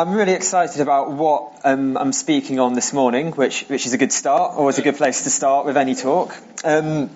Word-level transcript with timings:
I'm 0.00 0.14
really 0.14 0.32
excited 0.32 0.80
about 0.80 1.12
what 1.12 1.60
um, 1.62 1.98
I'm 1.98 2.14
speaking 2.14 2.58
on 2.58 2.72
this 2.72 2.94
morning, 2.94 3.32
which, 3.32 3.64
which 3.64 3.84
is 3.84 3.92
a 3.92 3.98
good 3.98 4.12
start, 4.12 4.54
always 4.54 4.78
a 4.78 4.82
good 4.82 4.96
place 4.96 5.24
to 5.24 5.30
start 5.30 5.66
with 5.66 5.76
any 5.76 5.94
talk. 5.94 6.34
Um, 6.64 7.10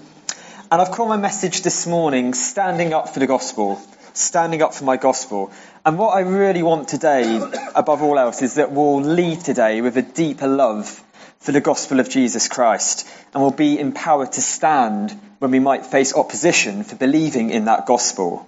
and 0.70 0.82
I've 0.82 0.90
called 0.90 1.08
my 1.08 1.16
message 1.16 1.62
this 1.62 1.86
morning 1.86 2.34
Standing 2.34 2.92
Up 2.92 3.08
for 3.08 3.20
the 3.20 3.26
Gospel. 3.26 3.80
Standing 4.12 4.60
Up 4.60 4.74
for 4.74 4.84
My 4.84 4.98
Gospel. 4.98 5.50
And 5.86 5.98
what 5.98 6.10
I 6.10 6.20
really 6.20 6.62
want 6.62 6.88
today, 6.88 7.40
above 7.74 8.02
all 8.02 8.18
else, 8.18 8.42
is 8.42 8.56
that 8.56 8.70
we'll 8.70 9.00
leave 9.00 9.42
today 9.42 9.80
with 9.80 9.96
a 9.96 10.02
deeper 10.02 10.46
love 10.46 11.02
for 11.38 11.52
the 11.52 11.62
gospel 11.62 12.00
of 12.00 12.10
Jesus 12.10 12.48
Christ 12.48 13.08
and 13.32 13.42
we'll 13.42 13.50
be 13.50 13.78
empowered 13.78 14.32
to 14.32 14.42
stand 14.42 15.18
when 15.38 15.52
we 15.52 15.58
might 15.58 15.86
face 15.86 16.14
opposition 16.14 16.84
for 16.84 16.96
believing 16.96 17.48
in 17.48 17.64
that 17.64 17.86
gospel. 17.86 18.46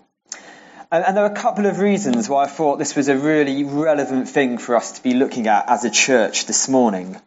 And, 0.92 1.04
and, 1.04 1.16
there 1.16 1.24
are 1.24 1.32
a 1.32 1.34
couple 1.34 1.66
of 1.66 1.80
reasons 1.80 2.28
why 2.28 2.44
I 2.44 2.46
thought 2.46 2.78
this 2.78 2.94
was 2.94 3.08
a 3.08 3.18
really 3.18 3.64
relevant 3.64 4.28
thing 4.28 4.56
for 4.56 4.76
us 4.76 4.92
to 4.92 5.02
be 5.02 5.14
looking 5.14 5.48
at 5.48 5.68
as 5.68 5.84
a 5.84 5.90
church 5.90 6.46
this 6.46 6.68
morning. 6.68 7.20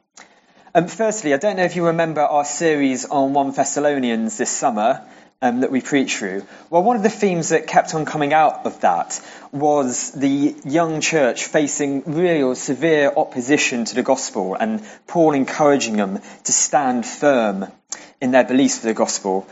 Um, 0.74 0.88
firstly, 0.88 1.34
I 1.34 1.38
don't 1.38 1.58
know 1.58 1.66
if 1.66 1.76
you 1.76 1.88
remember 1.88 2.22
our 2.22 2.46
series 2.46 3.04
on 3.04 3.34
1 3.34 3.52
Thessalonians 3.52 4.38
this 4.38 4.50
summer 4.50 5.06
um, 5.42 5.60
that 5.60 5.72
we 5.72 5.82
preached 5.82 6.20
through. 6.20 6.46
Well, 6.70 6.84
one 6.84 6.96
of 6.96 7.04
the 7.04 7.10
themes 7.10 7.50
that 7.50 7.68
kept 7.68 7.94
on 7.96 8.06
coming 8.06 8.34
out 8.34 8.66
of 8.66 8.80
that 8.80 9.20
was 9.52 10.12
the 10.12 10.56
young 10.64 11.02
church 11.02 11.44
facing 11.44 12.04
real 12.06 12.56
severe 12.56 13.12
opposition 13.16 13.84
to 13.84 13.96
the 13.96 14.04
gospel 14.04 14.56
and 14.56 14.82
Paul 15.06 15.34
encouraging 15.34 15.98
them 15.98 16.20
to 16.46 16.52
stand 16.54 17.06
firm 17.06 17.66
in 18.22 18.32
their 18.32 18.46
beliefs 18.46 18.80
for 18.80 18.88
the 18.88 18.94
gospel. 18.94 19.48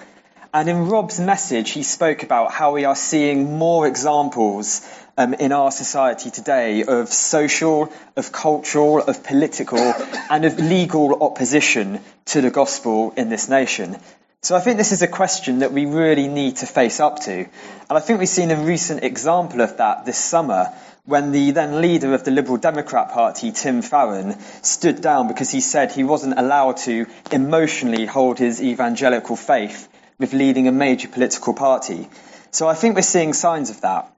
And 0.53 0.69
in 0.69 0.87
Rob's 0.87 1.19
message, 1.19 1.71
he 1.71 1.83
spoke 1.83 2.23
about 2.23 2.51
how 2.51 2.73
we 2.73 2.85
are 2.85 2.95
seeing 2.95 3.57
more 3.57 3.85
examples 3.85 4.87
um, 5.17 5.33
in 5.33 5.51
our 5.51 5.71
society 5.71 6.31
today 6.31 6.83
of 6.83 7.09
social, 7.09 7.91
of 8.15 8.31
cultural, 8.31 8.99
of 8.99 9.23
political, 9.23 9.93
and 10.29 10.45
of 10.45 10.57
legal 10.57 11.21
opposition 11.21 11.99
to 12.26 12.41
the 12.41 12.49
gospel 12.49 13.13
in 13.17 13.29
this 13.29 13.49
nation. 13.49 13.98
So 14.41 14.55
I 14.55 14.62
think 14.62 14.77
this 14.77 14.93
is 14.93 15.01
a 15.01 15.07
question 15.07 15.59
that 15.59 15.73
we 15.73 15.85
really 15.85 16.29
need 16.29 16.57
to 16.57 16.65
face 16.65 16.99
up 17.01 17.20
to. 17.21 17.34
And 17.34 17.49
I 17.89 17.99
think 17.99 18.20
we've 18.20 18.29
seen 18.29 18.51
a 18.51 18.63
recent 18.63 19.04
example 19.04 19.61
of 19.61 19.77
that 19.77 20.05
this 20.05 20.17
summer 20.17 20.71
when 21.04 21.32
the 21.32 21.51
then 21.51 21.82
leader 21.82 22.13
of 22.13 22.23
the 22.23 22.32
Liberal 22.32 22.57
Democrat 22.57 23.11
Party, 23.11 23.51
Tim 23.51 23.82
Farron, 23.82 24.39
stood 24.61 25.01
down 25.01 25.27
because 25.27 25.49
he 25.49 25.61
said 25.61 25.91
he 25.91 26.04
wasn't 26.04 26.37
allowed 26.37 26.77
to 26.77 27.05
emotionally 27.32 28.05
hold 28.05 28.37
his 28.39 28.61
evangelical 28.61 29.35
faith 29.35 29.89
with 30.20 30.34
leading 30.34 30.68
a 30.68 30.71
major 30.71 31.07
political 31.07 31.54
party. 31.54 32.10
So 32.51 32.68
I 32.68 32.73
think 32.73 32.96
we're 32.96 33.01
seeing 33.01 33.34
signs 33.34 33.70
of 33.70 33.82
that. 33.82 34.13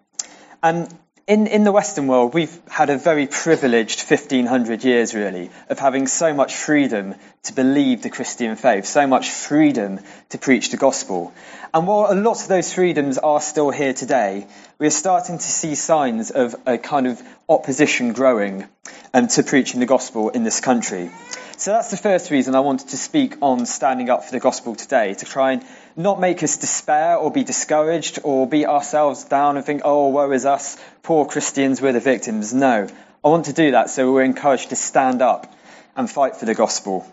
And 0.62 0.94
in, 1.30 1.46
in 1.46 1.64
the 1.64 1.72
Western 1.72 2.08
world, 2.08 2.34
we've 2.34 2.60
had 2.68 2.90
a 2.90 2.98
very 2.98 3.28
privileged 3.28 4.00
1500 4.00 4.84
years, 4.84 5.14
really, 5.14 5.52
of 5.70 5.78
having 5.78 6.08
so 6.08 6.34
much 6.34 6.56
freedom 6.56 7.14
to 7.44 7.54
believe 7.54 8.02
the 8.02 8.10
Christian 8.10 8.56
faith, 8.56 8.86
so 8.86 9.06
much 9.06 9.30
freedom 9.30 10.00
to 10.30 10.40
preach 10.40 10.72
the 10.72 10.78
gospel. 10.78 11.32
And 11.72 11.86
while 11.86 12.12
a 12.12 12.16
lot 12.16 12.42
of 12.42 12.48
those 12.48 12.74
freedoms 12.74 13.20
are 13.20 13.40
still 13.42 13.70
here 13.70 13.94
today, 13.94 14.48
we 14.80 14.88
are 14.88 14.92
starting 14.92 15.38
to 15.38 15.44
see 15.44 15.76
signs 15.76 16.32
of 16.32 16.56
a 16.66 16.80
kind 16.80 17.06
of 17.06 17.22
opposition 17.48 18.14
growing 18.14 18.68
um, 19.14 19.28
to 19.28 19.44
preaching 19.44 19.80
the 19.80 19.86
gospel 19.86 20.30
in 20.30 20.44
this 20.44 20.60
country. 20.62 21.12
So 21.58 21.74
that's 21.74 21.92
the 21.92 21.98
first 21.98 22.32
reason 22.32 22.56
I 22.56 22.62
wanted 22.62 22.90
to 22.90 22.98
speak 22.98 23.36
on 23.42 23.68
standing 23.68 24.10
up 24.10 24.24
for 24.24 24.32
the 24.32 24.40
gospel 24.40 24.76
today, 24.76 25.14
to 25.14 25.26
try 25.26 25.52
and 25.52 25.66
not 26.00 26.18
make 26.18 26.42
us 26.44 26.56
despair 26.56 27.18
or 27.18 27.30
be 27.30 27.44
discouraged 27.44 28.20
or 28.24 28.48
beat 28.48 28.66
ourselves 28.66 29.26
down 29.26 29.58
and 29.58 29.66
think, 29.66 29.82
oh, 29.84 30.08
woe 30.08 30.32
is 30.32 30.46
us, 30.46 30.78
poor 31.04 31.26
Christians, 31.26 31.82
we're 31.82 31.92
the 31.92 32.00
victims. 32.00 32.54
No. 32.54 32.88
I 33.22 33.28
want 33.28 33.46
to 33.46 33.54
do 33.54 33.72
that 33.72 33.90
so 33.90 34.14
we're 34.14 34.24
encouraged 34.24 34.70
to 34.70 34.78
stand 34.78 35.22
up 35.22 35.54
and 35.98 36.10
fight 36.10 36.38
for 36.38 36.46
the 36.46 36.56
gospel. 36.56 37.06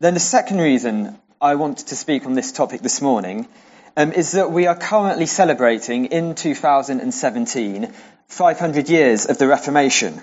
Then 0.00 0.14
the 0.14 0.20
second 0.20 0.58
reason 0.58 1.16
I 1.40 1.54
want 1.54 1.78
to 1.78 1.94
speak 1.94 2.26
on 2.26 2.34
this 2.34 2.50
topic 2.50 2.80
this 2.80 3.00
morning 3.00 3.46
um, 3.96 4.10
is 4.10 4.32
that 4.32 4.50
we 4.50 4.66
are 4.66 4.74
currently 4.74 5.26
celebrating 5.26 6.06
in 6.06 6.34
2017 6.34 7.94
500 8.26 8.88
years 8.90 9.26
of 9.26 9.38
the 9.38 9.46
Reformation. 9.46 10.20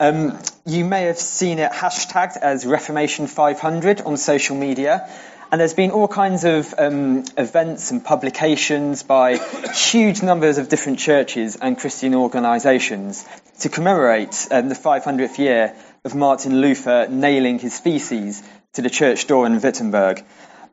Um, 0.00 0.38
you 0.64 0.86
may 0.86 1.02
have 1.02 1.18
seen 1.18 1.58
it 1.58 1.72
hashtagged 1.72 2.38
as 2.38 2.64
Reformation 2.64 3.26
500 3.26 4.00
on 4.00 4.16
social 4.16 4.56
media, 4.56 5.10
and 5.50 5.60
there's 5.60 5.74
been 5.74 5.90
all 5.90 6.06
kinds 6.06 6.44
of 6.44 6.72
um, 6.78 7.24
events 7.36 7.90
and 7.90 8.04
publications 8.04 9.02
by 9.02 9.36
huge 9.74 10.22
numbers 10.22 10.58
of 10.58 10.68
different 10.68 11.00
churches 11.00 11.56
and 11.56 11.76
Christian 11.76 12.14
organisations 12.14 13.26
to 13.60 13.68
commemorate 13.68 14.46
um, 14.50 14.68
the 14.68 14.74
500th 14.74 15.38
year 15.38 15.74
of 16.04 16.14
Martin 16.14 16.60
Luther 16.60 17.08
nailing 17.08 17.58
his 17.58 17.78
theses 17.78 18.42
to 18.74 18.82
the 18.82 18.90
church 18.90 19.26
door 19.26 19.44
in 19.44 19.60
Wittenberg. 19.60 20.24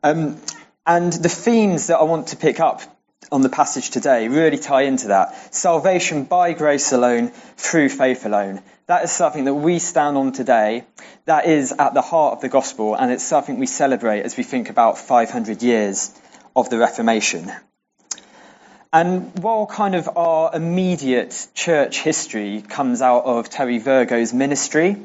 Um, 0.02 0.40
and 0.86 1.12
the 1.12 1.28
themes 1.28 1.88
that 1.88 1.98
I 1.98 2.04
want 2.04 2.28
to 2.28 2.36
pick 2.36 2.60
up 2.60 2.82
on 3.30 3.42
the 3.42 3.48
passage 3.48 3.90
today 3.90 4.28
really 4.28 4.58
tie 4.58 4.82
into 4.82 5.08
that. 5.08 5.54
Salvation 5.54 6.24
by 6.24 6.52
grace 6.52 6.92
alone, 6.92 7.28
through 7.28 7.88
faith 7.88 8.24
alone. 8.24 8.62
That 8.86 9.04
is 9.04 9.12
something 9.12 9.44
that 9.44 9.54
we 9.54 9.78
stand 9.78 10.16
on 10.16 10.32
today. 10.32 10.84
That 11.26 11.46
is 11.46 11.72
at 11.72 11.94
the 11.94 12.00
heart 12.00 12.34
of 12.34 12.40
the 12.40 12.48
gospel, 12.48 12.94
and 12.94 13.12
it's 13.12 13.24
something 13.24 13.58
we 13.58 13.66
celebrate 13.66 14.22
as 14.22 14.36
we 14.36 14.44
think 14.44 14.70
about 14.70 14.98
500 14.98 15.62
years 15.62 16.12
of 16.56 16.70
the 16.70 16.78
Reformation. 16.78 17.52
And 18.90 19.38
while 19.42 19.66
kind 19.66 19.94
of 19.94 20.08
our 20.16 20.54
immediate 20.54 21.48
church 21.54 22.00
history 22.00 22.62
comes 22.62 23.02
out 23.02 23.24
of 23.26 23.50
Terry 23.50 23.78
Virgo's 23.78 24.32
ministry 24.32 24.96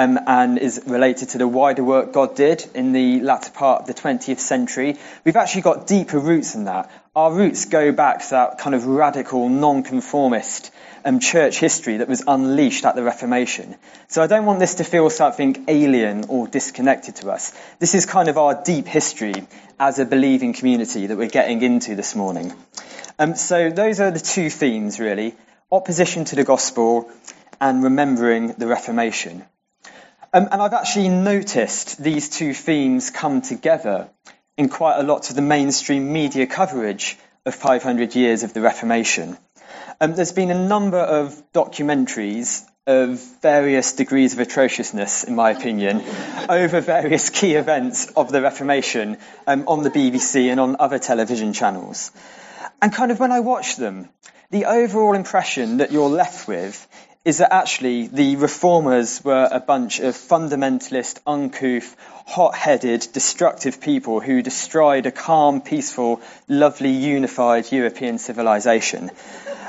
um, 0.00 0.18
and 0.26 0.56
is 0.58 0.82
related 0.86 1.28
to 1.30 1.38
the 1.38 1.46
wider 1.46 1.84
work 1.84 2.14
God 2.14 2.34
did 2.34 2.64
in 2.74 2.92
the 2.92 3.20
latter 3.20 3.50
part 3.50 3.82
of 3.82 3.86
the 3.86 3.92
20th 3.92 4.38
century, 4.38 4.96
we've 5.24 5.36
actually 5.36 5.60
got 5.60 5.86
deeper 5.86 6.18
roots 6.18 6.54
in 6.54 6.64
that. 6.64 6.90
Our 7.14 7.30
roots 7.30 7.66
go 7.66 7.92
back 7.92 8.20
to 8.20 8.30
that 8.30 8.58
kind 8.58 8.74
of 8.74 8.86
radical, 8.86 9.50
non-conformist 9.50 10.70
um, 11.04 11.20
church 11.20 11.58
history 11.58 11.98
that 11.98 12.08
was 12.08 12.22
unleashed 12.26 12.86
at 12.86 12.94
the 12.94 13.02
Reformation. 13.02 13.76
So 14.08 14.22
I 14.22 14.26
don't 14.26 14.46
want 14.46 14.58
this 14.58 14.76
to 14.76 14.84
feel 14.84 15.10
something 15.10 15.66
alien 15.68 16.24
or 16.28 16.48
disconnected 16.48 17.16
to 17.16 17.30
us. 17.30 17.52
This 17.78 17.94
is 17.94 18.06
kind 18.06 18.28
of 18.28 18.38
our 18.38 18.62
deep 18.64 18.86
history 18.86 19.34
as 19.78 19.98
a 19.98 20.06
believing 20.06 20.54
community 20.54 21.08
that 21.08 21.18
we're 21.18 21.28
getting 21.28 21.60
into 21.60 21.94
this 21.94 22.16
morning. 22.16 22.54
Um, 23.18 23.34
so 23.34 23.68
those 23.68 24.00
are 24.00 24.10
the 24.10 24.18
two 24.18 24.48
themes, 24.48 24.98
really 24.98 25.34
opposition 25.70 26.24
to 26.24 26.36
the 26.36 26.44
gospel 26.44 27.10
and 27.60 27.84
remembering 27.84 28.54
the 28.54 28.66
Reformation. 28.66 29.44
Um, 30.32 30.48
and 30.52 30.62
I've 30.62 30.74
actually 30.74 31.08
noticed 31.08 32.00
these 32.00 32.28
two 32.28 32.54
themes 32.54 33.10
come 33.10 33.42
together 33.42 34.08
in 34.56 34.68
quite 34.68 35.00
a 35.00 35.02
lot 35.02 35.28
of 35.28 35.34
the 35.34 35.42
mainstream 35.42 36.12
media 36.12 36.46
coverage 36.46 37.18
of 37.44 37.54
500 37.54 38.14
years 38.14 38.44
of 38.44 38.54
the 38.54 38.60
Reformation. 38.60 39.36
Um, 40.00 40.14
there's 40.14 40.30
been 40.32 40.52
a 40.52 40.68
number 40.68 40.98
of 40.98 41.42
documentaries 41.52 42.64
of 42.86 43.20
various 43.42 43.94
degrees 43.94 44.32
of 44.32 44.38
atrociousness, 44.38 45.24
in 45.24 45.34
my 45.34 45.50
opinion, 45.50 46.00
over 46.48 46.80
various 46.80 47.30
key 47.30 47.54
events 47.54 48.06
of 48.12 48.30
the 48.30 48.40
Reformation 48.40 49.18
um, 49.48 49.64
on 49.66 49.82
the 49.82 49.90
BBC 49.90 50.48
and 50.48 50.60
on 50.60 50.76
other 50.78 51.00
television 51.00 51.52
channels. 51.52 52.12
And 52.80 52.92
kind 52.92 53.10
of 53.10 53.18
when 53.18 53.32
I 53.32 53.40
watch 53.40 53.74
them, 53.76 54.08
the 54.50 54.66
overall 54.66 55.14
impression 55.14 55.78
that 55.78 55.90
you're 55.90 56.08
left 56.08 56.46
with 56.46 56.86
is 57.24 57.38
that 57.38 57.52
actually 57.52 58.06
the 58.06 58.36
reformers 58.36 59.22
were 59.22 59.48
a 59.50 59.60
bunch 59.60 60.00
of 60.00 60.14
fundamentalist, 60.14 61.18
uncouth, 61.26 61.94
hot-headed, 62.26 63.06
destructive 63.12 63.80
people 63.80 64.20
who 64.20 64.40
destroyed 64.40 65.04
a 65.04 65.10
calm, 65.10 65.60
peaceful, 65.60 66.22
lovely, 66.48 66.90
unified 66.90 67.70
European 67.70 68.18
civilization. 68.18 69.10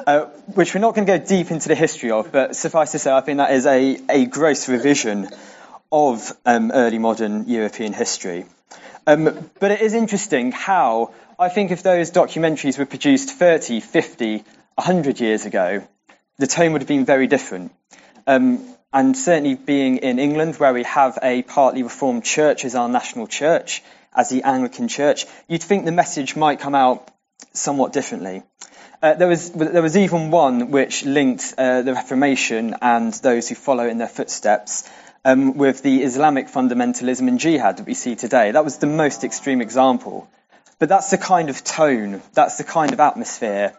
Uh, 0.08 0.26
which 0.56 0.74
we're 0.74 0.82
not 0.82 0.96
going 0.96 1.06
to 1.06 1.18
go 1.18 1.24
deep 1.24 1.52
into 1.52 1.68
the 1.68 1.76
history 1.76 2.12
of, 2.12 2.32
but 2.32 2.56
suffice 2.56 2.94
to 2.94 3.00
say, 3.00 3.12
I 3.12 3.22
think 3.22 3.38
that 3.38 3.52
is 3.52 3.66
a, 3.66 4.00
a 4.10 4.26
gross 4.26 4.70
revision 4.70 5.30
of 5.92 6.32
um, 6.46 6.72
early 6.72 6.98
modern 6.98 7.48
European 7.50 7.94
history. 7.94 8.46
Um, 9.06 9.50
but 9.60 9.72
it 9.72 9.82
is 9.82 9.94
interesting 9.94 10.52
how 10.52 11.14
I 11.38 11.50
think 11.50 11.72
if 11.72 11.84
those 11.84 12.12
documentaries 12.12 12.80
were 12.80 12.86
produced 12.86 13.32
30, 13.32 13.82
50, 13.82 14.38
100 14.76 15.20
years 15.20 15.46
ago, 15.46 15.84
the 16.38 16.48
tone 16.48 16.74
would 16.74 16.82
have 16.82 16.88
been 16.88 17.06
very 17.06 17.28
different. 17.28 17.72
Um, 18.28 18.76
and 18.94 19.16
certainly 19.16 19.56
being 19.56 19.98
in 19.98 20.20
England, 20.20 20.56
where 20.58 20.74
we 20.74 20.84
have 20.84 21.18
a 21.22 21.44
partly 21.44 21.84
reformed 21.84 22.26
church 22.26 22.66
as 22.66 22.76
our 22.76 22.90
national 22.90 23.28
church, 23.28 23.82
as 24.14 24.30
the 24.30 24.44
Anglican 24.44 24.88
Church, 24.88 25.26
you'd 25.48 25.64
think 25.64 25.86
the 25.86 25.92
message 25.92 26.36
might 26.36 26.60
come 26.60 26.76
out 26.76 27.10
somewhat 27.54 27.94
differently. 27.94 28.44
Uh, 29.02 29.14
there 29.16 29.28
was 29.28 29.52
there 29.52 29.82
was 29.82 29.98
even 29.98 30.30
one 30.30 30.70
which 30.70 31.06
linked 31.06 31.56
uh, 31.58 31.82
the 31.82 31.94
Reformation 31.94 32.76
and 32.82 33.14
those 33.14 33.50
who 33.50 33.56
follow 33.56 33.88
in 33.88 33.98
their 33.98 34.08
footsteps 34.08 34.88
um, 35.26 35.58
with 35.58 35.82
the 35.82 36.04
Islamic 36.04 36.48
fundamentalism 36.48 37.28
and 37.28 37.40
jihad 37.40 37.78
that 37.78 37.88
we 37.88 37.94
see 37.94 38.16
today. 38.16 38.52
That 38.52 38.64
was 38.64 38.78
the 38.78 38.88
most 38.88 39.24
extreme 39.24 39.62
example, 39.62 40.30
but 40.78 40.90
that's 40.90 41.10
the 41.10 41.18
kind 41.18 41.50
of 41.50 41.64
tone, 41.64 42.22
that's 42.34 42.58
the 42.58 42.64
kind 42.64 42.94
of 42.94 43.00
atmosphere 43.00 43.76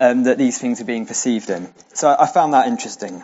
um, 0.00 0.24
that 0.24 0.38
these 0.38 0.58
things 0.58 0.80
are 0.80 0.84
being 0.84 1.06
perceived 1.06 1.50
in. 1.50 1.72
So 1.92 2.14
I, 2.18 2.26
found 2.26 2.54
that 2.54 2.66
interesting. 2.66 3.22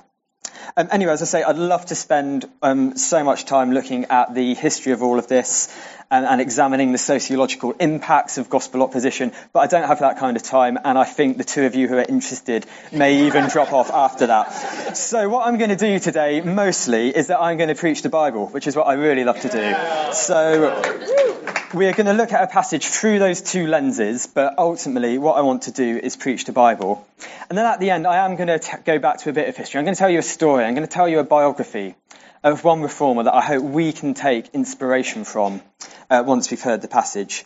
Um, 0.76 0.88
anyway, 0.92 1.12
as 1.12 1.22
I 1.22 1.24
say, 1.24 1.42
I'd 1.42 1.58
love 1.58 1.86
to 1.86 1.94
spend 1.94 2.48
um, 2.62 2.96
so 2.96 3.24
much 3.24 3.44
time 3.44 3.72
looking 3.72 4.06
at 4.06 4.34
the 4.34 4.54
history 4.54 4.92
of 4.92 5.02
all 5.02 5.18
of 5.18 5.26
this 5.26 5.74
and, 6.10 6.26
and, 6.26 6.40
examining 6.40 6.90
the 6.92 6.98
sociological 6.98 7.72
impacts 7.78 8.36
of 8.38 8.50
gospel 8.50 8.82
opposition, 8.82 9.32
but 9.52 9.60
I 9.60 9.66
don't 9.68 9.86
have 9.86 10.00
that 10.00 10.18
kind 10.18 10.36
of 10.36 10.42
time, 10.42 10.76
and 10.84 10.98
I 10.98 11.04
think 11.04 11.38
the 11.38 11.44
two 11.44 11.66
of 11.66 11.76
you 11.76 11.86
who 11.86 11.98
are 11.98 12.06
interested 12.08 12.66
may 12.90 13.26
even 13.26 13.48
drop 13.50 13.72
off 13.72 13.90
after 13.90 14.26
that. 14.26 14.96
So, 14.96 15.28
what 15.28 15.46
I'm 15.46 15.58
going 15.58 15.70
to 15.70 15.76
do 15.76 15.98
today 16.00 16.40
mostly 16.40 17.16
is 17.16 17.28
that 17.28 17.40
I'm 17.40 17.58
going 17.58 17.68
to 17.68 17.76
preach 17.76 18.02
the 18.02 18.08
Bible, 18.08 18.48
which 18.48 18.66
is 18.66 18.74
what 18.74 18.88
I 18.88 18.94
really 18.94 19.22
love 19.22 19.40
to 19.40 19.48
do. 19.48 20.12
So, 20.14 21.59
we're 21.72 21.92
going 21.92 22.06
to 22.06 22.12
look 22.12 22.32
at 22.32 22.42
a 22.42 22.46
passage 22.46 22.86
through 22.86 23.18
those 23.18 23.42
two 23.42 23.66
lenses, 23.66 24.26
but 24.26 24.58
ultimately, 24.58 25.18
what 25.18 25.36
I 25.36 25.42
want 25.42 25.62
to 25.62 25.72
do 25.72 25.98
is 25.98 26.16
preach 26.16 26.44
the 26.44 26.52
Bible. 26.52 27.06
And 27.48 27.56
then 27.56 27.66
at 27.66 27.80
the 27.80 27.90
end, 27.90 28.06
I 28.06 28.24
am 28.24 28.36
going 28.36 28.48
to 28.48 28.58
t- 28.58 28.76
go 28.84 28.98
back 28.98 29.18
to 29.18 29.30
a 29.30 29.32
bit 29.32 29.48
of 29.48 29.56
history. 29.56 29.78
I'm 29.78 29.84
going 29.84 29.94
to 29.94 29.98
tell 29.98 30.10
you 30.10 30.18
a 30.18 30.22
story. 30.22 30.64
I'm 30.64 30.74
going 30.74 30.86
to 30.86 30.92
tell 30.92 31.08
you 31.08 31.20
a 31.20 31.24
biography 31.24 31.94
of 32.42 32.64
one 32.64 32.82
reformer 32.82 33.24
that 33.24 33.34
I 33.34 33.42
hope 33.42 33.62
we 33.62 33.92
can 33.92 34.14
take 34.14 34.48
inspiration 34.52 35.24
from 35.24 35.62
uh, 36.08 36.24
once 36.26 36.50
we've 36.50 36.60
heard 36.60 36.82
the 36.82 36.88
passage. 36.88 37.44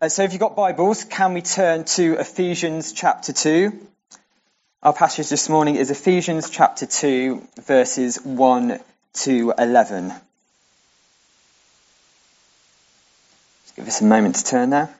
Uh, 0.00 0.08
so 0.08 0.22
if 0.22 0.32
you've 0.32 0.40
got 0.40 0.54
Bibles, 0.54 1.04
can 1.04 1.34
we 1.34 1.42
turn 1.42 1.84
to 1.84 2.18
Ephesians 2.18 2.92
chapter 2.92 3.32
2? 3.32 3.88
Our 4.82 4.92
passage 4.92 5.30
this 5.30 5.48
morning 5.48 5.76
is 5.76 5.90
Ephesians 5.90 6.50
chapter 6.50 6.86
2, 6.86 7.42
verses 7.64 8.22
1 8.22 8.80
to 9.14 9.54
11. 9.58 10.10
Just 10.10 10.20
give 13.76 13.88
us 13.88 14.00
a 14.00 14.04
moment 14.04 14.36
to 14.36 14.44
turn 14.44 14.70
there. 14.70 14.94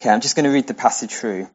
Okay, 0.00 0.10
I'm 0.10 0.20
just 0.20 0.36
going 0.36 0.44
to 0.44 0.50
read 0.50 0.66
the 0.66 0.74
passage 0.74 1.12
through. 1.12 1.48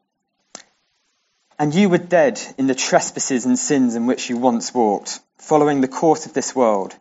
And 1.58 1.74
you 1.74 1.88
were 1.88 1.98
dead 1.98 2.40
in 2.58 2.66
the 2.66 2.74
trespasses 2.74 3.46
and 3.46 3.58
sins 3.58 3.94
in 3.94 4.06
which 4.06 4.28
you 4.28 4.36
once 4.36 4.74
walked, 4.74 5.20
following 5.38 5.80
the 5.80 5.88
course 5.88 6.26
of 6.26 6.34
this 6.34 6.54
world, 6.54 6.94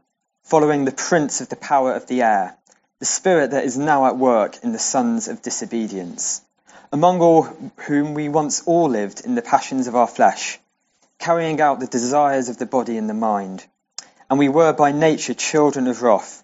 following 0.43 0.85
the 0.85 0.91
prince 0.91 1.41
of 1.41 1.49
the 1.49 1.55
power 1.55 1.93
of 1.93 2.07
the 2.07 2.21
air, 2.21 2.55
the 2.99 3.05
spirit 3.05 3.51
that 3.51 3.65
is 3.65 3.77
now 3.77 4.05
at 4.05 4.17
work 4.17 4.63
in 4.63 4.71
the 4.71 4.79
sons 4.79 5.27
of 5.27 5.41
disobedience, 5.41 6.41
among 6.91 7.21
all 7.21 7.43
whom 7.87 8.13
we 8.13 8.29
once 8.29 8.61
all 8.65 8.89
lived 8.89 9.25
in 9.25 9.33
the 9.35 9.41
passions 9.41 9.87
of 9.87 9.95
our 9.95 10.07
flesh, 10.07 10.59
carrying 11.17 11.59
out 11.59 11.79
the 11.79 11.87
desires 11.87 12.49
of 12.49 12.57
the 12.57 12.65
body 12.65 12.97
and 12.97 13.09
the 13.09 13.15
mind. 13.15 13.65
And 14.29 14.37
we 14.37 14.49
were 14.49 14.73
by 14.73 14.91
nature 14.91 15.33
children 15.33 15.87
of 15.87 16.03
wrath, 16.03 16.43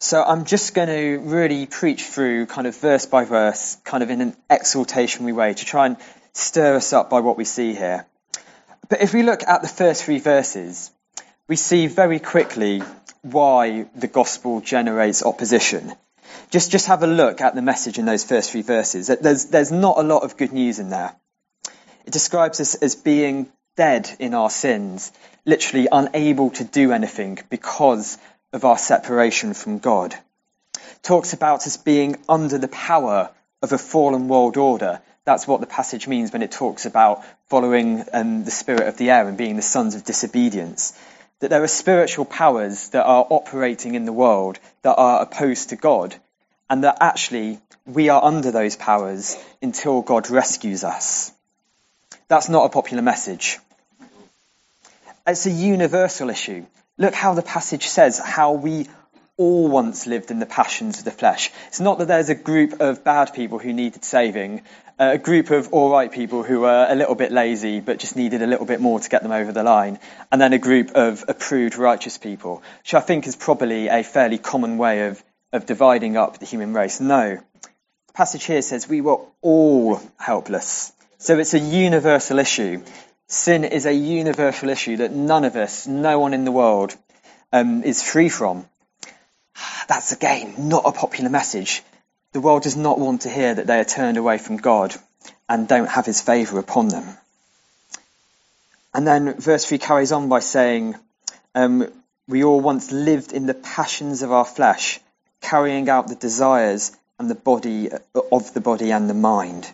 So 0.00 0.22
I'm 0.22 0.44
just 0.44 0.74
going 0.74 0.88
to 0.88 1.18
really 1.18 1.66
preach 1.66 2.04
through 2.04 2.46
kind 2.46 2.68
of 2.68 2.76
verse 2.76 3.06
by 3.06 3.24
verse, 3.24 3.76
kind 3.84 4.04
of 4.04 4.10
in 4.10 4.20
an 4.20 4.36
exhortationary 4.48 5.34
way 5.34 5.54
to 5.54 5.64
try 5.64 5.86
and 5.86 5.96
stir 6.34 6.76
us 6.76 6.92
up 6.92 7.10
by 7.10 7.18
what 7.18 7.36
we 7.36 7.44
see 7.44 7.74
here. 7.74 8.06
But 8.88 9.02
if 9.02 9.12
we 9.12 9.24
look 9.24 9.42
at 9.42 9.60
the 9.60 9.68
first 9.68 10.04
three 10.04 10.20
verses, 10.20 10.92
we 11.48 11.56
see 11.56 11.88
very 11.88 12.20
quickly 12.20 12.82
why 13.22 13.86
the 13.96 14.06
gospel 14.06 14.60
generates 14.60 15.24
opposition. 15.24 15.92
Just, 16.50 16.70
just 16.70 16.86
have 16.86 17.02
a 17.02 17.08
look 17.08 17.40
at 17.40 17.56
the 17.56 17.62
message 17.62 17.98
in 17.98 18.04
those 18.04 18.22
first 18.22 18.52
three 18.52 18.62
verses. 18.62 19.08
There's, 19.08 19.46
there's 19.46 19.72
not 19.72 19.98
a 19.98 20.02
lot 20.02 20.22
of 20.22 20.36
good 20.36 20.52
news 20.52 20.78
in 20.78 20.90
there. 20.90 21.16
It 22.06 22.12
describes 22.12 22.60
us 22.60 22.76
as 22.76 22.94
being 22.94 23.48
dead 23.76 24.08
in 24.20 24.32
our 24.32 24.48
sins, 24.48 25.10
literally 25.44 25.88
unable 25.90 26.50
to 26.50 26.64
do 26.64 26.92
anything 26.92 27.40
because 27.50 28.16
of 28.52 28.64
our 28.64 28.78
separation 28.78 29.54
from 29.54 29.78
God. 29.78 30.14
Talks 31.02 31.32
about 31.32 31.66
us 31.66 31.76
being 31.76 32.16
under 32.28 32.58
the 32.58 32.68
power 32.68 33.30
of 33.62 33.72
a 33.72 33.78
fallen 33.78 34.28
world 34.28 34.56
order 34.56 35.00
that's 35.28 35.46
what 35.46 35.60
the 35.60 35.66
passage 35.66 36.08
means 36.08 36.32
when 36.32 36.40
it 36.40 36.52
talks 36.52 36.86
about 36.86 37.22
following 37.50 38.02
um, 38.14 38.44
the 38.44 38.50
spirit 38.50 38.88
of 38.88 38.96
the 38.96 39.10
air 39.10 39.28
and 39.28 39.36
being 39.36 39.56
the 39.56 39.62
sons 39.76 39.94
of 39.94 40.02
disobedience. 40.02 40.98
That 41.40 41.50
there 41.50 41.62
are 41.62 41.68
spiritual 41.68 42.24
powers 42.24 42.88
that 42.90 43.04
are 43.04 43.26
operating 43.28 43.94
in 43.94 44.06
the 44.06 44.12
world 44.14 44.58
that 44.80 44.94
are 44.94 45.20
opposed 45.20 45.68
to 45.68 45.76
God, 45.76 46.16
and 46.70 46.82
that 46.84 46.96
actually 47.02 47.60
we 47.84 48.08
are 48.08 48.24
under 48.24 48.50
those 48.50 48.74
powers 48.74 49.36
until 49.60 50.00
God 50.00 50.30
rescues 50.30 50.82
us. 50.82 51.30
That's 52.28 52.48
not 52.48 52.64
a 52.64 52.70
popular 52.70 53.02
message. 53.02 53.58
It's 55.26 55.44
a 55.44 55.50
universal 55.50 56.30
issue. 56.30 56.64
Look 56.98 57.14
how 57.14 57.34
the 57.34 57.42
passage 57.42 57.86
says 57.86 58.18
how 58.18 58.52
we 58.52 58.86
all 59.36 59.68
once 59.68 60.06
lived 60.06 60.32
in 60.32 60.40
the 60.40 60.46
passions 60.46 60.98
of 60.98 61.04
the 61.04 61.12
flesh. 61.12 61.50
It's 61.68 61.80
not 61.80 61.98
that 61.98 62.08
there's 62.08 62.28
a 62.28 62.34
group 62.34 62.80
of 62.80 63.04
bad 63.04 63.32
people 63.32 63.58
who 63.58 63.72
needed 63.72 64.04
saving 64.04 64.62
uh, 64.98 65.10
a 65.12 65.18
group 65.18 65.50
of 65.50 65.72
all 65.72 65.90
right 65.92 66.10
people 66.10 66.42
who 66.42 66.60
were 66.60 66.86
a 66.88 66.94
little 66.96 67.14
bit 67.14 67.30
lazy 67.30 67.78
but 67.78 68.00
just 68.00 68.16
needed 68.16 68.42
a 68.42 68.46
little 68.48 68.66
bit 68.66 68.80
more 68.80 68.98
to 68.98 69.08
get 69.08 69.22
them 69.22 69.30
over 69.30 69.52
the 69.52 69.62
line, 69.62 70.00
and 70.32 70.40
then 70.40 70.52
a 70.52 70.58
group 70.58 70.90
of 70.90 71.24
approved 71.28 71.76
righteous 71.76 72.18
people, 72.18 72.62
which 72.82 72.94
I 72.94 73.00
think 73.00 73.28
is 73.28 73.36
probably 73.36 73.86
a 73.86 74.02
fairly 74.02 74.38
common 74.38 74.76
way 74.76 75.06
of, 75.06 75.22
of 75.52 75.66
dividing 75.66 76.16
up 76.16 76.38
the 76.38 76.46
human 76.46 76.72
race. 76.74 77.00
No. 77.00 77.36
The 77.62 78.12
passage 78.12 78.44
here 78.44 78.62
says 78.62 78.88
we 78.88 79.00
were 79.00 79.20
all 79.40 80.00
helpless. 80.18 80.92
So 81.18 81.38
it's 81.38 81.54
a 81.54 81.60
universal 81.60 82.40
issue. 82.40 82.82
Sin 83.30 83.64
is 83.64 83.84
a 83.84 83.92
universal 83.92 84.70
issue 84.70 84.96
that 84.96 85.12
none 85.12 85.44
of 85.44 85.54
us, 85.54 85.86
no 85.86 86.18
one 86.18 86.32
in 86.32 86.46
the 86.46 86.52
world, 86.52 86.96
um, 87.52 87.82
is 87.82 88.02
free 88.02 88.30
from. 88.30 88.66
That's 89.86 90.12
again 90.12 90.54
not 90.68 90.86
a 90.86 90.92
popular 90.92 91.28
message. 91.28 91.82
The 92.32 92.40
world 92.40 92.62
does 92.62 92.76
not 92.76 92.98
want 92.98 93.22
to 93.22 93.30
hear 93.30 93.54
that 93.54 93.66
they 93.66 93.78
are 93.80 93.84
turned 93.84 94.16
away 94.16 94.38
from 94.38 94.56
God 94.56 94.94
and 95.46 95.68
don't 95.68 95.90
have 95.90 96.06
his 96.06 96.22
favour 96.22 96.58
upon 96.58 96.88
them. 96.88 97.04
And 98.94 99.06
then 99.06 99.34
verse 99.34 99.66
3 99.66 99.76
carries 99.76 100.12
on 100.12 100.30
by 100.30 100.40
saying, 100.40 100.94
um, 101.54 101.86
We 102.26 102.44
all 102.44 102.60
once 102.60 102.92
lived 102.92 103.32
in 103.32 103.44
the 103.44 103.54
passions 103.54 104.22
of 104.22 104.32
our 104.32 104.46
flesh, 104.46 105.00
carrying 105.42 105.90
out 105.90 106.08
the 106.08 106.14
desires 106.14 106.92
and 107.18 107.30
the 107.30 107.34
body 107.34 107.90
of 108.32 108.54
the 108.54 108.60
body 108.60 108.90
and 108.90 109.08
the 109.08 109.14
mind. 109.14 109.70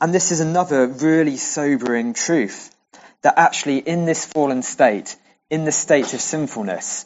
And 0.00 0.14
this 0.14 0.30
is 0.30 0.40
another 0.40 0.86
really 0.86 1.36
sobering 1.36 2.14
truth 2.14 2.74
that 3.22 3.34
actually 3.36 3.78
in 3.78 4.04
this 4.04 4.24
fallen 4.24 4.62
state, 4.62 5.16
in 5.50 5.64
the 5.64 5.72
state 5.72 6.14
of 6.14 6.20
sinfulness, 6.20 7.04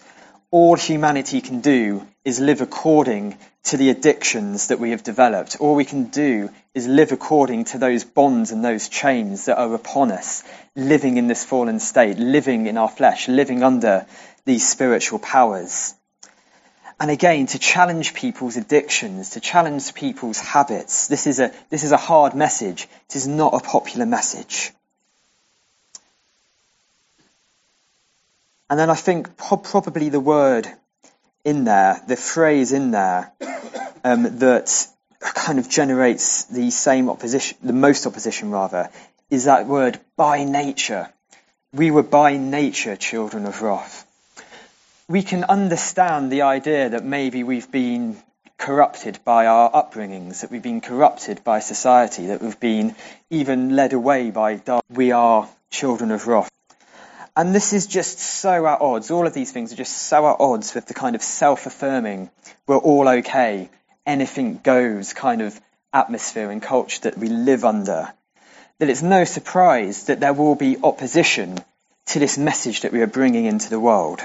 all 0.50 0.76
humanity 0.76 1.40
can 1.40 1.62
do 1.62 2.06
is 2.25 2.38
live 2.38 2.61
according 2.61 3.38
to 3.64 3.78
the 3.78 3.88
addictions 3.88 4.68
that 4.68 4.78
we 4.78 4.90
have 4.90 5.02
developed. 5.02 5.56
All 5.58 5.75
we 5.75 5.87
can 5.87 6.04
do 6.04 6.50
is 6.75 6.87
live 6.87 7.12
according 7.12 7.64
to 7.66 7.78
those 7.78 8.04
bonds 8.04 8.52
and 8.52 8.62
those 8.62 8.90
chains 8.90 9.46
that 9.46 9.56
are 9.56 9.75
upon 9.75 10.12
us, 10.12 10.44
living 10.76 11.16
in 11.16 11.28
this 11.28 11.44
fallen 11.44 11.80
state, 11.80 12.18
living 12.18 12.66
in 12.66 12.76
our 12.76 12.90
flesh, 12.90 13.26
living 13.26 13.62
under 13.62 14.04
these 14.44 14.68
spiritual 14.68 15.18
powers. 15.18 15.94
And 17.02 17.11
again, 17.11 17.47
to 17.47 17.59
challenge 17.59 18.14
people's 18.14 18.56
addictions, 18.56 19.30
to 19.30 19.40
challenge 19.40 19.92
people's 19.92 20.38
habits, 20.38 21.09
this 21.09 21.26
is 21.26 21.40
a, 21.40 21.50
this 21.68 21.82
is 21.82 21.90
a 21.90 21.97
hard 21.97 22.35
message. 22.35 22.87
It 23.11 23.16
is 23.16 23.26
not 23.26 23.54
a 23.54 23.59
popular 23.59 24.06
message. 24.06 24.71
And 28.71 28.78
then 28.78 28.88
I 28.88 28.94
think 28.94 29.37
probably 29.37 30.11
the 30.11 30.21
word 30.21 30.68
in 31.44 31.64
there, 31.64 32.00
the 32.06 32.14
phrase 32.14 32.71
in 32.71 32.92
there, 32.92 33.32
um, 34.04 34.38
that 34.38 34.87
kind 35.18 35.59
of 35.59 35.68
generates 35.68 36.44
the 36.44 36.71
same 36.71 37.11
opposition, 37.11 37.59
the 37.64 37.73
most 37.73 38.06
opposition 38.06 38.52
rather, 38.52 38.90
is 39.28 39.47
that 39.47 39.66
word 39.66 39.99
by 40.14 40.44
nature. 40.44 41.12
We 41.73 41.90
were 41.90 42.04
by 42.04 42.37
nature 42.37 42.94
children 42.94 43.44
of 43.47 43.61
wrath. 43.61 44.06
We 45.09 45.23
can 45.23 45.44
understand 45.44 46.30
the 46.30 46.42
idea 46.42 46.90
that 46.90 47.04
maybe 47.04 47.42
we've 47.42 47.71
been 47.71 48.16
corrupted 48.56 49.18
by 49.25 49.47
our 49.47 49.71
upbringings, 49.73 50.40
that 50.40 50.50
we've 50.50 50.62
been 50.62 50.80
corrupted 50.80 51.42
by 51.42 51.59
society, 51.59 52.26
that 52.26 52.40
we've 52.40 52.61
been 52.61 52.94
even 53.28 53.75
led 53.75 53.92
away 53.92 54.30
by 54.30 54.54
dark. 54.54 54.85
We 54.88 55.12
are 55.12 55.49
children 55.71 56.12
of 56.12 56.26
wrath. 56.28 56.49
And 57.35 57.54
this 57.54 57.73
is 57.73 57.87
just 57.87 58.18
so 58.18 58.66
at 58.66 58.80
odds. 58.80 59.11
All 59.11 59.26
of 59.26 59.35
these 59.35 59.50
things 59.50 59.73
are 59.73 59.76
just 59.76 59.97
so 59.97 60.28
at 60.28 60.37
odds 60.38 60.75
with 60.75 60.87
the 60.87 60.94
kind 60.94 61.16
of 61.16 61.23
self 61.23 61.66
affirming, 61.66 62.30
we're 62.66 62.76
all 62.76 63.09
okay, 63.09 63.71
anything 64.06 64.61
goes 64.62 65.12
kind 65.12 65.42
of 65.42 65.59
atmosphere 65.92 66.50
and 66.50 66.62
culture 66.62 67.00
that 67.02 67.18
we 67.18 67.28
live 67.28 67.64
under. 67.64 68.12
That 68.78 68.90
it's 68.90 69.02
no 69.02 69.25
surprise 69.25 70.04
that 70.04 70.21
there 70.21 70.35
will 70.35 70.54
be 70.54 70.76
opposition 70.82 71.59
to 72.06 72.18
this 72.18 72.37
message 72.37 72.82
that 72.82 72.92
we 72.92 73.00
are 73.00 73.06
bringing 73.06 73.47
into 73.47 73.71
the 73.71 73.80
world. 73.80 74.21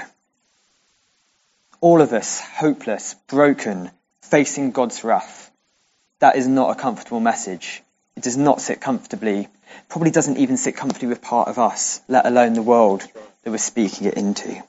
All 1.80 2.00
of 2.00 2.12
us, 2.12 2.40
hopeless, 2.40 3.14
broken, 3.28 3.90
facing 4.22 4.72
God's 4.72 5.04
wrath. 5.04 5.50
That 6.18 6.36
is 6.36 6.48
not 6.48 6.76
a 6.76 6.80
comfortable 6.80 7.20
message. 7.20 7.82
It 8.16 8.24
does 8.24 8.36
not 8.36 8.60
sit 8.60 8.80
comfortably, 8.80 9.48
probably 9.88 10.10
doesn't 10.10 10.38
even 10.38 10.56
sit 10.56 10.76
comfortably 10.76 11.08
with 11.08 11.22
part 11.22 11.48
of 11.48 11.58
us, 11.58 12.00
let 12.08 12.26
alone 12.26 12.54
the 12.54 12.62
world 12.62 13.02
that 13.44 13.50
we're 13.50 13.58
speaking 13.58 14.08
it 14.08 14.14
into. 14.14 14.60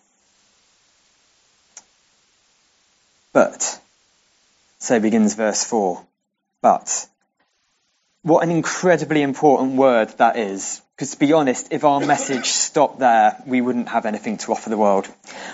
But, 3.34 3.80
so 4.78 5.00
begins 5.00 5.34
verse 5.34 5.64
4. 5.64 6.00
But, 6.62 7.08
what 8.22 8.44
an 8.44 8.52
incredibly 8.52 9.22
important 9.22 9.76
word 9.76 10.10
that 10.18 10.38
is. 10.38 10.82
Because 10.96 11.12
to 11.12 11.20
be 11.20 11.32
honest, 11.32 11.72
if 11.72 11.86
our 11.86 12.02
message 12.02 12.48
stopped 12.48 13.00
there, 13.00 13.42
we 13.48 13.62
wouldn't 13.62 13.88
have 13.90 14.06
anything 14.06 14.38
to 14.40 14.52
offer 14.52 14.70
the 14.70 14.78
world. 14.78 15.08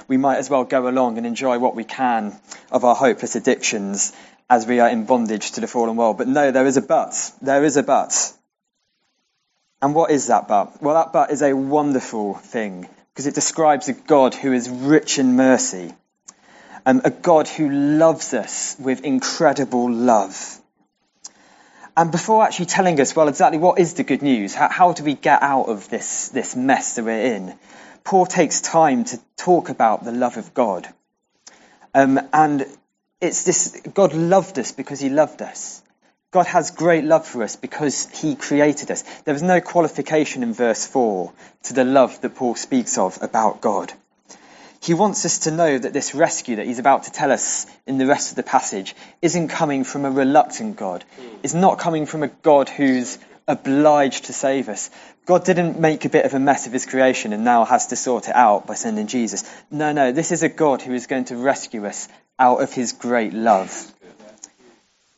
We 0.08 0.18
might 0.18 0.38
as 0.38 0.50
well 0.50 0.64
go 0.64 0.88
along 0.88 1.18
and 1.18 1.28
enjoy 1.28 1.60
what 1.60 1.76
we 1.76 1.84
can 1.84 2.36
of 2.72 2.84
our 2.84 2.96
hopeless 2.96 3.36
addictions 3.36 4.12
as 4.50 4.66
we 4.66 4.80
are 4.80 4.90
in 4.90 5.06
bondage 5.06 5.52
to 5.52 5.62
the 5.62 5.68
fallen 5.68 5.96
world. 5.96 6.18
But 6.18 6.28
no, 6.28 6.52
there 6.52 6.66
is 6.66 6.78
a 6.78 6.82
but. 6.82 7.32
There 7.42 7.64
is 7.64 7.78
a 7.78 7.84
but. 7.84 8.34
And 9.82 9.94
what 9.94 10.10
is 10.10 10.28
that 10.28 10.48
but? 10.48 10.82
Well, 10.82 10.96
that 10.96 11.14
but 11.14 11.30
is 11.30 11.44
a 11.44 11.54
wonderful 11.54 12.34
thing 12.36 12.90
because 13.14 13.28
it 13.28 13.36
describes 13.36 13.88
a 13.88 13.94
God 13.94 14.34
who 14.34 14.52
is 14.52 14.68
rich 14.68 15.20
in 15.20 15.36
mercy, 15.36 15.94
um, 16.86 17.02
a 17.06 17.12
God 17.12 17.48
who 17.48 17.70
loves 17.70 18.34
us 18.34 18.76
with 18.80 19.06
incredible 19.06 19.92
love. 19.92 20.60
And 21.98 22.12
before 22.12 22.44
actually 22.44 22.66
telling 22.66 23.00
us, 23.00 23.16
well, 23.16 23.30
exactly 23.30 23.58
what 23.58 23.80
is 23.80 23.94
the 23.94 24.04
good 24.04 24.22
news? 24.22 24.54
How, 24.54 24.70
how 24.70 24.94
do 24.94 25.04
we 25.04 25.14
get 25.14 25.42
out 25.42 25.70
of 25.70 25.90
this, 25.90 26.30
this 26.30 26.56
mess 26.56 26.96
that 26.96 27.06
we're 27.06 27.36
in? 27.36 27.58
Paul 28.04 28.26
takes 28.26 28.60
time 28.62 29.06
to 29.06 29.20
talk 29.38 29.70
about 29.70 30.04
the 30.04 30.12
love 30.12 30.38
of 30.38 30.54
God. 30.54 30.88
Um, 31.94 32.20
and 32.34 32.66
it's 33.22 33.44
this 33.44 33.82
God 33.94 34.14
loved 34.14 34.60
us 34.60 34.74
because 34.74 35.00
he 35.00 35.10
loved 35.10 35.42
us. 35.42 35.82
God 36.32 36.48
has 36.48 36.72
great 36.72 37.06
love 37.06 37.26
for 37.26 37.44
us 37.44 37.56
because 37.56 38.10
he 38.10 38.36
created 38.36 38.92
us. 38.92 39.04
There 39.24 39.34
is 39.34 39.42
no 39.42 39.62
qualification 39.62 40.44
in 40.44 40.54
verse 40.54 40.86
4 40.86 41.32
to 41.64 41.74
the 41.74 41.86
love 41.86 42.20
that 42.22 42.36
Paul 42.36 42.56
speaks 42.56 42.98
of 42.98 43.18
about 43.22 43.62
God. 43.62 43.94
He 44.86 44.94
wants 44.94 45.26
us 45.26 45.40
to 45.40 45.52
know 45.52 45.80
that 45.80 45.94
this 45.94 46.14
rescue 46.14 46.58
that 46.58 46.68
he's 46.68 46.78
about 46.78 47.06
to 47.06 47.12
tell 47.12 47.32
us 47.32 47.66
in 47.88 47.98
the 47.98 48.06
rest 48.06 48.30
of 48.30 48.36
the 48.36 48.44
passage 48.44 48.96
isn't 49.20 49.48
coming 49.48 49.84
from 49.84 50.06
a 50.06 50.12
reluctant 50.12 50.78
God. 50.78 51.04
It's 51.42 51.56
not 51.56 51.80
coming 51.80 52.06
from 52.06 52.22
a 52.22 52.28
God 52.28 52.70
who's 52.70 53.18
obliged 53.48 54.26
to 54.26 54.34
save 54.34 54.70
us. 54.70 54.92
God 55.26 55.44
didn't 55.44 55.80
make 55.80 56.06
a 56.06 56.10
bit 56.10 56.26
of 56.26 56.36
a 56.36 56.40
mess 56.40 56.68
of 56.68 56.72
his 56.72 56.86
creation 56.86 57.34
and 57.34 57.44
now 57.44 57.66
has 57.66 57.88
to 57.88 57.96
sort 57.96 58.28
it 58.28 58.36
out 58.36 58.68
by 58.68 58.76
sending 58.76 59.08
Jesus. 59.08 59.44
No, 59.72 59.92
no, 59.92 60.12
this 60.12 60.32
is 60.32 60.44
a 60.44 60.50
God 60.50 60.84
who 60.84 60.94
is 60.94 61.08
going 61.08 61.26
to 61.26 61.36
rescue 61.36 61.84
us 61.88 62.08
out 62.38 62.62
of 62.62 62.72
his 62.72 62.94
great 62.94 63.34
love. 63.34 63.92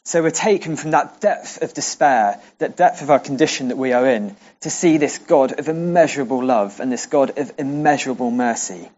So 0.06 0.24
we're 0.24 0.32
taken 0.32 0.78
from 0.78 0.92
that 0.92 1.20
depth 1.20 1.62
of 1.62 1.74
despair, 1.74 2.40
that 2.60 2.78
depth 2.78 3.02
of 3.02 3.12
our 3.12 3.20
condition 3.20 3.68
that 3.68 3.78
we 3.78 3.92
are 3.92 4.08
in, 4.08 4.38
to 4.62 4.70
see 4.70 4.96
this 4.96 5.18
God 5.18 5.60
of 5.60 5.68
immeasurable 5.68 6.42
love 6.42 6.80
and 6.80 6.90
this 6.90 7.08
God 7.08 7.38
of 7.38 7.52
immeasurable 7.58 8.32
mercy. 8.32 8.90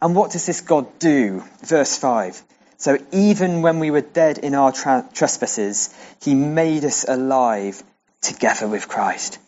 And 0.00 0.14
what 0.14 0.32
does 0.32 0.46
this 0.46 0.60
God 0.60 0.98
do? 0.98 1.44
Verse 1.62 1.96
5. 1.96 2.42
So 2.78 2.98
even 3.12 3.62
when 3.62 3.78
we 3.78 3.90
were 3.90 4.00
dead 4.00 4.38
in 4.38 4.54
our 4.54 4.72
tra- 4.72 5.08
trespasses, 5.12 5.94
he 6.22 6.34
made 6.34 6.84
us 6.84 7.04
alive 7.06 7.82
together 8.22 8.66
with 8.66 8.88
Christ. 8.88 9.38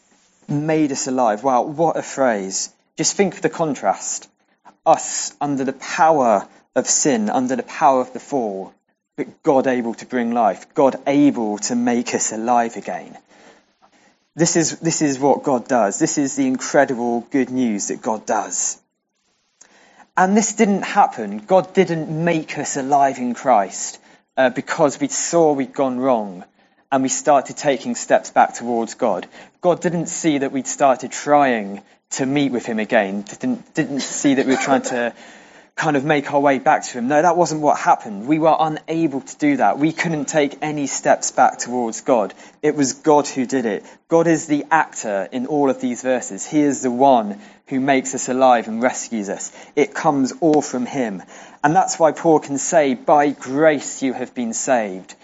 Made 0.49 0.93
us 0.93 1.07
alive. 1.07 1.43
Wow, 1.43 1.63
what 1.63 1.97
a 1.97 2.03
phrase. 2.03 2.71
Just 2.99 3.17
think 3.17 3.35
of 3.35 3.43
the 3.43 3.49
contrast. 3.49 4.29
Us 4.85 5.35
under 5.41 5.65
the 5.65 5.73
power 5.73 6.47
of 6.75 6.87
sin, 6.87 7.31
under 7.31 7.57
the 7.57 7.63
power 7.63 8.01
of 8.01 8.13
the 8.13 8.21
fall, 8.21 8.75
but 9.17 9.43
God 9.43 9.67
able 9.67 9.95
to 9.95 10.07
bring 10.07 10.33
life, 10.33 10.75
God 10.75 10.97
able 11.07 11.59
to 11.59 11.75
make 11.75 12.15
us 12.15 12.33
alive 12.33 12.77
again. 12.77 13.17
This 14.35 14.57
is, 14.57 14.79
this 14.81 15.03
is 15.03 15.19
what 15.19 15.43
God 15.43 15.69
does. 15.69 15.99
This 15.99 16.19
is 16.19 16.37
the 16.37 16.47
incredible 16.47 17.21
good 17.31 17.51
news 17.51 17.89
that 17.89 18.01
God 18.03 18.27
does. 18.27 18.82
And 20.16 20.37
this 20.37 20.52
didn't 20.52 20.83
happen. 20.83 21.38
God 21.38 21.73
didn't 21.73 22.11
make 22.11 22.59
us 22.59 22.76
alive 22.76 23.19
in 23.19 23.33
Christ 23.35 23.99
uh, 24.37 24.50
because 24.50 25.00
we 25.00 25.09
saw 25.09 25.52
we'd 25.52 25.73
gone 25.73 25.99
wrong 25.99 26.45
and 26.90 27.02
we 27.02 27.09
started 27.09 27.57
taking 27.57 27.95
steps 27.95 28.31
back 28.31 28.54
towards 28.54 28.95
God. 28.95 29.26
God 29.62 29.81
didn't 29.81 30.07
see 30.07 30.38
that 30.38 30.52
we'd 30.52 30.66
started 30.66 31.12
trying 31.12 31.81
to 32.11 32.26
meet 32.26 32.52
with 32.52 32.66
Him 32.66 32.78
again. 32.78 33.23
Didn't, 33.23 33.75
didn't 33.75 34.00
see 34.00 34.35
that 34.35 34.45
we 34.45 34.52
were 34.52 34.61
trying 34.61 34.83
to 34.83 35.14
kind 35.75 35.97
of 35.97 36.05
make 36.05 36.33
our 36.33 36.41
way 36.41 36.59
back 36.59 36.85
to 36.85 36.99
Him. 36.99 37.09
No, 37.09 37.21
that 37.21 37.37
wasn't 37.37 37.61
what 37.61 37.79
happened. 37.79 38.26
We 38.26 38.38
were 38.38 38.55
unable 38.59 39.21
to 39.21 39.38
do 39.38 39.57
that. 39.57 39.79
We 39.79 39.93
couldn't 39.93 40.26
take 40.26 40.59
any 40.62 40.87
steps 40.87 41.31
back 41.31 41.59
towards 41.59 42.02
God. 42.02 42.35
It 42.62 42.75
was 42.75 42.93
God 42.93 43.26
who 43.26 43.47
did 43.47 43.67
it. 43.67 43.85
God 44.09 44.26
is 44.26 44.47
the 44.47 44.64
actor 44.71 45.29
in 45.33 45.47
all 45.47 45.71
of 45.71 45.81
these 45.81 46.02
verses. 46.02 46.47
He 46.47 46.61
is 46.61 46.83
the 46.83 46.91
one 46.91 47.41
who 47.67 47.81
makes 47.81 48.14
us 48.14 48.29
alive 48.29 48.69
and 48.69 48.83
rescues 48.83 49.29
us. 49.29 49.50
It 49.75 49.95
comes 49.95 50.33
all 50.41 50.62
from 50.62 50.87
Him. 50.87 51.23
And 51.64 51.75
that's 51.75 51.99
why 51.99 52.12
Paul 52.12 52.41
can 52.41 52.59
say, 52.59 52.95
by 52.95 53.31
grace 53.31 54.02
you 54.02 54.12
have 54.12 54.35
been 54.35 54.52
saved. 54.52 55.14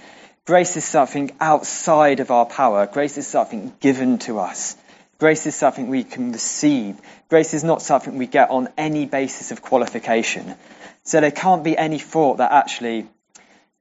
Grace 0.47 0.79
is 0.79 0.85
something 0.85 1.31
outside 1.41 2.21
of 2.21 2.31
our 2.31 2.47
power. 2.47 2.87
Grace 2.87 3.19
is 3.19 3.27
something 3.27 3.75
given 3.81 4.19
to 4.21 4.39
us. 4.39 4.77
Grace 5.19 5.47
is 5.47 5.57
something 5.57 5.89
we 5.89 6.05
can 6.05 6.31
receive. 6.31 6.97
Grace 7.29 7.53
is 7.53 7.65
not 7.65 7.83
something 7.83 8.19
we 8.19 8.29
get 8.29 8.51
on 8.51 8.69
any 8.79 9.05
basis 9.05 9.51
of 9.51 9.61
qualification. 9.61 10.55
So 11.03 11.21
there 11.21 11.33
can't 11.33 11.65
be 11.65 11.77
any 11.77 11.99
thought 11.99 12.37
that 12.37 12.53
actually, 12.53 13.09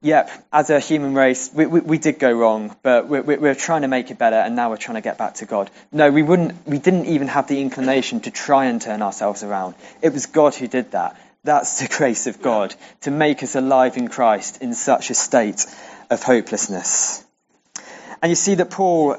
yep, 0.02 0.30
as 0.52 0.70
a 0.70 0.80
human 0.80 1.14
race, 1.14 1.48
we, 1.54 1.66
we, 1.66 1.78
we 1.78 1.98
did 1.98 2.18
go 2.18 2.32
wrong, 2.32 2.74
but 2.82 3.06
we're, 3.06 3.22
we're 3.22 3.54
trying 3.54 3.82
to 3.82 3.88
make 3.88 4.10
it 4.10 4.18
better 4.18 4.34
and 4.34 4.56
now 4.56 4.70
we're 4.70 4.78
trying 4.78 4.96
to 4.96 5.00
get 5.00 5.16
back 5.16 5.34
to 5.34 5.46
God. 5.46 5.70
No, 5.92 6.10
we 6.10 6.24
wouldn't, 6.24 6.66
we 6.66 6.80
didn't 6.80 7.06
even 7.06 7.28
have 7.28 7.46
the 7.46 7.60
inclination 7.60 8.18
to 8.20 8.32
try 8.32 8.64
and 8.64 8.82
turn 8.82 9.00
ourselves 9.00 9.44
around. 9.44 9.76
It 10.02 10.12
was 10.12 10.26
God 10.26 10.56
who 10.56 10.66
did 10.66 10.90
that. 10.90 11.16
That's 11.44 11.80
the 11.80 11.88
grace 11.96 12.26
of 12.26 12.42
God 12.42 12.74
to 13.02 13.12
make 13.12 13.44
us 13.44 13.54
alive 13.54 13.96
in 13.96 14.08
Christ 14.08 14.60
in 14.60 14.74
such 14.74 15.10
a 15.10 15.14
state 15.14 15.66
of 16.10 16.20
hopelessness. 16.20 17.24
And 18.20 18.30
you 18.30 18.36
see 18.36 18.56
that 18.56 18.70
Paul 18.70 19.16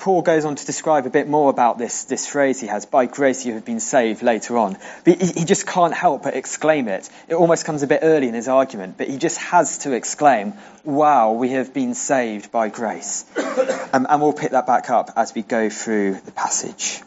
Paul 0.00 0.22
goes 0.22 0.46
on 0.46 0.56
to 0.56 0.64
describe 0.64 1.04
a 1.04 1.10
bit 1.10 1.28
more 1.28 1.50
about 1.50 1.76
this, 1.76 2.04
this 2.04 2.26
phrase 2.26 2.58
he 2.58 2.66
has, 2.68 2.86
by 2.86 3.04
grace 3.04 3.44
you 3.44 3.52
have 3.52 3.66
been 3.66 3.80
saved, 3.80 4.22
later 4.22 4.56
on. 4.56 4.78
But 5.04 5.20
he, 5.20 5.40
he, 5.40 5.44
just 5.44 5.66
can't 5.66 5.92
help 5.92 6.22
but 6.22 6.34
exclaim 6.34 6.88
it. 6.88 7.08
It 7.28 7.34
almost 7.34 7.66
comes 7.66 7.82
a 7.82 7.86
bit 7.86 8.00
early 8.02 8.26
in 8.26 8.32
his 8.32 8.48
argument, 8.48 8.96
but 8.96 9.08
he 9.08 9.18
just 9.18 9.36
has 9.38 9.78
to 9.78 9.92
exclaim, 9.92 10.54
wow, 10.84 11.32
we 11.32 11.50
have 11.50 11.74
been 11.74 11.94
saved 11.94 12.50
by 12.50 12.68
grace. 12.68 13.24
Um, 13.92 14.06
and 14.08 14.22
we'll 14.22 14.32
pick 14.32 14.52
that 14.52 14.68
back 14.68 14.88
up 14.88 15.10
as 15.16 15.34
we 15.34 15.42
go 15.42 15.68
through 15.68 16.20
the 16.24 16.30
passage. 16.30 17.02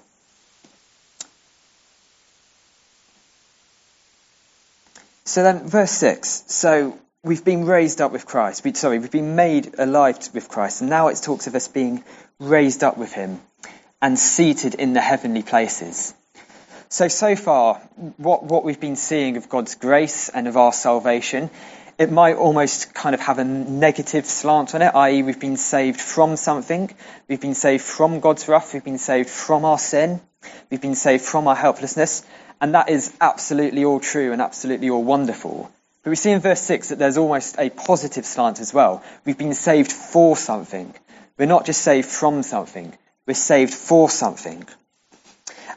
So 5.24 5.44
then, 5.44 5.66
verse 5.70 5.92
6. 5.92 6.44
So 6.48 7.00
we've 7.24 7.46
been 7.46 7.66
raised 7.66 8.02
up 8.02 8.12
with 8.12 8.26
Christ. 8.26 8.66
We, 8.66 8.74
sorry, 8.74 9.00
we've 9.00 9.10
been 9.10 9.38
made 9.38 9.76
alive 9.78 10.18
with 10.34 10.50
Christ. 10.50 10.82
And 10.82 10.90
now 10.90 11.08
it 11.08 11.22
talks 11.24 11.48
of 11.48 11.56
us 11.56 11.70
being 11.70 12.04
raised 12.40 12.84
up 12.84 12.98
with 12.98 13.14
him 13.14 13.42
and 14.02 14.20
seated 14.20 14.76
in 14.76 14.94
the 14.94 15.02
heavenly 15.02 15.44
places. 15.44 16.14
So, 16.90 17.08
so 17.08 17.36
far, 17.36 17.76
what, 18.18 18.44
what 18.44 18.64
we've 18.64 18.80
been 18.80 18.96
seeing 18.96 19.38
of 19.38 19.50
God's 19.50 19.76
grace 19.76 20.30
and 20.30 20.48
of 20.48 20.58
our 20.58 20.72
salvation, 20.74 21.50
it 21.98 22.12
might 22.12 22.36
almost 22.36 22.94
kind 22.94 23.16
of 23.16 23.22
have 23.22 23.40
a 23.40 23.44
negative 23.44 24.26
slant 24.26 24.76
on 24.76 24.82
it, 24.82 24.94
i.e., 24.94 25.24
we've 25.24 25.40
been 25.40 25.58
saved 25.58 26.02
from 26.02 26.36
something. 26.36 26.94
We've 27.28 27.42
been 27.42 27.56
saved 27.56 27.84
from 27.84 28.20
God's 28.20 28.48
wrath. 28.48 28.74
We've 28.74 28.84
been 28.84 28.98
saved 28.98 29.30
from 29.30 29.66
our 29.66 29.80
sin. 29.80 30.22
We've 30.70 30.82
been 30.82 30.96
saved 30.96 31.24
from 31.24 31.48
our 31.48 31.56
helplessness. 31.56 32.24
And 32.60 32.76
that 32.76 32.90
is 32.90 33.12
absolutely 33.22 33.86
all 33.86 34.00
true 34.00 34.32
and 34.32 34.42
absolutely 34.42 34.90
all 34.90 35.04
wonderful. 35.04 35.72
But 36.04 36.10
we 36.10 36.16
see 36.16 36.32
in 36.32 36.42
verse 36.42 36.62
6 36.62 36.90
that 36.90 37.00
there's 37.00 37.18
almost 37.18 37.56
a 37.58 37.70
positive 37.70 38.26
slant 38.26 38.60
as 38.60 38.74
well. 38.74 39.04
We've 39.26 39.38
been 39.38 39.54
saved 39.54 39.92
for 39.92 40.36
something. 40.36 40.94
We're 41.38 41.46
not 41.48 41.66
just 41.66 41.82
saved 41.82 42.10
from 42.10 42.44
something, 42.44 42.94
we're 43.26 43.34
saved 43.34 43.74
for 43.74 44.10
something. 44.10 44.66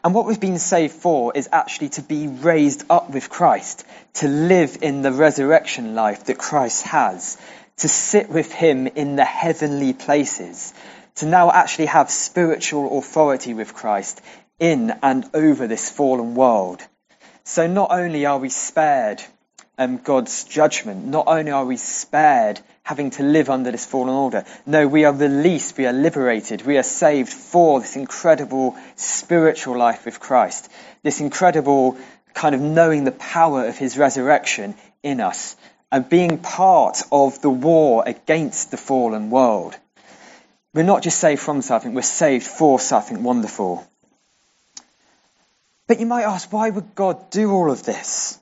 And 0.04 0.14
what 0.14 0.26
we've 0.26 0.38
been 0.38 0.58
saved 0.58 0.94
for 0.94 1.32
is 1.34 1.48
actually 1.50 1.88
to 1.90 2.02
be 2.02 2.28
raised 2.28 2.84
up 2.90 3.10
with 3.10 3.30
Christ, 3.30 3.84
to 4.14 4.28
live 4.28 4.78
in 4.82 5.02
the 5.02 5.12
resurrection 5.12 5.94
life 5.94 6.26
that 6.26 6.38
Christ 6.38 6.84
has, 6.84 7.38
to 7.78 7.88
sit 7.88 8.28
with 8.28 8.52
him 8.52 8.86
in 8.86 9.16
the 9.16 9.24
heavenly 9.24 9.94
places, 9.94 10.72
to 11.16 11.26
now 11.26 11.50
actually 11.50 11.86
have 11.86 12.10
spiritual 12.10 12.98
authority 12.98 13.54
with 13.54 13.74
Christ 13.74 14.20
in 14.58 14.92
and 15.02 15.24
over 15.34 15.66
this 15.66 15.90
fallen 15.90 16.34
world. 16.34 16.82
So 17.44 17.66
not 17.66 17.90
only 17.90 18.26
are 18.26 18.38
we 18.38 18.50
spared 18.50 19.22
um, 19.78 19.98
God's 19.98 20.44
judgment, 20.44 21.06
not 21.06 21.26
only 21.26 21.50
are 21.50 21.64
we 21.64 21.78
spared 21.78 22.60
having 22.86 23.10
to 23.10 23.24
live 23.24 23.50
under 23.50 23.72
this 23.72 23.84
fallen 23.84 24.14
order, 24.14 24.44
no, 24.64 24.86
we 24.86 25.04
are 25.04 25.12
released, 25.12 25.76
we 25.76 25.86
are 25.86 25.92
liberated, 25.92 26.64
we 26.64 26.78
are 26.78 26.84
saved 26.84 27.32
for 27.32 27.80
this 27.80 27.96
incredible 27.96 28.76
spiritual 28.94 29.76
life 29.76 30.04
with 30.04 30.20
Christ, 30.20 30.70
this 31.02 31.20
incredible 31.20 31.98
kind 32.32 32.54
of 32.54 32.60
knowing 32.60 33.02
the 33.02 33.10
power 33.10 33.66
of 33.66 33.76
his 33.76 33.98
resurrection 33.98 34.76
in 35.02 35.20
us 35.20 35.56
and 35.90 36.08
being 36.08 36.38
part 36.38 37.02
of 37.10 37.42
the 37.42 37.50
war 37.50 38.04
against 38.06 38.70
the 38.70 38.76
fallen 38.76 39.30
world. 39.30 39.76
We're 40.72 40.84
not 40.84 41.02
just 41.02 41.18
saved 41.18 41.42
from 41.42 41.62
something, 41.62 41.92
we're 41.92 42.02
saved 42.02 42.46
for 42.46 42.78
something 42.78 43.24
wonderful. 43.24 43.84
But 45.88 45.98
you 45.98 46.06
might 46.06 46.22
ask, 46.22 46.52
why 46.52 46.70
would 46.70 46.94
God 46.94 47.30
do 47.30 47.50
all 47.50 47.72
of 47.72 47.82
this? 47.82 48.38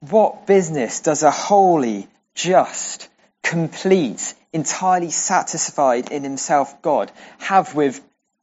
What 0.00 0.46
business 0.46 1.00
does 1.00 1.22
a 1.22 1.30
holy, 1.30 2.08
just, 2.34 3.10
complete, 3.54 4.34
entirely 4.52 5.10
satisfied 5.10 6.10
in 6.10 6.24
himself 6.24 6.82
God 6.82 7.12
have 7.38 7.72
with 7.76 8.00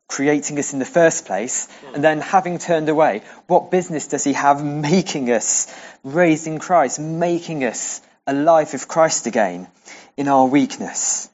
creating 0.07 0.57
us 0.57 0.71
in 0.71 0.79
the 0.79 0.85
first 0.85 1.25
place 1.25 1.67
and 1.93 2.01
then 2.01 2.21
having 2.21 2.59
turned 2.59 2.87
away? 2.87 3.21
What 3.47 3.71
business 3.71 4.07
does 4.07 4.23
he 4.23 4.31
have 4.31 4.63
making 4.91 5.29
us, 5.29 5.67
raising 6.05 6.59
Christ, 6.59 6.97
making 6.97 7.65
us 7.65 8.01
alive 8.25 8.71
with 8.71 8.87
Christ 8.87 9.27
again 9.27 9.67
in 10.15 10.29
our 10.29 10.45
weakness? 10.45 11.29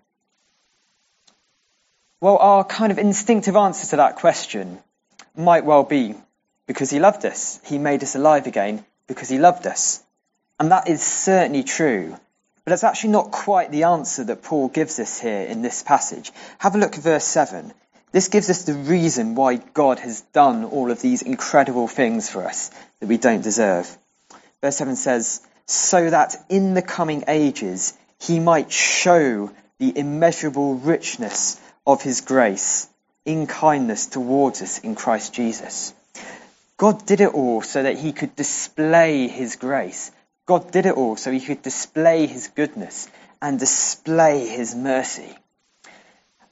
Well, 2.20 2.38
our 2.38 2.64
kind 2.64 2.92
of 2.92 2.98
instinctive 2.98 3.56
answer 3.56 3.86
to 3.92 3.98
that 3.98 4.16
question 4.16 4.80
might 5.36 5.66
well 5.66 5.84
be 5.84 6.16
because 6.66 6.90
he 6.90 7.00
loved 7.00 7.26
us. 7.26 7.60
He 7.64 7.78
made 7.78 8.02
us 8.02 8.16
alive 8.16 8.48
again 8.48 8.84
because 9.06 9.30
he 9.30 9.38
loved 9.38 9.68
us. 9.68 10.04
And 10.60 10.72
that 10.72 10.90
is 10.90 11.04
certainly 11.04 11.62
true. 11.62 12.18
But 12.68 12.74
it's 12.74 12.84
actually 12.84 13.12
not 13.12 13.32
quite 13.32 13.72
the 13.72 13.84
answer 13.84 14.26
that 14.26 14.44
Paul 14.44 14.68
gives 14.68 15.00
us 15.00 15.22
here 15.22 15.44
in 15.44 15.62
this 15.62 15.84
passage. 15.84 16.34
Have 16.58 16.76
a 16.76 16.78
look 16.78 16.98
at 16.98 17.02
verse 17.02 17.24
7. 17.24 17.72
This 18.12 18.28
gives 18.28 18.50
us 18.50 18.64
the 18.64 18.74
reason 18.74 19.36
why 19.36 19.56
God 19.56 20.00
has 20.00 20.20
done 20.34 20.66
all 20.66 20.92
of 20.92 21.02
these 21.02 21.22
incredible 21.22 21.88
things 21.88 22.30
for 22.30 22.44
us 22.44 22.70
that 23.00 23.08
we 23.08 23.16
don't 23.16 23.42
deserve. 23.42 23.98
Verse 24.60 24.76
7 24.76 24.98
says, 24.98 25.40
So 25.66 26.10
that 26.10 26.36
in 26.50 26.74
the 26.74 26.82
coming 26.82 27.24
ages 27.30 27.94
he 28.20 28.42
might 28.42 28.70
show 28.70 29.50
the 29.78 29.98
immeasurable 29.98 30.76
richness 30.76 31.58
of 31.86 32.02
his 32.02 32.20
grace 32.20 32.90
in 33.24 33.48
kindness 33.48 34.08
towards 34.08 34.62
us 34.62 34.80
in 34.80 34.96
Christ 34.96 35.34
Jesus. 35.34 35.94
God 36.76 37.06
did 37.06 37.22
it 37.22 37.34
all 37.34 37.62
so 37.62 37.82
that 37.82 37.98
he 37.98 38.12
could 38.12 38.36
display 38.36 39.30
his 39.30 39.56
grace. 39.56 40.12
God 40.48 40.72
did 40.72 40.88
it 40.88 40.96
all 40.96 41.16
so 41.16 41.32
he 41.32 41.40
could 41.40 41.62
display 41.62 42.26
his 42.26 42.48
goodness 42.48 43.08
and 43.40 43.60
display 43.60 44.48
his 44.48 44.74
mercy. 44.74 45.38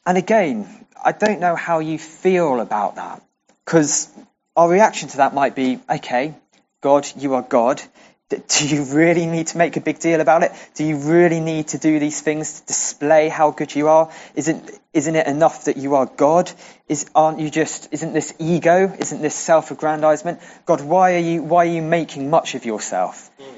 And 0.05 0.19
again, 0.19 0.85
I 1.03 1.11
don't 1.11 1.39
know 1.39 1.55
how 1.55 1.79
you 1.79 1.97
feel 1.97 2.59
about 2.59 2.97
that 2.97 3.23
because 3.65 4.07
our 4.55 4.69
reaction 4.69 5.09
to 5.09 5.17
that 5.17 5.33
might 5.33 5.55
be, 5.55 5.79
okay, 5.89 6.35
God, 6.81 7.07
you 7.17 7.33
are 7.33 7.41
God 7.41 7.81
do 8.29 8.67
you 8.67 8.83
really 8.85 9.27
need 9.27 9.47
to 9.47 9.57
make 9.57 9.77
a 9.77 9.81
big 9.81 9.99
deal 9.99 10.19
about 10.19 10.41
it? 10.41 10.51
Do 10.73 10.83
you 10.83 10.97
really 10.97 11.39
need 11.39 11.67
to 11.69 11.77
do 11.77 11.99
these 11.99 12.21
things 12.21 12.59
to 12.59 12.65
display 12.65 13.29
how 13.29 13.51
good 13.51 13.75
you 13.75 13.87
are? 13.87 14.11
Isn't, 14.33 14.71
isn't 14.93 15.15
it 15.15 15.27
enough 15.27 15.65
that 15.65 15.77
you 15.77 15.93
are 15.95 16.07
God? 16.07 16.51
Is, 16.87 17.05
aren't 17.13 17.39
you 17.39 17.51
just, 17.51 17.89
isn't 17.91 18.13
this 18.13 18.33
ego? 18.39 18.91
Isn't 18.97 19.21
this 19.21 19.35
self-aggrandizement? 19.35 20.39
God, 20.65 20.81
why 20.81 21.13
are 21.13 21.19
you, 21.19 21.43
why 21.43 21.67
are 21.67 21.69
you 21.69 21.83
making 21.83 22.31
much 22.31 22.55
of 22.55 22.65
yourself? 22.65 23.29
Mm. 23.39 23.54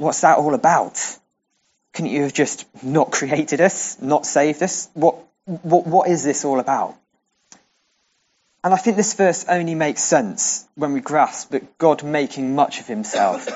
What's 0.00 0.22
that 0.22 0.38
all 0.38 0.54
about? 0.54 0.98
Couldn't 1.92 2.10
you 2.10 2.22
have 2.22 2.32
just 2.32 2.64
not 2.82 3.12
created 3.12 3.60
us, 3.60 4.00
not 4.00 4.24
saved 4.24 4.62
us? 4.62 4.88
What, 4.94 5.16
what, 5.44 5.86
what 5.86 6.08
is 6.08 6.24
this 6.24 6.46
all 6.46 6.58
about? 6.58 6.96
And 8.64 8.72
I 8.72 8.78
think 8.78 8.96
this 8.96 9.12
verse 9.12 9.44
only 9.46 9.74
makes 9.74 10.02
sense 10.02 10.66
when 10.74 10.94
we 10.94 11.00
grasp 11.00 11.50
that 11.50 11.76
God 11.76 12.02
making 12.02 12.54
much 12.54 12.80
of 12.80 12.86
himself 12.86 13.46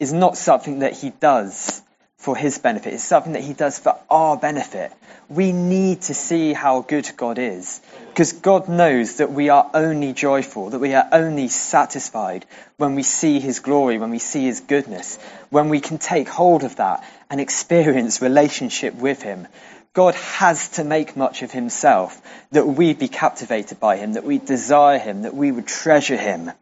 is 0.00 0.12
not 0.12 0.36
something 0.36 0.80
that 0.80 0.94
he 0.94 1.10
does 1.10 1.82
for 2.22 2.36
his 2.36 2.58
benefit. 2.58 2.94
It's 2.94 3.02
something 3.02 3.32
that 3.32 3.42
he 3.42 3.52
does 3.52 3.80
for 3.80 3.98
our 4.08 4.36
benefit. 4.36 4.92
We 5.28 5.50
need 5.50 6.02
to 6.02 6.14
see 6.14 6.52
how 6.52 6.82
good 6.82 7.10
God 7.16 7.36
is 7.36 7.80
because 8.10 8.32
God 8.32 8.68
knows 8.68 9.16
that 9.16 9.32
we 9.32 9.48
are 9.48 9.68
only 9.74 10.12
joyful, 10.12 10.70
that 10.70 10.78
we 10.78 10.94
are 10.94 11.08
only 11.10 11.48
satisfied 11.48 12.46
when 12.76 12.94
we 12.94 13.02
see 13.02 13.40
his 13.40 13.58
glory, 13.58 13.98
when 13.98 14.10
we 14.10 14.20
see 14.20 14.44
his 14.44 14.60
goodness, 14.60 15.16
when 15.50 15.68
we 15.68 15.80
can 15.80 15.98
take 15.98 16.28
hold 16.28 16.62
of 16.62 16.76
that 16.76 17.04
and 17.28 17.40
experience 17.40 18.22
relationship 18.22 18.94
with 18.94 19.20
him. 19.20 19.48
God 19.92 20.14
has 20.14 20.68
to 20.76 20.84
make 20.84 21.16
much 21.16 21.42
of 21.42 21.50
himself 21.50 22.22
that 22.52 22.66
we 22.66 22.94
be 22.94 23.08
captivated 23.08 23.80
by 23.80 23.96
him, 23.96 24.12
that 24.12 24.22
we 24.22 24.38
desire 24.38 25.00
him, 25.00 25.22
that 25.22 25.34
we 25.34 25.50
would 25.50 25.66
treasure 25.66 26.16
him. 26.16 26.52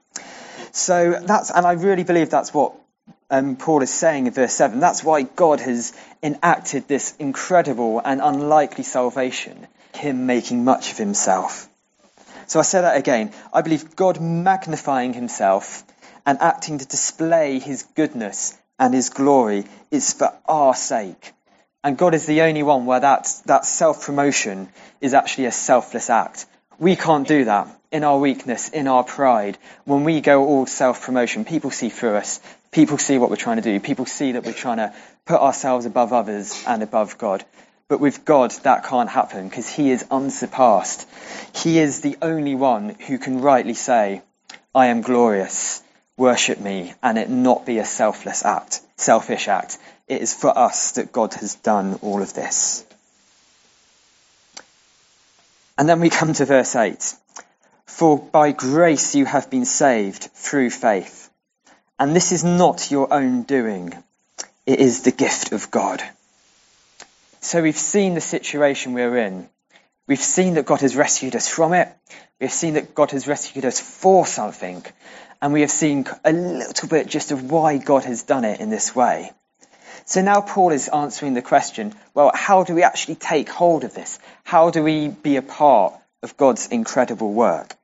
So 0.72 1.20
that's, 1.22 1.50
and 1.50 1.66
I 1.66 1.72
really 1.72 2.04
believe 2.04 2.30
that's 2.30 2.54
what 2.54 2.72
um, 3.30 3.56
Paul 3.56 3.82
is 3.82 3.90
saying 3.90 4.26
in 4.26 4.32
verse 4.32 4.52
7. 4.52 4.80
That's 4.80 5.04
why 5.04 5.22
God 5.22 5.60
has 5.60 5.92
enacted 6.22 6.88
this 6.88 7.14
incredible 7.18 8.00
and 8.04 8.20
unlikely 8.20 8.84
salvation, 8.84 9.66
Him 9.94 10.26
making 10.26 10.64
much 10.64 10.92
of 10.92 10.98
Himself. 10.98 11.68
So 12.46 12.58
I 12.58 12.62
say 12.62 12.80
that 12.80 12.96
again. 12.96 13.32
I 13.52 13.62
believe 13.62 13.94
God 13.94 14.20
magnifying 14.20 15.12
Himself 15.12 15.84
and 16.26 16.38
acting 16.40 16.78
to 16.78 16.86
display 16.86 17.58
His 17.60 17.84
goodness 17.94 18.56
and 18.78 18.92
His 18.92 19.10
glory 19.10 19.66
is 19.90 20.12
for 20.12 20.32
our 20.46 20.74
sake. 20.74 21.32
And 21.82 21.96
God 21.96 22.14
is 22.14 22.26
the 22.26 22.42
only 22.42 22.62
one 22.62 22.84
where 22.84 23.00
that, 23.00 23.32
that 23.46 23.64
self 23.64 24.04
promotion 24.04 24.68
is 25.00 25.14
actually 25.14 25.46
a 25.46 25.52
selfless 25.52 26.10
act. 26.10 26.46
We 26.78 26.96
can't 26.96 27.26
do 27.26 27.44
that 27.44 27.79
in 27.92 28.04
our 28.04 28.18
weakness, 28.18 28.68
in 28.68 28.88
our 28.88 29.04
pride. 29.04 29.58
When 29.84 30.04
we 30.04 30.20
go 30.20 30.46
all 30.46 30.66
self 30.66 31.02
promotion, 31.02 31.44
people 31.44 31.70
see 31.70 31.88
through 31.88 32.16
us 32.16 32.40
people 32.70 32.98
see 32.98 33.18
what 33.18 33.30
we're 33.30 33.36
trying 33.36 33.56
to 33.56 33.62
do. 33.62 33.80
People 33.80 34.06
see 34.06 34.32
that 34.32 34.44
we're 34.44 34.52
trying 34.52 34.78
to 34.78 34.94
put 35.26 35.40
ourselves 35.40 35.86
above 35.86 36.12
others 36.12 36.64
and 36.66 36.82
above 36.82 37.18
God. 37.18 37.44
But 37.88 38.00
with 38.00 38.24
God, 38.24 38.52
that 38.62 38.84
can't 38.84 39.10
happen 39.10 39.48
because 39.48 39.68
He 39.68 39.90
is 39.90 40.06
unsurpassed. 40.10 41.08
He 41.54 41.78
is 41.78 42.00
the 42.00 42.16
only 42.22 42.54
one 42.54 42.90
who 43.06 43.18
can 43.18 43.40
rightly 43.40 43.74
say, 43.74 44.22
I 44.74 44.86
am 44.86 45.00
glorious, 45.00 45.82
worship 46.16 46.60
me, 46.60 46.94
and 47.02 47.18
it 47.18 47.28
not 47.28 47.66
be 47.66 47.78
a 47.78 47.84
selfless 47.84 48.44
act, 48.44 48.80
selfish 48.96 49.48
act. 49.48 49.78
It 50.06 50.22
is 50.22 50.34
for 50.34 50.56
us 50.56 50.92
that 50.92 51.12
God 51.12 51.34
has 51.34 51.56
done 51.56 51.98
all 52.02 52.22
of 52.22 52.34
this. 52.34 52.84
And 55.76 55.88
then 55.88 56.00
we 56.00 56.10
come 56.10 56.32
to 56.34 56.44
verse 56.44 56.76
8. 56.76 57.14
For 57.90 58.18
by 58.18 58.52
grace 58.52 59.14
you 59.14 59.26
have 59.26 59.50
been 59.50 59.66
saved 59.66 60.22
through 60.22 60.70
faith. 60.70 61.28
And 61.98 62.16
this 62.16 62.32
is 62.32 62.42
not 62.42 62.90
your 62.90 63.12
own 63.12 63.42
doing. 63.42 63.92
It 64.64 64.80
is 64.80 65.02
the 65.02 65.10
gift 65.10 65.52
of 65.52 65.70
God. 65.70 66.02
So 67.42 67.62
we've 67.62 67.76
seen 67.76 68.14
the 68.14 68.22
situation 68.22 68.94
we're 68.94 69.18
in. 69.18 69.50
We've 70.06 70.18
seen 70.18 70.54
that 70.54 70.64
God 70.64 70.80
has 70.80 70.96
rescued 70.96 71.36
us 71.36 71.46
from 71.46 71.74
it. 71.74 71.88
We've 72.40 72.50
seen 72.50 72.74
that 72.74 72.94
God 72.94 73.10
has 73.10 73.28
rescued 73.28 73.66
us 73.66 73.80
for 73.80 74.24
something. 74.24 74.82
And 75.42 75.52
we 75.52 75.60
have 75.60 75.70
seen 75.70 76.06
a 76.24 76.32
little 76.32 76.88
bit 76.88 77.06
just 77.06 77.32
of 77.32 77.50
why 77.50 77.76
God 77.76 78.04
has 78.04 78.22
done 78.22 78.44
it 78.44 78.60
in 78.60 78.70
this 78.70 78.96
way. 78.96 79.30
So 80.06 80.22
now 80.22 80.40
Paul 80.40 80.70
is 80.70 80.88
answering 80.88 81.34
the 81.34 81.42
question, 81.42 81.92
well, 82.14 82.30
how 82.34 82.64
do 82.64 82.74
we 82.74 82.82
actually 82.82 83.16
take 83.16 83.50
hold 83.50 83.84
of 83.84 83.94
this? 83.94 84.18
How 84.42 84.70
do 84.70 84.82
we 84.82 85.08
be 85.08 85.36
a 85.36 85.42
part 85.42 85.92
of 86.22 86.38
God's 86.38 86.68
incredible 86.68 87.32
work? 87.32 87.76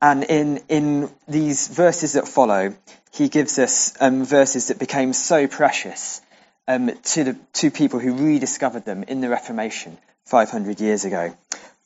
And 0.00 0.24
in, 0.24 0.60
in 0.68 1.10
these 1.26 1.68
verses 1.68 2.12
that 2.12 2.28
follow, 2.28 2.74
he 3.12 3.28
gives 3.28 3.58
us 3.58 3.94
um, 4.00 4.24
verses 4.24 4.68
that 4.68 4.78
became 4.78 5.12
so 5.12 5.48
precious 5.48 6.20
um, 6.68 6.90
to, 7.02 7.24
the, 7.24 7.38
to 7.54 7.70
people 7.70 7.98
who 7.98 8.14
rediscovered 8.14 8.84
them 8.84 9.02
in 9.02 9.20
the 9.20 9.28
Reformation 9.28 9.98
500 10.26 10.80
years 10.80 11.04
ago. 11.04 11.36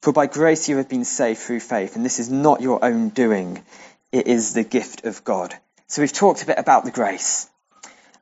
For 0.03 0.13
by 0.13 0.27
grace 0.27 0.69
you 0.69 0.77
have 0.79 0.89
been 0.89 1.05
saved 1.05 1.41
through 1.41 1.61
faith, 1.61 1.97
and 1.97 2.05
this 2.05 2.19
is 2.19 2.29
not 2.29 2.61
your 2.61 2.85
own 2.85 3.11
doing, 3.11 3.63
it 4.11 4.27
is 4.27 4.53
the 4.53 4.65
gift 4.65 5.05
of 5.05 5.25
God. 5.25 5.55
So 5.87 6.03
we've 6.03 6.13
talked 6.13 6.43
a 6.43 6.47
bit 6.47 6.59
about 6.59 6.85
the 6.85 6.91
grace. 6.91 7.49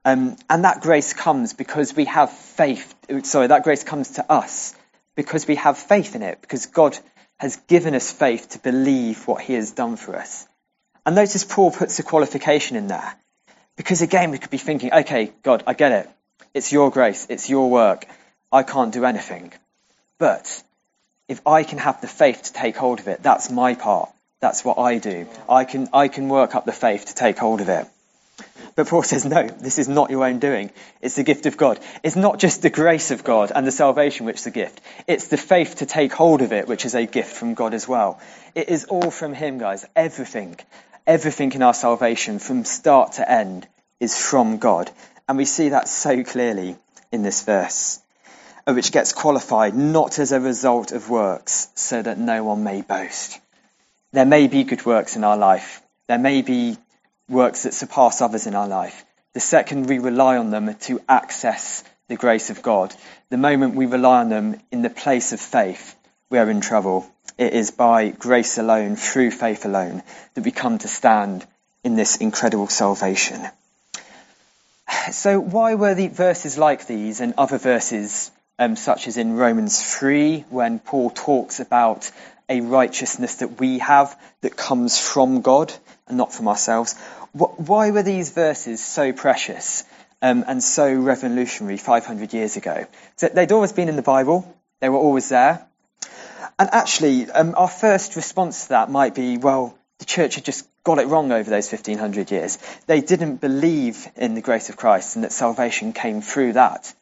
Um, 0.04 0.36
and 0.48 0.64
that 0.64 0.82
grace 0.82 1.12
comes 1.14 1.52
because 1.52 1.96
we 1.96 2.04
have 2.06 2.30
faith. 2.30 2.94
Sorry, 3.24 3.46
that 3.46 3.64
grace 3.64 3.82
comes 3.82 4.12
to 4.12 4.30
us 4.30 4.74
because 5.16 5.46
we 5.46 5.56
have 5.56 5.78
faith 5.78 6.14
in 6.14 6.22
it, 6.22 6.40
because 6.40 6.66
God 6.66 6.98
has 7.40 7.56
given 7.56 7.94
us 7.94 8.12
faith 8.12 8.50
to 8.50 8.58
believe 8.58 9.26
what 9.26 9.40
he 9.40 9.54
has 9.54 9.70
done 9.70 9.96
for 9.96 10.14
us. 10.14 10.46
And 11.06 11.16
notice 11.16 11.42
Paul 11.42 11.70
puts 11.70 11.98
a 11.98 12.02
qualification 12.02 12.76
in 12.76 12.86
there. 12.86 13.14
Because 13.76 14.02
again, 14.02 14.30
we 14.30 14.36
could 14.36 14.50
be 14.50 14.58
thinking, 14.58 14.92
okay, 14.92 15.32
God, 15.42 15.64
I 15.66 15.72
get 15.72 15.92
it. 15.92 16.10
It's 16.52 16.70
your 16.70 16.90
grace. 16.90 17.26
It's 17.30 17.48
your 17.48 17.70
work. 17.70 18.04
I 18.52 18.62
can't 18.62 18.92
do 18.92 19.06
anything. 19.06 19.54
But 20.18 20.62
if 21.28 21.40
I 21.46 21.62
can 21.62 21.78
have 21.78 22.02
the 22.02 22.08
faith 22.08 22.42
to 22.42 22.52
take 22.52 22.76
hold 22.76 23.00
of 23.00 23.08
it, 23.08 23.22
that's 23.22 23.50
my 23.50 23.74
part. 23.74 24.10
That's 24.42 24.62
what 24.62 24.76
I 24.76 24.98
do. 24.98 25.26
I 25.48 25.64
can, 25.64 25.88
I 25.94 26.08
can 26.08 26.28
work 26.28 26.54
up 26.54 26.66
the 26.66 26.72
faith 26.72 27.06
to 27.06 27.14
take 27.14 27.38
hold 27.38 27.62
of 27.62 27.70
it. 27.70 27.86
But 28.76 28.88
Paul 28.88 29.02
says, 29.02 29.24
no, 29.24 29.46
this 29.46 29.78
is 29.78 29.88
not 29.88 30.10
your 30.10 30.24
own 30.24 30.38
doing. 30.38 30.70
It's 31.00 31.16
the 31.16 31.22
gift 31.24 31.46
of 31.46 31.56
God. 31.56 31.78
It's 32.02 32.16
not 32.16 32.38
just 32.38 32.62
the 32.62 32.70
grace 32.70 33.10
of 33.10 33.24
God 33.24 33.52
and 33.54 33.66
the 33.66 33.72
salvation 33.72 34.26
which 34.26 34.38
is 34.38 34.46
a 34.46 34.50
gift. 34.50 34.80
It's 35.06 35.28
the 35.28 35.36
faith 35.36 35.76
to 35.76 35.86
take 35.86 36.12
hold 36.12 36.42
of 36.42 36.52
it, 36.52 36.68
which 36.68 36.84
is 36.84 36.94
a 36.94 37.06
gift 37.06 37.34
from 37.34 37.54
God 37.54 37.74
as 37.74 37.88
well. 37.88 38.20
It 38.54 38.68
is 38.68 38.84
all 38.84 39.10
from 39.10 39.34
Him, 39.34 39.58
guys. 39.58 39.84
Everything, 39.96 40.56
everything 41.06 41.52
in 41.52 41.62
our 41.62 41.74
salvation 41.74 42.38
from 42.38 42.64
start 42.64 43.12
to 43.12 43.30
end 43.30 43.66
is 43.98 44.16
from 44.16 44.58
God. 44.58 44.90
And 45.28 45.36
we 45.36 45.44
see 45.44 45.70
that 45.70 45.88
so 45.88 46.24
clearly 46.24 46.76
in 47.12 47.22
this 47.22 47.42
verse, 47.42 48.00
uh, 48.66 48.72
which 48.72 48.92
gets 48.92 49.12
qualified 49.12 49.74
not 49.74 50.18
as 50.18 50.32
a 50.32 50.40
result 50.40 50.92
of 50.92 51.10
works, 51.10 51.68
so 51.74 52.00
that 52.00 52.18
no 52.18 52.44
one 52.44 52.64
may 52.64 52.82
boast. 52.82 53.40
There 54.12 54.24
may 54.24 54.48
be 54.48 54.64
good 54.64 54.84
works 54.84 55.16
in 55.16 55.24
our 55.24 55.36
life. 55.36 55.82
There 56.08 56.18
may 56.18 56.42
be 56.42 56.76
works 57.30 57.62
that 57.62 57.74
surpass 57.74 58.20
others 58.20 58.46
in 58.46 58.54
our 58.54 58.68
life. 58.68 59.04
The 59.32 59.40
second 59.40 59.86
we 59.86 59.98
rely 59.98 60.36
on 60.36 60.50
them 60.50 60.74
to 60.74 61.00
access 61.08 61.84
the 62.08 62.16
grace 62.16 62.50
of 62.50 62.62
God, 62.62 62.94
the 63.30 63.38
moment 63.38 63.76
we 63.76 63.86
rely 63.86 64.20
on 64.20 64.28
them 64.28 64.60
in 64.72 64.82
the 64.82 64.90
place 64.90 65.32
of 65.32 65.40
faith, 65.40 65.96
we 66.28 66.38
are 66.38 66.50
in 66.50 66.60
trouble. 66.60 67.06
It 67.38 67.52
is 67.52 67.70
by 67.70 68.08
grace 68.08 68.58
alone, 68.58 68.96
through 68.96 69.30
faith 69.30 69.64
alone, 69.64 70.02
that 70.34 70.44
we 70.44 70.50
come 70.50 70.78
to 70.78 70.88
stand 70.88 71.46
in 71.84 71.94
this 71.94 72.16
incredible 72.16 72.66
salvation. 72.66 73.40
So, 75.12 75.38
why 75.38 75.74
were 75.74 75.94
the 75.94 76.08
verses 76.08 76.58
like 76.58 76.86
these 76.86 77.20
and 77.20 77.34
other 77.38 77.58
verses, 77.58 78.30
um, 78.58 78.74
such 78.74 79.06
as 79.06 79.16
in 79.16 79.36
Romans 79.36 79.80
3, 79.80 80.44
when 80.50 80.80
Paul 80.80 81.10
talks 81.10 81.60
about 81.60 82.10
a 82.50 82.60
righteousness 82.60 83.36
that 83.36 83.60
we 83.60 83.78
have 83.78 84.20
that 84.42 84.56
comes 84.56 85.00
from 85.00 85.40
God 85.40 85.72
and 86.08 86.18
not 86.18 86.34
from 86.34 86.48
ourselves? 86.48 86.98
Why 87.32 87.92
were 87.92 88.02
these 88.02 88.30
verses 88.30 88.84
so 88.84 89.12
precious 89.12 89.84
um, 90.20 90.44
and 90.46 90.62
so 90.62 90.92
revolutionary 90.92 91.76
500 91.76 92.34
years 92.34 92.56
ago? 92.56 92.86
So 93.16 93.28
they'd 93.28 93.52
always 93.52 93.72
been 93.72 93.88
in 93.88 93.96
the 93.96 94.02
Bible, 94.02 94.52
they 94.80 94.88
were 94.88 94.98
always 94.98 95.28
there. 95.28 95.66
And 96.58 96.68
actually, 96.72 97.30
um, 97.30 97.54
our 97.56 97.68
first 97.68 98.16
response 98.16 98.64
to 98.64 98.68
that 98.70 98.90
might 98.90 99.14
be, 99.14 99.38
well, 99.38 99.78
the 99.98 100.04
church 100.04 100.34
had 100.34 100.44
just 100.44 100.66
got 100.82 100.98
it 100.98 101.06
wrong 101.06 101.30
over 101.30 101.48
those 101.48 101.70
1500 101.70 102.30
years. 102.30 102.58
They 102.86 103.00
didn't 103.00 103.36
believe 103.36 104.08
in 104.16 104.34
the 104.34 104.40
grace 104.40 104.70
of 104.70 104.76
Christ 104.76 105.14
and 105.14 105.24
that 105.24 105.32
salvation 105.32 105.92
came 105.92 106.20
through 106.20 106.54
that. 106.54 106.92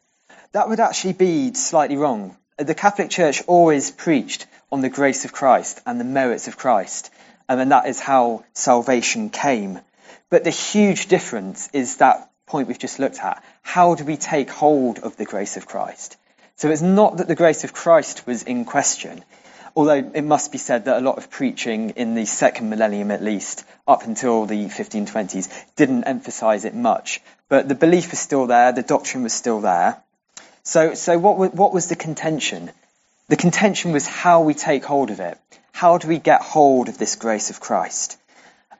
That 0.51 0.69
would 0.69 0.79
actually 0.79 1.13
be 1.13 1.53
slightly 1.53 1.97
wrong. 1.97 2.37
The 2.59 2.75
Catholic 2.75 3.09
Church 3.09 3.41
always 3.47 3.89
preached 3.89 4.45
on 4.69 4.81
the 4.81 4.89
grace 4.89 5.23
of 5.23 5.31
Christ 5.31 5.79
and 5.85 5.97
the 5.97 6.03
merits 6.03 6.49
of 6.49 6.57
Christ, 6.57 7.09
um, 7.47 7.57
and 7.57 7.71
that 7.71 7.87
is 7.87 8.01
how 8.01 8.43
salvation 8.51 9.29
came. 9.29 9.79
But 10.29 10.43
the 10.43 10.49
huge 10.49 11.07
difference 11.07 11.69
is 11.71 11.97
that 11.97 12.29
point 12.47 12.67
we've 12.67 12.77
just 12.77 12.99
looked 12.99 13.19
at. 13.19 13.41
How 13.61 13.95
do 13.95 14.03
we 14.03 14.17
take 14.17 14.49
hold 14.49 14.99
of 14.99 15.15
the 15.15 15.23
grace 15.23 15.55
of 15.55 15.67
Christ? 15.67 16.17
So 16.57 16.69
it's 16.69 16.81
not 16.81 17.17
that 17.17 17.29
the 17.29 17.35
grace 17.35 17.63
of 17.63 17.71
Christ 17.71 18.27
was 18.27 18.43
in 18.43 18.65
question, 18.65 19.23
although 19.73 20.11
it 20.13 20.25
must 20.25 20.51
be 20.51 20.57
said 20.57 20.83
that 20.83 20.97
a 20.97 21.05
lot 21.05 21.17
of 21.17 21.29
preaching 21.29 21.91
in 21.91 22.13
the 22.13 22.25
second 22.25 22.69
millennium 22.69 23.11
at 23.11 23.23
least, 23.23 23.63
up 23.87 24.03
until 24.03 24.45
the 24.45 24.65
1520s, 24.65 25.49
didn't 25.77 26.03
emphasize 26.03 26.65
it 26.65 26.75
much. 26.75 27.21
But 27.47 27.69
the 27.69 27.75
belief 27.75 28.11
was 28.11 28.19
still 28.19 28.47
there, 28.47 28.73
the 28.73 28.83
doctrine 28.83 29.23
was 29.23 29.31
still 29.31 29.61
there. 29.61 30.03
So, 30.69 30.93
so 30.93 31.17
what, 31.17 31.55
what 31.55 31.73
was 31.73 31.87
the 31.87 31.95
contention? 31.95 32.69
The 33.27 33.35
contention 33.35 33.91
was 33.91 34.05
how 34.05 34.43
we 34.43 34.53
take 34.53 34.85
hold 34.85 35.09
of 35.09 35.19
it. 35.19 35.35
How 35.71 35.97
do 35.97 36.07
we 36.07 36.19
get 36.19 36.43
hold 36.43 36.89
of 36.89 36.97
this 36.99 37.15
grace 37.15 37.49
of 37.49 37.59
Christ? 37.59 38.19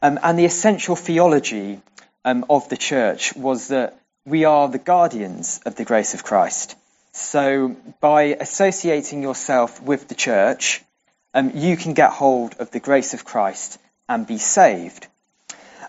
Um, 0.04 0.20
and 0.22 0.38
the 0.38 0.46
essential 0.46 0.96
theology 0.96 1.82
um, 2.24 2.46
of 2.48 2.70
the 2.70 2.78
church 2.78 3.36
was 3.36 3.70
that 3.70 4.00
we 4.24 4.46
are 4.46 4.68
the 4.68 4.78
guardians 4.78 5.62
of 5.66 5.78
the 5.78 5.84
grace 5.84 6.14
of 6.14 6.24
Christ. 6.24 6.76
So 7.12 7.76
by 8.00 8.38
associating 8.40 9.24
yourself 9.24 9.82
with 9.82 10.08
the 10.08 10.16
church, 10.28 10.84
um, 11.34 11.54
you 11.56 11.76
can 11.76 11.96
get 11.96 12.12
hold 12.12 12.54
of 12.60 12.70
the 12.70 12.80
grace 12.80 13.16
of 13.16 13.26
Christ 13.26 13.80
and 14.08 14.28
be 14.28 14.38
saved. 14.38 15.08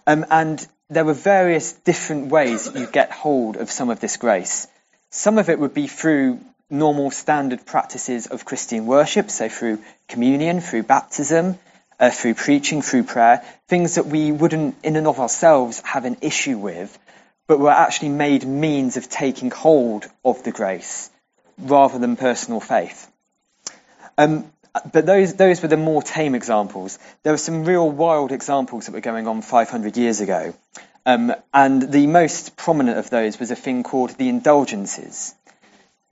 Um, 0.06 0.24
and 0.30 0.66
there 0.88 1.04
were 1.04 1.12
various 1.12 1.74
different 1.74 2.28
ways 2.28 2.70
you 2.74 2.86
get 2.86 3.12
hold 3.12 3.58
of 3.58 3.70
some 3.70 3.90
of 3.90 4.00
this 4.00 4.16
grace. 4.16 4.66
Some 5.10 5.38
of 5.38 5.48
it 5.48 5.58
would 5.58 5.74
be 5.74 5.86
through 5.86 6.40
normal 6.70 7.10
standard 7.10 7.66
practices 7.66 8.26
of 8.26 8.44
Christian 8.44 8.86
worship, 8.86 9.30
so 9.30 9.48
through 9.48 9.80
communion, 10.08 10.60
through 10.60 10.84
baptism, 10.84 11.58
uh, 11.98 12.10
through 12.10 12.34
preaching, 12.34 12.80
through 12.80 13.02
prayer, 13.02 13.42
things 13.68 13.96
that 13.96 14.06
we 14.06 14.30
wouldn't 14.32 14.76
in 14.84 14.96
and 14.96 15.06
of 15.06 15.18
ourselves 15.18 15.80
have 15.80 16.04
an 16.04 16.16
issue 16.20 16.56
with, 16.56 16.96
but 17.48 17.58
were 17.58 17.70
actually 17.70 18.10
made 18.10 18.46
means 18.46 18.96
of 18.96 19.08
taking 19.08 19.50
hold 19.50 20.06
of 20.24 20.42
the 20.44 20.52
grace 20.52 21.10
rather 21.58 21.98
than 21.98 22.16
personal 22.16 22.60
faith. 22.60 23.10
Um, 24.16 24.50
but 24.92 25.04
those, 25.04 25.34
those 25.34 25.60
were 25.60 25.68
the 25.68 25.76
more 25.76 26.02
tame 26.02 26.36
examples. 26.36 26.98
There 27.24 27.32
were 27.32 27.38
some 27.38 27.64
real 27.64 27.90
wild 27.90 28.30
examples 28.30 28.86
that 28.86 28.92
were 28.92 29.00
going 29.00 29.26
on 29.26 29.42
500 29.42 29.96
years 29.96 30.20
ago. 30.20 30.54
Um, 31.10 31.34
and 31.52 31.90
the 31.90 32.06
most 32.06 32.56
prominent 32.56 32.96
of 32.96 33.10
those 33.10 33.40
was 33.40 33.50
a 33.50 33.56
thing 33.56 33.82
called 33.82 34.10
the 34.10 34.28
indulgences. 34.28 35.34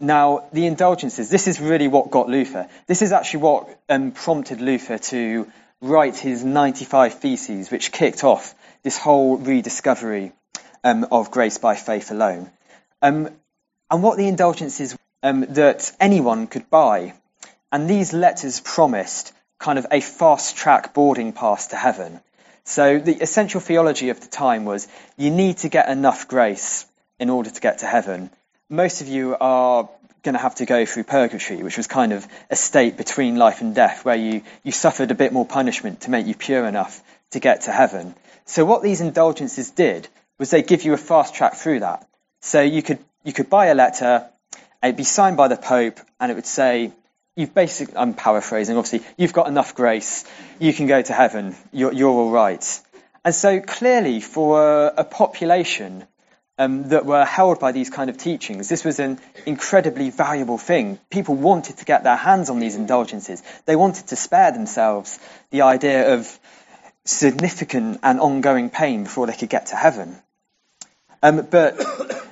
Now, 0.00 0.48
the 0.52 0.66
indulgences, 0.66 1.30
this 1.30 1.46
is 1.46 1.60
really 1.60 1.86
what 1.86 2.10
got 2.10 2.28
Luther. 2.28 2.68
This 2.88 3.00
is 3.02 3.12
actually 3.12 3.42
what 3.42 3.80
um, 3.88 4.10
prompted 4.10 4.60
Luther 4.60 4.98
to 4.98 5.46
write 5.80 6.16
his 6.16 6.44
95 6.44 7.14
Theses, 7.14 7.70
which 7.70 7.92
kicked 7.92 8.24
off 8.24 8.56
this 8.82 8.98
whole 8.98 9.36
rediscovery 9.36 10.32
um, 10.82 11.06
of 11.12 11.30
grace 11.30 11.58
by 11.58 11.76
faith 11.76 12.10
alone. 12.10 12.50
Um, 13.00 13.28
and 13.88 14.02
what 14.02 14.18
the 14.18 14.26
indulgences 14.26 14.98
um, 15.22 15.46
that 15.50 15.92
anyone 16.00 16.48
could 16.48 16.68
buy. 16.70 17.14
And 17.70 17.88
these 17.88 18.12
letters 18.12 18.58
promised 18.58 19.32
kind 19.60 19.78
of 19.78 19.86
a 19.92 20.00
fast 20.00 20.56
track 20.56 20.92
boarding 20.92 21.32
pass 21.32 21.68
to 21.68 21.76
heaven. 21.76 22.20
So 22.68 22.98
the 22.98 23.14
essential 23.14 23.62
theology 23.62 24.10
of 24.10 24.20
the 24.20 24.26
time 24.26 24.66
was 24.66 24.88
you 25.16 25.30
need 25.30 25.56
to 25.58 25.70
get 25.70 25.88
enough 25.88 26.28
grace 26.28 26.84
in 27.18 27.30
order 27.30 27.48
to 27.48 27.60
get 27.62 27.78
to 27.78 27.86
heaven. 27.86 28.28
Most 28.68 29.00
of 29.00 29.08
you 29.08 29.34
are 29.40 29.88
going 30.22 30.34
to 30.34 30.38
have 30.38 30.56
to 30.56 30.66
go 30.66 30.84
through 30.84 31.04
purgatory, 31.04 31.62
which 31.62 31.78
was 31.78 31.86
kind 31.86 32.12
of 32.12 32.26
a 32.50 32.56
state 32.56 32.98
between 32.98 33.36
life 33.36 33.62
and 33.62 33.74
death, 33.74 34.04
where 34.04 34.16
you, 34.16 34.42
you 34.64 34.70
suffered 34.70 35.10
a 35.10 35.14
bit 35.14 35.32
more 35.32 35.46
punishment 35.46 36.02
to 36.02 36.10
make 36.10 36.26
you 36.26 36.34
pure 36.34 36.66
enough 36.66 37.02
to 37.30 37.40
get 37.40 37.62
to 37.62 37.72
heaven. 37.72 38.14
So 38.44 38.66
what 38.66 38.82
these 38.82 39.00
indulgences 39.00 39.70
did 39.70 40.06
was 40.38 40.50
they 40.50 40.62
give 40.62 40.82
you 40.82 40.92
a 40.92 40.98
fast 40.98 41.34
track 41.34 41.54
through 41.54 41.80
that. 41.80 42.06
So 42.42 42.60
you 42.60 42.82
could 42.82 42.98
you 43.24 43.32
could 43.32 43.48
buy 43.48 43.66
a 43.68 43.74
letter, 43.74 44.28
it'd 44.82 44.94
be 44.94 45.04
signed 45.04 45.38
by 45.38 45.48
the 45.48 45.56
Pope, 45.56 46.00
and 46.20 46.30
it 46.30 46.34
would 46.34 46.44
say, 46.44 46.92
"You've 47.38 47.54
basically," 47.54 47.96
I'm 47.96 48.14
paraphrasing, 48.14 48.76
obviously, 48.76 49.08
you've 49.16 49.32
got 49.32 49.46
enough 49.46 49.76
grace, 49.76 50.24
you 50.58 50.72
can 50.72 50.88
go 50.88 51.00
to 51.00 51.12
heaven, 51.12 51.54
you're, 51.72 51.92
you're 51.92 52.10
all 52.10 52.32
right. 52.32 52.80
And 53.24 53.32
so 53.32 53.60
clearly, 53.60 54.20
for 54.20 54.60
a, 54.60 54.94
a 54.98 55.04
population 55.04 56.04
um, 56.58 56.88
that 56.88 57.06
were 57.06 57.24
held 57.24 57.60
by 57.60 57.70
these 57.70 57.90
kind 57.90 58.10
of 58.10 58.18
teachings. 58.18 58.68
This 58.68 58.84
was 58.84 58.98
an 58.98 59.20
incredibly 59.46 60.10
valuable 60.10 60.58
thing. 60.58 60.98
People 61.10 61.36
wanted 61.36 61.76
to 61.76 61.84
get 61.84 62.02
their 62.02 62.16
hands 62.16 62.50
on 62.50 62.58
these 62.58 62.74
indulgences. 62.74 63.42
They 63.64 63.76
wanted 63.76 64.08
to 64.08 64.16
spare 64.16 64.50
themselves 64.50 65.20
the 65.50 65.62
idea 65.62 66.14
of 66.14 66.38
significant 67.04 68.00
and 68.02 68.18
ongoing 68.18 68.68
pain 68.70 69.04
before 69.04 69.28
they 69.28 69.36
could 69.36 69.48
get 69.48 69.66
to 69.66 69.76
heaven. 69.76 70.16
Um, 71.22 71.46
but 71.48 71.78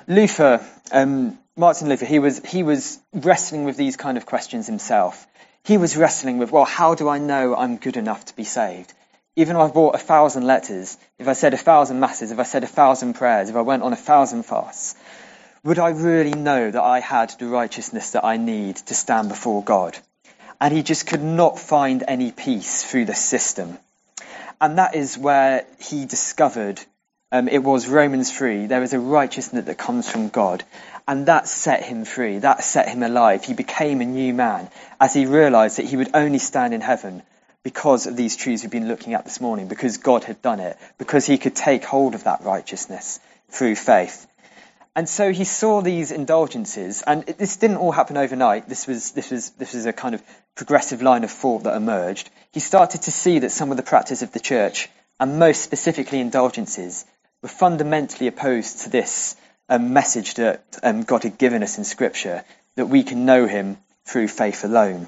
Luther, 0.07 0.61
um, 0.91 1.39
Martin 1.57 1.89
Luther, 1.89 2.05
he 2.05 2.19
was, 2.19 2.39
he 2.45 2.63
was 2.63 2.99
wrestling 3.13 3.65
with 3.65 3.75
these 3.75 3.97
kind 3.97 4.17
of 4.17 4.25
questions 4.25 4.67
himself. 4.67 5.27
He 5.65 5.77
was 5.77 5.97
wrestling 5.97 6.37
with, 6.37 6.51
well, 6.51 6.65
how 6.65 6.95
do 6.95 7.09
I 7.09 7.17
know 7.17 7.55
I'm 7.55 7.77
good 7.77 7.97
enough 7.97 8.23
to 8.25 8.35
be 8.35 8.45
saved? 8.45 8.93
even 9.37 9.55
if 9.55 9.61
I 9.61 9.67
bought 9.67 9.93
a 9.93 9.99
thousand 9.99 10.47
letters, 10.47 10.97
if 11.19 11.27
I 11.27 11.33
said 11.33 11.53
a 11.53 11.57
thousand 11.57 11.99
masses, 11.99 12.31
if 12.31 12.39
I 12.39 12.43
said 12.43 12.63
a 12.63 12.67
thousand 12.67 13.13
prayers, 13.13 13.51
if 13.51 13.55
I 13.55 13.61
went 13.61 13.83
on 13.83 13.93
a 13.93 13.95
thousand 13.95 14.43
fasts, 14.43 14.95
would 15.63 15.77
I 15.77 15.89
really 15.89 16.33
know 16.33 16.71
that 16.71 16.81
I 16.81 16.99
had 16.99 17.29
the 17.37 17.45
righteousness 17.45 18.11
that 18.11 18.25
I 18.25 18.37
need 18.37 18.77
to 18.77 18.95
stand 18.95 19.29
before 19.29 19.63
God? 19.63 19.95
And 20.59 20.73
he 20.73 20.81
just 20.81 21.05
could 21.05 21.21
not 21.21 21.59
find 21.59 22.03
any 22.07 22.31
peace 22.31 22.83
through 22.83 23.05
the 23.05 23.13
system. 23.13 23.77
And 24.59 24.79
that 24.79 24.95
is 24.95 25.19
where 25.19 25.67
he 25.79 26.05
discovered 26.05 26.81
um, 27.31 27.47
it 27.47 27.59
was 27.59 27.87
Romans 27.87 28.35
3. 28.35 28.65
There 28.65 28.81
is 28.81 28.93
a 28.93 28.99
righteousness 28.99 29.65
that 29.65 29.77
comes 29.77 30.09
from 30.09 30.29
God. 30.29 30.63
And 31.07 31.27
that 31.27 31.47
set 31.47 31.83
him 31.83 32.03
free. 32.03 32.39
That 32.39 32.63
set 32.63 32.89
him 32.89 33.01
alive. 33.01 33.45
He 33.45 33.53
became 33.53 34.01
a 34.01 34.05
new 34.05 34.33
man 34.33 34.69
as 34.99 35.13
he 35.13 35.25
realized 35.25 35.77
that 35.77 35.85
he 35.85 35.95
would 35.95 36.11
only 36.13 36.39
stand 36.39 36.73
in 36.73 36.81
heaven 36.81 37.23
because 37.63 38.07
of 38.07 38.15
these 38.15 38.35
truths 38.35 38.63
we've 38.63 38.71
been 38.71 38.87
looking 38.87 39.13
at 39.13 39.25
this 39.25 39.41
morning, 39.41 39.67
because 39.67 39.97
God 39.97 40.23
had 40.23 40.41
done 40.41 40.59
it, 40.59 40.77
because 40.97 41.25
he 41.25 41.37
could 41.37 41.55
take 41.55 41.83
hold 41.83 42.15
of 42.15 42.23
that 42.25 42.43
righteousness 42.43 43.19
through 43.49 43.75
faith. 43.75 44.27
And 44.95 45.07
so 45.07 45.31
he 45.31 45.43
saw 45.43 45.81
these 45.81 46.11
indulgences, 46.11 47.03
and 47.05 47.27
it, 47.29 47.37
this 47.37 47.57
didn't 47.57 47.77
all 47.77 47.91
happen 47.91 48.17
overnight. 48.17 48.67
This 48.67 48.87
was, 48.87 49.11
this, 49.11 49.31
was, 49.31 49.51
this 49.51 49.73
was 49.73 49.85
a 49.85 49.93
kind 49.93 50.15
of 50.15 50.23
progressive 50.55 51.01
line 51.01 51.23
of 51.23 51.31
thought 51.31 51.63
that 51.63 51.75
emerged. 51.75 52.29
He 52.51 52.59
started 52.59 53.03
to 53.03 53.11
see 53.11 53.39
that 53.39 53.51
some 53.51 53.69
of 53.69 53.77
the 53.77 53.83
practice 53.83 54.21
of 54.21 54.31
the 54.31 54.39
church, 54.39 54.89
and 55.19 55.37
most 55.37 55.61
specifically 55.61 56.19
indulgences, 56.19 57.05
were 57.41 57.49
fundamentally 57.49 58.27
opposed 58.27 58.79
to 58.79 58.89
this 58.89 59.35
um, 59.69 59.93
message 59.93 60.35
that 60.35 60.63
um, 60.83 61.03
God 61.03 61.23
had 61.23 61.37
given 61.37 61.63
us 61.63 61.77
in 61.77 61.83
Scripture, 61.83 62.43
that 62.75 62.87
we 62.87 63.03
can 63.03 63.25
know 63.25 63.47
him 63.47 63.77
through 64.05 64.27
faith 64.27 64.63
alone. 64.63 65.07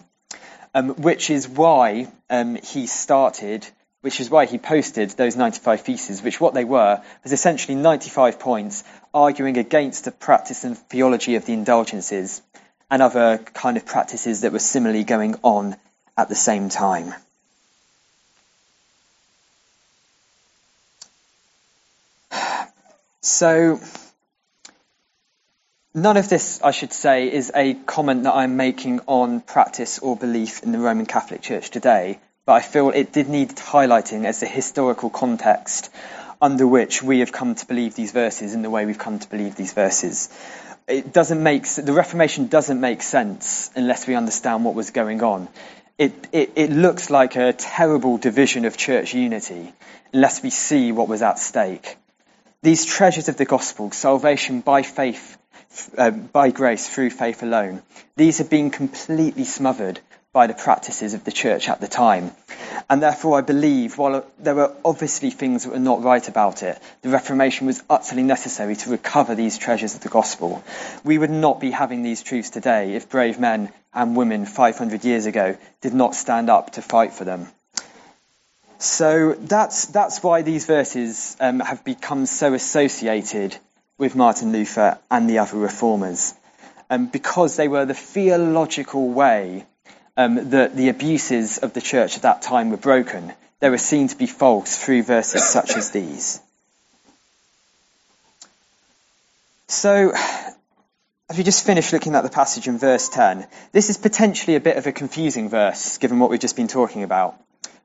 Um, 0.74 0.90
which 0.90 1.30
is 1.30 1.48
why 1.48 2.08
um, 2.30 2.56
he 2.56 2.86
started 2.86 3.68
which 4.02 4.22
is 4.22 4.30
why 4.30 4.46
he 4.46 4.58
posted 4.58 5.10
those 5.12 5.36
95 5.36 5.82
theses, 5.82 6.24
which 6.24 6.40
what 6.40 6.54
they 6.54 6.64
were 6.64 7.02
was 7.24 7.34
essentially 7.34 7.76
95 7.76 8.40
points 8.40 8.84
arguing 9.14 9.58
against 9.58 10.06
the 10.06 10.12
practice 10.12 10.64
and 10.64 10.78
theology 10.78 11.36
of 11.36 11.46
the 11.46 11.54
indulgences 11.54 12.42
and 12.90 13.02
other 13.02 13.38
kind 13.54 13.78
of 13.78 13.86
practices 13.86 14.42
that 14.42 14.52
were 14.52 14.60
similarly 14.60 15.04
going 15.04 15.36
on 15.44 15.76
at 16.18 16.30
the 16.30 16.36
same 16.36 16.70
time. 16.70 17.14
So, 23.22 23.82
none 25.94 26.18
of 26.18 26.30
this, 26.30 26.62
I 26.62 26.72
should 26.72 26.94
say, 26.94 27.32
is 27.32 27.52
a 27.56 27.74
comment 27.74 28.24
that 28.24 28.34
I'm 28.34 28.58
making 28.58 29.02
on 29.08 29.42
practice 29.42 30.00
or 30.00 30.16
belief 30.16 30.64
in 30.64 30.72
the 30.72 30.80
Roman 30.80 31.06
Catholic 31.06 31.42
Church 31.42 31.70
today 31.70 32.20
but 32.50 32.56
I 32.56 32.62
feel 32.62 32.90
it 32.90 33.14
did 33.14 33.30
need 33.30 33.50
highlighting 33.50 34.26
as 34.26 34.40
the 34.40 34.48
historical 34.48 35.12
context 35.12 35.92
under 36.42 36.66
which 36.66 37.04
we 37.04 37.20
have 37.20 37.32
come 37.32 37.54
to 37.54 37.68
believe 37.68 37.94
these 37.94 38.12
verses 38.12 38.56
in 38.56 38.64
the 38.64 38.72
way 38.72 38.88
we've 38.88 38.98
come 38.98 39.20
to 39.20 39.30
believe 39.30 39.56
these 39.56 39.74
verses. 39.74 40.30
It 40.88 41.14
doesn't 41.14 41.44
make 41.44 41.68
the 41.68 41.94
Reformation 41.94 42.48
doesn't 42.48 42.82
make 42.82 43.04
sense 43.04 43.70
unless 43.76 44.08
we 44.08 44.16
understand 44.16 44.66
what 44.66 44.74
was 44.74 44.90
going 44.90 45.22
on. 45.22 45.48
It, 46.00 46.12
it, 46.32 46.54
it 46.56 46.72
looks 46.72 47.12
like 47.12 47.36
a 47.36 47.54
terrible 47.54 48.18
division 48.18 48.66
of 48.66 48.76
church 48.76 49.14
unity 49.14 49.72
unless 50.12 50.42
we 50.42 50.50
see 50.50 50.92
what 50.92 51.08
was 51.08 51.22
at 51.22 51.38
stake. 51.38 51.98
These 52.64 52.84
treasures 52.84 53.30
of 53.30 53.38
the 53.38 53.46
gospel, 53.46 53.92
salvation 53.92 54.62
by 54.62 54.82
faith, 54.82 55.38
uh, 55.98 56.12
by 56.12 56.52
grace 56.52 56.88
through 56.88 57.10
faith 57.12 57.44
alone, 57.44 57.82
these 58.16 58.40
have 58.40 58.50
been 58.50 58.70
completely 58.70 59.44
smothered 59.44 60.00
by 60.32 60.48
the 60.48 60.54
practices 60.54 61.14
of 61.14 61.24
the 61.24 61.32
church 61.32 61.70
at 61.70 61.82
the 61.82 61.88
time. 61.88 62.32
And 62.90 63.02
therefore, 63.02 63.38
I 63.38 63.42
believe, 63.42 63.98
while 63.98 64.26
there 64.40 64.56
were 64.56 64.76
obviously 64.86 65.32
things 65.32 65.64
that 65.64 65.72
were 65.72 65.80
not 65.80 66.04
right 66.04 66.28
about 66.28 66.64
it, 66.64 66.80
the 67.02 67.10
Reformation 67.10 67.68
was 67.68 67.84
utterly 67.90 68.24
necessary 68.24 68.76
to 68.76 68.92
recover 68.92 69.36
these 69.36 69.58
treasures 69.58 69.96
of 69.96 70.02
the 70.02 70.10
gospel. 70.10 70.64
We 71.04 71.18
would 71.18 71.32
not 71.32 71.60
be 71.60 71.72
having 71.72 72.04
these 72.04 72.22
truths 72.22 72.52
today 72.52 72.94
if 72.94 73.10
brave 73.10 73.40
men 73.40 73.72
and 73.94 74.16
women 74.16 74.46
500 74.46 75.04
years 75.04 75.26
ago 75.26 75.58
did 75.82 75.94
not 75.94 76.16
stand 76.16 76.50
up 76.50 76.74
to 76.74 76.82
fight 76.82 77.14
for 77.14 77.26
them. 77.26 77.48
So 78.78 79.34
that's, 79.34 79.88
that's 79.88 80.24
why 80.24 80.42
these 80.42 80.66
verses 80.66 81.36
um, 81.40 81.60
have 81.60 81.84
become 81.84 82.26
so 82.26 82.54
associated 82.54 83.58
with 84.00 84.16
Martin 84.16 84.52
Luther 84.52 84.98
and 85.12 85.30
the 85.30 85.38
other 85.40 85.58
reformers, 85.58 86.34
um, 86.90 87.08
because 87.08 87.56
they 87.56 87.68
were 87.68 87.86
the 87.86 87.94
theological 87.94 89.10
way 89.10 89.66
um, 90.18 90.50
that 90.50 90.76
the 90.76 90.90
abuses 90.90 91.60
of 91.60 91.74
the 91.74 91.82
church 91.82 92.16
at 92.16 92.24
that 92.24 92.42
time 92.42 92.72
were 92.72 92.78
broken, 92.78 93.32
they 93.60 93.70
were 93.70 93.78
seen 93.78 94.08
to 94.08 94.18
be 94.18 94.26
false 94.26 94.78
through 94.78 95.04
verses 95.04 95.48
such 95.48 95.76
as 95.76 95.92
these. 95.92 96.40
So, 99.68 100.14
as 101.30 101.38
we 101.38 101.44
just 101.44 101.66
finished 101.66 101.94
looking 101.94 102.16
at 102.16 102.24
the 102.24 102.30
passage 102.30 102.68
in 102.68 102.80
verse 102.80 103.08
10, 103.10 103.46
this 103.72 103.90
is 103.90 103.98
potentially 103.98 104.56
a 104.56 104.60
bit 104.60 104.78
of 104.78 104.88
a 104.88 104.92
confusing 104.92 105.50
verse 105.50 106.00
given 106.00 106.20
what 106.20 106.30
we've 106.30 106.40
just 106.40 106.56
been 106.56 106.68
talking 106.68 107.04
about. 107.04 107.36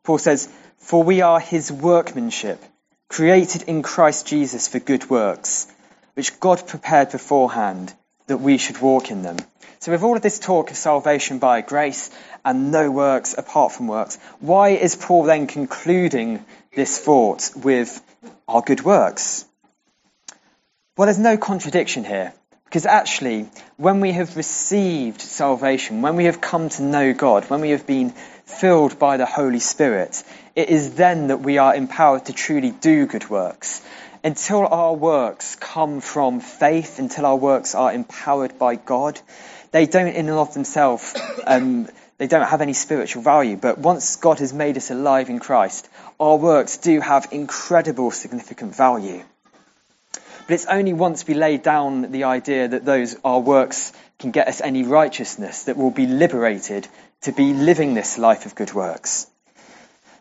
Paul 0.02 0.18
says, 0.18 0.48
For 0.78 1.02
we 1.02 1.20
are 1.20 1.40
his 1.40 1.70
workmanship, 1.70 2.62
created 3.08 3.64
in 3.64 3.82
Christ 3.82 4.26
Jesus 4.26 4.66
for 4.66 4.78
good 4.78 5.10
works, 5.10 5.66
which 6.14 6.40
God 6.40 6.66
prepared 6.66 7.10
beforehand 7.10 7.92
that 8.26 8.38
we 8.38 8.58
should 8.58 8.80
walk 8.80 9.10
in 9.10 9.22
them. 9.22 9.36
So, 9.80 9.92
with 9.92 10.02
all 10.02 10.16
of 10.16 10.22
this 10.22 10.38
talk 10.38 10.70
of 10.70 10.76
salvation 10.76 11.38
by 11.38 11.60
grace 11.60 12.10
and 12.44 12.72
no 12.72 12.90
works 12.90 13.34
apart 13.36 13.72
from 13.72 13.86
works, 13.86 14.16
why 14.40 14.70
is 14.70 14.96
Paul 14.96 15.24
then 15.24 15.46
concluding 15.46 16.44
this 16.74 16.98
thought 16.98 17.50
with 17.54 18.00
our 18.48 18.62
good 18.62 18.82
works? 18.82 19.44
Well, 20.96 21.06
there's 21.06 21.18
no 21.18 21.36
contradiction 21.36 22.04
here. 22.04 22.32
Because 22.64 22.86
actually, 22.86 23.48
when 23.76 24.00
we 24.00 24.12
have 24.12 24.36
received 24.36 25.20
salvation, 25.20 26.02
when 26.02 26.16
we 26.16 26.24
have 26.24 26.40
come 26.40 26.70
to 26.70 26.82
know 26.82 27.12
God, 27.12 27.44
when 27.44 27.60
we 27.60 27.70
have 27.70 27.86
been 27.86 28.10
filled 28.10 28.98
by 28.98 29.16
the 29.16 29.26
Holy 29.26 29.60
Spirit, 29.60 30.24
it 30.56 30.70
is 30.70 30.94
then 30.94 31.28
that 31.28 31.40
we 31.40 31.58
are 31.58 31.74
empowered 31.74 32.26
to 32.26 32.32
truly 32.32 32.72
do 32.72 33.06
good 33.06 33.30
works 33.30 33.80
until 34.24 34.66
our 34.66 34.94
works 34.94 35.54
come 35.56 36.00
from 36.00 36.40
faith, 36.40 36.98
until 36.98 37.26
our 37.26 37.36
works 37.36 37.74
are 37.74 37.92
empowered 37.92 38.58
by 38.58 38.74
God, 38.74 39.20
they 39.70 39.84
don't 39.86 40.08
in 40.08 40.28
and 40.28 40.38
of 40.38 40.54
themselves, 40.54 41.14
um, 41.46 41.88
they 42.16 42.26
don't 42.26 42.48
have 42.48 42.62
any 42.62 42.72
spiritual 42.72 43.22
value. 43.22 43.56
But 43.56 43.76
once 43.76 44.16
God 44.16 44.38
has 44.38 44.54
made 44.54 44.78
us 44.78 44.90
alive 44.90 45.28
in 45.28 45.40
Christ, 45.40 45.88
our 46.18 46.36
works 46.36 46.78
do 46.78 47.00
have 47.00 47.28
incredible 47.32 48.10
significant 48.10 48.74
value. 48.74 49.22
But 50.12 50.54
it's 50.54 50.66
only 50.66 50.94
once 50.94 51.26
we 51.26 51.34
lay 51.34 51.58
down 51.58 52.10
the 52.10 52.24
idea 52.24 52.68
that 52.68 52.84
those 52.84 53.16
our 53.24 53.40
works 53.40 53.92
can 54.18 54.30
get 54.30 54.48
us 54.48 54.60
any 54.60 54.84
righteousness 54.84 55.64
that 55.64 55.76
we'll 55.76 55.90
be 55.90 56.06
liberated 56.06 56.88
to 57.22 57.32
be 57.32 57.52
living 57.52 57.94
this 57.94 58.16
life 58.16 58.46
of 58.46 58.54
good 58.54 58.72
works. 58.72 59.26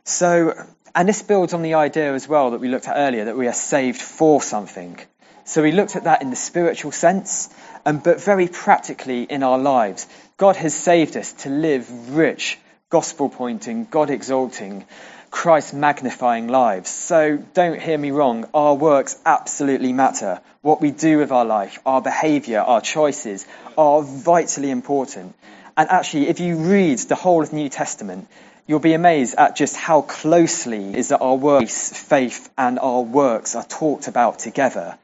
So 0.03 0.53
and 0.95 1.09
this 1.09 1.21
builds 1.21 1.53
on 1.53 1.61
the 1.61 1.75
idea 1.75 2.13
as 2.13 2.27
well 2.27 2.51
that 2.51 2.61
we 2.61 2.69
looked 2.69 2.87
at 2.87 2.95
earlier 2.95 3.25
that 3.25 3.37
we 3.37 3.47
are 3.47 3.53
saved 3.53 4.01
for 4.01 4.41
something. 4.41 4.99
So 5.45 5.61
we 5.61 5.71
looked 5.71 5.95
at 5.95 6.05
that 6.05 6.21
in 6.21 6.29
the 6.29 6.35
spiritual 6.35 6.91
sense, 6.91 7.53
um, 7.85 7.99
but 7.99 8.21
very 8.21 8.47
practically 8.47 9.23
in 9.23 9.43
our 9.43 9.57
lives. 9.57 10.07
God 10.37 10.55
has 10.55 10.73
saved 10.73 11.17
us 11.17 11.33
to 11.43 11.49
live 11.49 12.15
rich, 12.15 12.57
gospel 12.89 13.27
pointing, 13.29 13.85
God 13.85 14.09
exalting, 14.09 14.85
Christ 15.31 15.73
magnifying 15.73 16.47
lives. 16.47 16.89
So 16.89 17.37
don't 17.55 17.81
hear 17.81 17.97
me 17.97 18.11
wrong, 18.11 18.45
our 18.53 18.75
works 18.75 19.17
absolutely 19.25 19.91
matter. 19.91 20.39
What 20.61 20.79
we 20.79 20.91
do 20.91 21.17
with 21.17 21.31
our 21.31 21.43
life, 21.43 21.79
our 21.85 22.01
behaviour, 22.01 22.59
our 22.59 22.81
choices 22.81 23.45
are 23.75 24.03
vitally 24.03 24.69
important. 24.69 25.33
And 25.75 25.89
actually, 25.89 26.27
if 26.27 26.39
you 26.39 26.57
read 26.57 26.99
the 26.99 27.15
whole 27.15 27.41
of 27.41 27.49
the 27.49 27.55
New 27.55 27.69
Testament, 27.69 28.27
you'll 28.65 28.79
be 28.79 28.93
amazed 28.93 29.35
at 29.37 29.55
just 29.55 29.75
how 29.75 30.01
closely 30.01 30.95
is 30.95 31.09
that 31.09 31.19
our 31.19 31.35
works, 31.35 31.91
faith, 31.91 32.49
and 32.57 32.79
our 32.79 33.01
works 33.01 33.55
are 33.55 33.63
talked 33.63 34.07
about 34.07 34.39
together. 34.39 34.97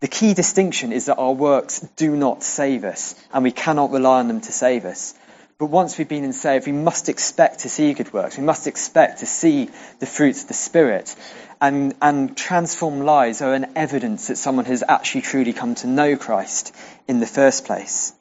The 0.00 0.08
key 0.08 0.34
distinction 0.34 0.92
is 0.92 1.06
that 1.06 1.16
our 1.16 1.32
works 1.32 1.80
do 1.96 2.16
not 2.16 2.42
save 2.42 2.84
us, 2.84 3.14
and 3.32 3.44
we 3.44 3.52
cannot 3.52 3.90
rely 3.90 4.18
on 4.18 4.28
them 4.28 4.40
to 4.42 4.52
save 4.52 4.84
us. 4.84 5.14
But 5.56 5.66
once 5.66 5.96
we've 5.96 6.08
been 6.08 6.32
saved, 6.32 6.66
we 6.66 6.72
must 6.72 7.08
expect 7.08 7.60
to 7.60 7.68
see 7.68 7.94
good 7.94 8.12
works. 8.12 8.36
We 8.36 8.44
must 8.44 8.66
expect 8.66 9.20
to 9.20 9.26
see 9.26 9.70
the 10.00 10.06
fruits 10.06 10.42
of 10.42 10.48
the 10.48 10.54
Spirit. 10.54 11.14
And, 11.60 11.94
and 12.02 12.36
transformed 12.36 13.04
lives 13.04 13.40
are 13.40 13.54
an 13.54 13.72
evidence 13.76 14.28
that 14.28 14.36
someone 14.36 14.64
has 14.64 14.82
actually 14.86 15.22
truly 15.22 15.52
come 15.52 15.76
to 15.76 15.86
know 15.86 16.16
Christ 16.16 16.74
in 17.06 17.20
the 17.20 17.26
first 17.26 17.64
place. 17.64 18.12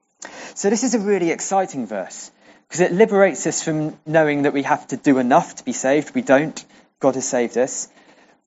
So 0.53 0.69
this 0.69 0.83
is 0.83 0.93
a 0.93 0.99
really 0.99 1.31
exciting 1.31 1.87
verse 1.87 2.31
because 2.73 2.91
it 2.91 2.97
liberates 2.97 3.45
us 3.45 3.61
from 3.61 3.95
knowing 4.03 4.41
that 4.41 4.53
we 4.53 4.63
have 4.63 4.87
to 4.87 4.97
do 4.97 5.19
enough 5.19 5.53
to 5.53 5.63
be 5.63 5.73
saved. 5.73 6.15
We 6.15 6.23
don't. 6.23 6.65
God 6.99 7.13
has 7.13 7.29
saved 7.29 7.55
us. 7.55 7.87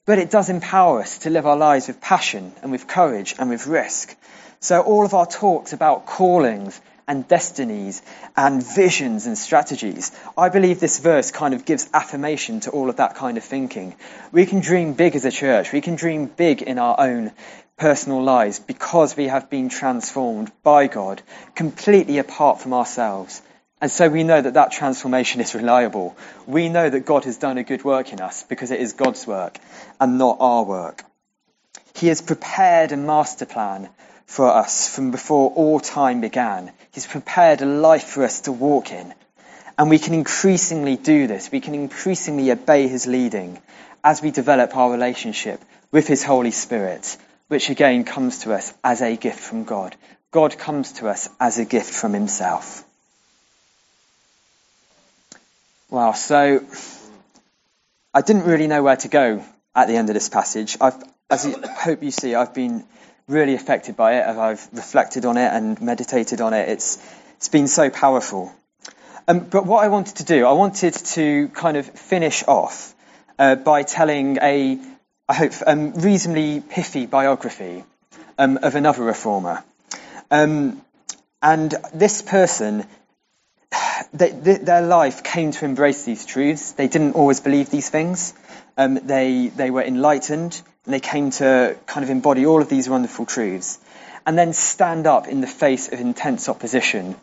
But 0.04 0.18
it 0.18 0.32
does 0.32 0.50
empower 0.50 0.98
us 0.98 1.18
to 1.18 1.30
live 1.30 1.46
our 1.46 1.56
lives 1.56 1.86
with 1.86 2.00
passion 2.00 2.52
and 2.60 2.72
with 2.72 2.88
courage 2.88 3.36
and 3.38 3.48
with 3.48 3.68
risk. 3.68 4.16
So 4.58 4.80
all 4.80 5.04
of 5.04 5.14
our 5.14 5.26
talks 5.26 5.72
about 5.72 6.06
callings 6.06 6.80
and 7.06 7.28
destinies 7.28 8.02
and 8.36 8.66
visions 8.66 9.28
and 9.28 9.38
strategies, 9.38 10.10
I 10.36 10.48
believe 10.48 10.80
this 10.80 10.98
verse 10.98 11.30
kind 11.30 11.54
of 11.54 11.64
gives 11.64 11.88
affirmation 11.94 12.58
to 12.62 12.72
all 12.72 12.90
of 12.90 12.96
that 12.96 13.14
kind 13.14 13.36
of 13.38 13.44
thinking. 13.44 13.94
We 14.32 14.44
can 14.44 14.58
dream 14.58 14.94
big 14.94 15.14
as 15.14 15.24
a 15.24 15.30
church. 15.30 15.72
We 15.72 15.82
can 15.82 15.94
dream 15.94 16.26
big 16.26 16.62
in 16.62 16.80
our 16.80 16.98
own 16.98 17.30
personal 17.76 18.24
lives 18.24 18.58
because 18.58 19.16
we 19.16 19.28
have 19.28 19.50
been 19.50 19.68
transformed 19.68 20.50
by 20.64 20.88
God 20.88 21.22
completely 21.54 22.18
apart 22.18 22.60
from 22.60 22.72
ourselves. 22.72 23.40
And 23.80 23.90
so 23.90 24.08
we 24.08 24.24
know 24.24 24.40
that 24.40 24.54
that 24.54 24.72
transformation 24.72 25.42
is 25.42 25.54
reliable. 25.54 26.16
We 26.46 26.70
know 26.70 26.88
that 26.88 27.04
God 27.04 27.24
has 27.24 27.36
done 27.36 27.58
a 27.58 27.62
good 27.62 27.84
work 27.84 28.12
in 28.12 28.20
us 28.20 28.42
because 28.42 28.70
it 28.70 28.80
is 28.80 28.94
God's 28.94 29.26
work 29.26 29.58
and 30.00 30.16
not 30.16 30.38
our 30.40 30.64
work. 30.64 31.04
He 31.94 32.08
has 32.08 32.22
prepared 32.22 32.92
a 32.92 32.96
master 32.96 33.44
plan 33.44 33.90
for 34.24 34.48
us 34.48 34.88
from 34.88 35.10
before 35.10 35.50
all 35.50 35.78
time 35.78 36.20
began. 36.20 36.72
He's 36.92 37.06
prepared 37.06 37.60
a 37.60 37.66
life 37.66 38.04
for 38.04 38.24
us 38.24 38.42
to 38.42 38.52
walk 38.52 38.92
in. 38.92 39.14
And 39.78 39.90
we 39.90 39.98
can 39.98 40.14
increasingly 40.14 40.96
do 40.96 41.26
this. 41.26 41.52
We 41.52 41.60
can 41.60 41.74
increasingly 41.74 42.50
obey 42.50 42.88
his 42.88 43.06
leading 43.06 43.60
as 44.02 44.22
we 44.22 44.30
develop 44.30 44.74
our 44.74 44.90
relationship 44.90 45.60
with 45.90 46.06
his 46.06 46.24
Holy 46.24 46.50
Spirit, 46.50 47.16
which 47.48 47.68
again 47.68 48.04
comes 48.04 48.40
to 48.40 48.54
us 48.54 48.72
as 48.82 49.02
a 49.02 49.16
gift 49.16 49.40
from 49.40 49.64
God. 49.64 49.94
God 50.30 50.56
comes 50.56 50.92
to 50.92 51.08
us 51.08 51.28
as 51.38 51.58
a 51.58 51.64
gift 51.66 51.92
from 51.92 52.14
himself. 52.14 52.84
Wow, 55.88 56.14
so 56.14 56.64
I 58.12 58.20
didn't 58.20 58.42
really 58.42 58.66
know 58.66 58.82
where 58.82 58.96
to 58.96 59.08
go 59.08 59.44
at 59.72 59.86
the 59.86 59.94
end 59.94 60.10
of 60.10 60.14
this 60.14 60.28
passage. 60.28 60.76
I've, 60.80 61.00
as 61.30 61.46
I 61.46 61.68
hope 61.70 62.02
you 62.02 62.10
see, 62.10 62.34
I've 62.34 62.52
been 62.52 62.84
really 63.28 63.54
affected 63.54 63.96
by 63.96 64.14
it 64.14 64.22
as 64.22 64.36
I've 64.36 64.68
reflected 64.72 65.24
on 65.24 65.36
it 65.36 65.46
and 65.46 65.80
meditated 65.80 66.40
on 66.40 66.54
it. 66.54 66.68
It's, 66.68 66.98
it's 67.36 67.48
been 67.48 67.68
so 67.68 67.88
powerful. 67.88 68.52
Um, 69.28 69.40
but 69.48 69.64
what 69.64 69.84
I 69.84 69.88
wanted 69.88 70.16
to 70.16 70.24
do, 70.24 70.44
I 70.44 70.54
wanted 70.54 70.94
to 70.94 71.48
kind 71.50 71.76
of 71.76 71.86
finish 71.86 72.42
off 72.48 72.92
uh, 73.38 73.54
by 73.54 73.84
telling 73.84 74.38
a, 74.42 74.80
I 75.28 75.34
hope, 75.34 75.52
um, 75.68 75.92
reasonably 75.92 76.62
pithy 76.68 77.06
biography 77.06 77.84
um, 78.38 78.58
of 78.60 78.74
another 78.74 79.04
reformer. 79.04 79.62
Um, 80.32 80.82
and 81.40 81.72
this 81.94 82.22
person 82.22 82.86
they, 84.12 84.30
they, 84.30 84.58
their 84.58 84.82
life 84.82 85.22
came 85.22 85.52
to 85.52 85.64
embrace 85.64 86.04
these 86.04 86.26
truths. 86.26 86.72
They 86.72 86.88
didn't 86.88 87.12
always 87.12 87.40
believe 87.40 87.70
these 87.70 87.88
things. 87.88 88.34
Um, 88.76 88.94
they, 88.94 89.48
they 89.48 89.70
were 89.70 89.82
enlightened 89.82 90.60
and 90.84 90.94
they 90.94 91.00
came 91.00 91.30
to 91.32 91.76
kind 91.86 92.04
of 92.04 92.10
embody 92.10 92.46
all 92.46 92.60
of 92.60 92.68
these 92.68 92.88
wonderful 92.88 93.26
truths 93.26 93.78
and 94.26 94.36
then 94.36 94.52
stand 94.52 95.06
up 95.06 95.28
in 95.28 95.40
the 95.40 95.46
face 95.46 95.92
of 95.92 96.00
intense 96.00 96.48
opposition 96.48 97.16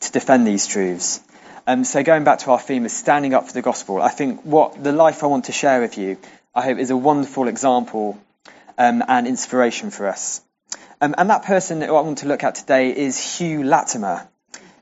to 0.00 0.12
defend 0.12 0.46
these 0.46 0.66
truths. 0.66 1.20
Um, 1.66 1.84
so 1.84 2.02
going 2.02 2.24
back 2.24 2.40
to 2.40 2.50
our 2.52 2.60
theme 2.60 2.84
of 2.84 2.90
standing 2.90 3.34
up 3.34 3.46
for 3.46 3.52
the 3.52 3.62
gospel, 3.62 4.00
I 4.00 4.10
think 4.10 4.42
what 4.42 4.82
the 4.82 4.92
life 4.92 5.24
I 5.24 5.26
want 5.26 5.46
to 5.46 5.52
share 5.52 5.80
with 5.80 5.98
you, 5.98 6.18
I 6.54 6.62
hope, 6.62 6.78
is 6.78 6.90
a 6.90 6.96
wonderful 6.96 7.48
example 7.48 8.18
um, 8.78 9.02
and 9.08 9.26
inspiration 9.26 9.90
for 9.90 10.08
us. 10.08 10.42
Um, 11.00 11.14
and 11.18 11.30
that 11.30 11.44
person 11.44 11.80
that 11.80 11.88
I 11.88 11.92
want 11.92 12.18
to 12.18 12.28
look 12.28 12.44
at 12.44 12.54
today 12.54 12.94
is 12.96 13.38
Hugh 13.38 13.64
Latimer. 13.64 14.28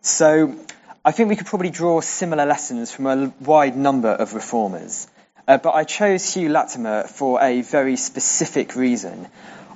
So 0.03 0.55
I 1.05 1.11
think 1.11 1.29
we 1.29 1.35
could 1.35 1.49
probably 1.49 1.71
draw 1.71 2.01
similar 2.01 2.47
lessons 2.47 2.93
from 2.93 3.07
a 3.07 3.33
wide 3.41 3.77
number 3.77 4.11
of 4.11 4.35
reformers. 4.35 5.09
Uh, 5.49 5.59
but 5.59 5.75
I 5.75 5.83
chose 5.83 6.33
Hugh 6.33 6.49
Latimer 6.49 7.09
for 7.09 7.43
a 7.43 7.63
very 7.63 7.97
specific 7.97 8.77
reason. 8.77 9.27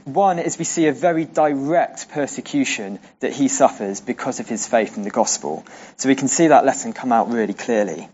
One 0.04 0.38
is 0.38 0.56
we 0.56 0.64
see 0.64 0.86
a 0.86 0.92
very 0.92 1.24
direct 1.24 2.10
persecution 2.10 3.00
that 3.18 3.32
he 3.32 3.48
suffers 3.48 4.00
because 4.00 4.38
of 4.38 4.48
his 4.48 4.68
faith 4.68 4.96
in 4.96 5.02
the 5.02 5.10
gospel. 5.10 5.66
So 5.96 6.08
we 6.08 6.14
can 6.14 6.28
see 6.28 6.46
that 6.46 6.64
lesson 6.64 6.92
come 6.92 7.10
out 7.10 7.28
really 7.28 7.54
clearly. 7.54 8.08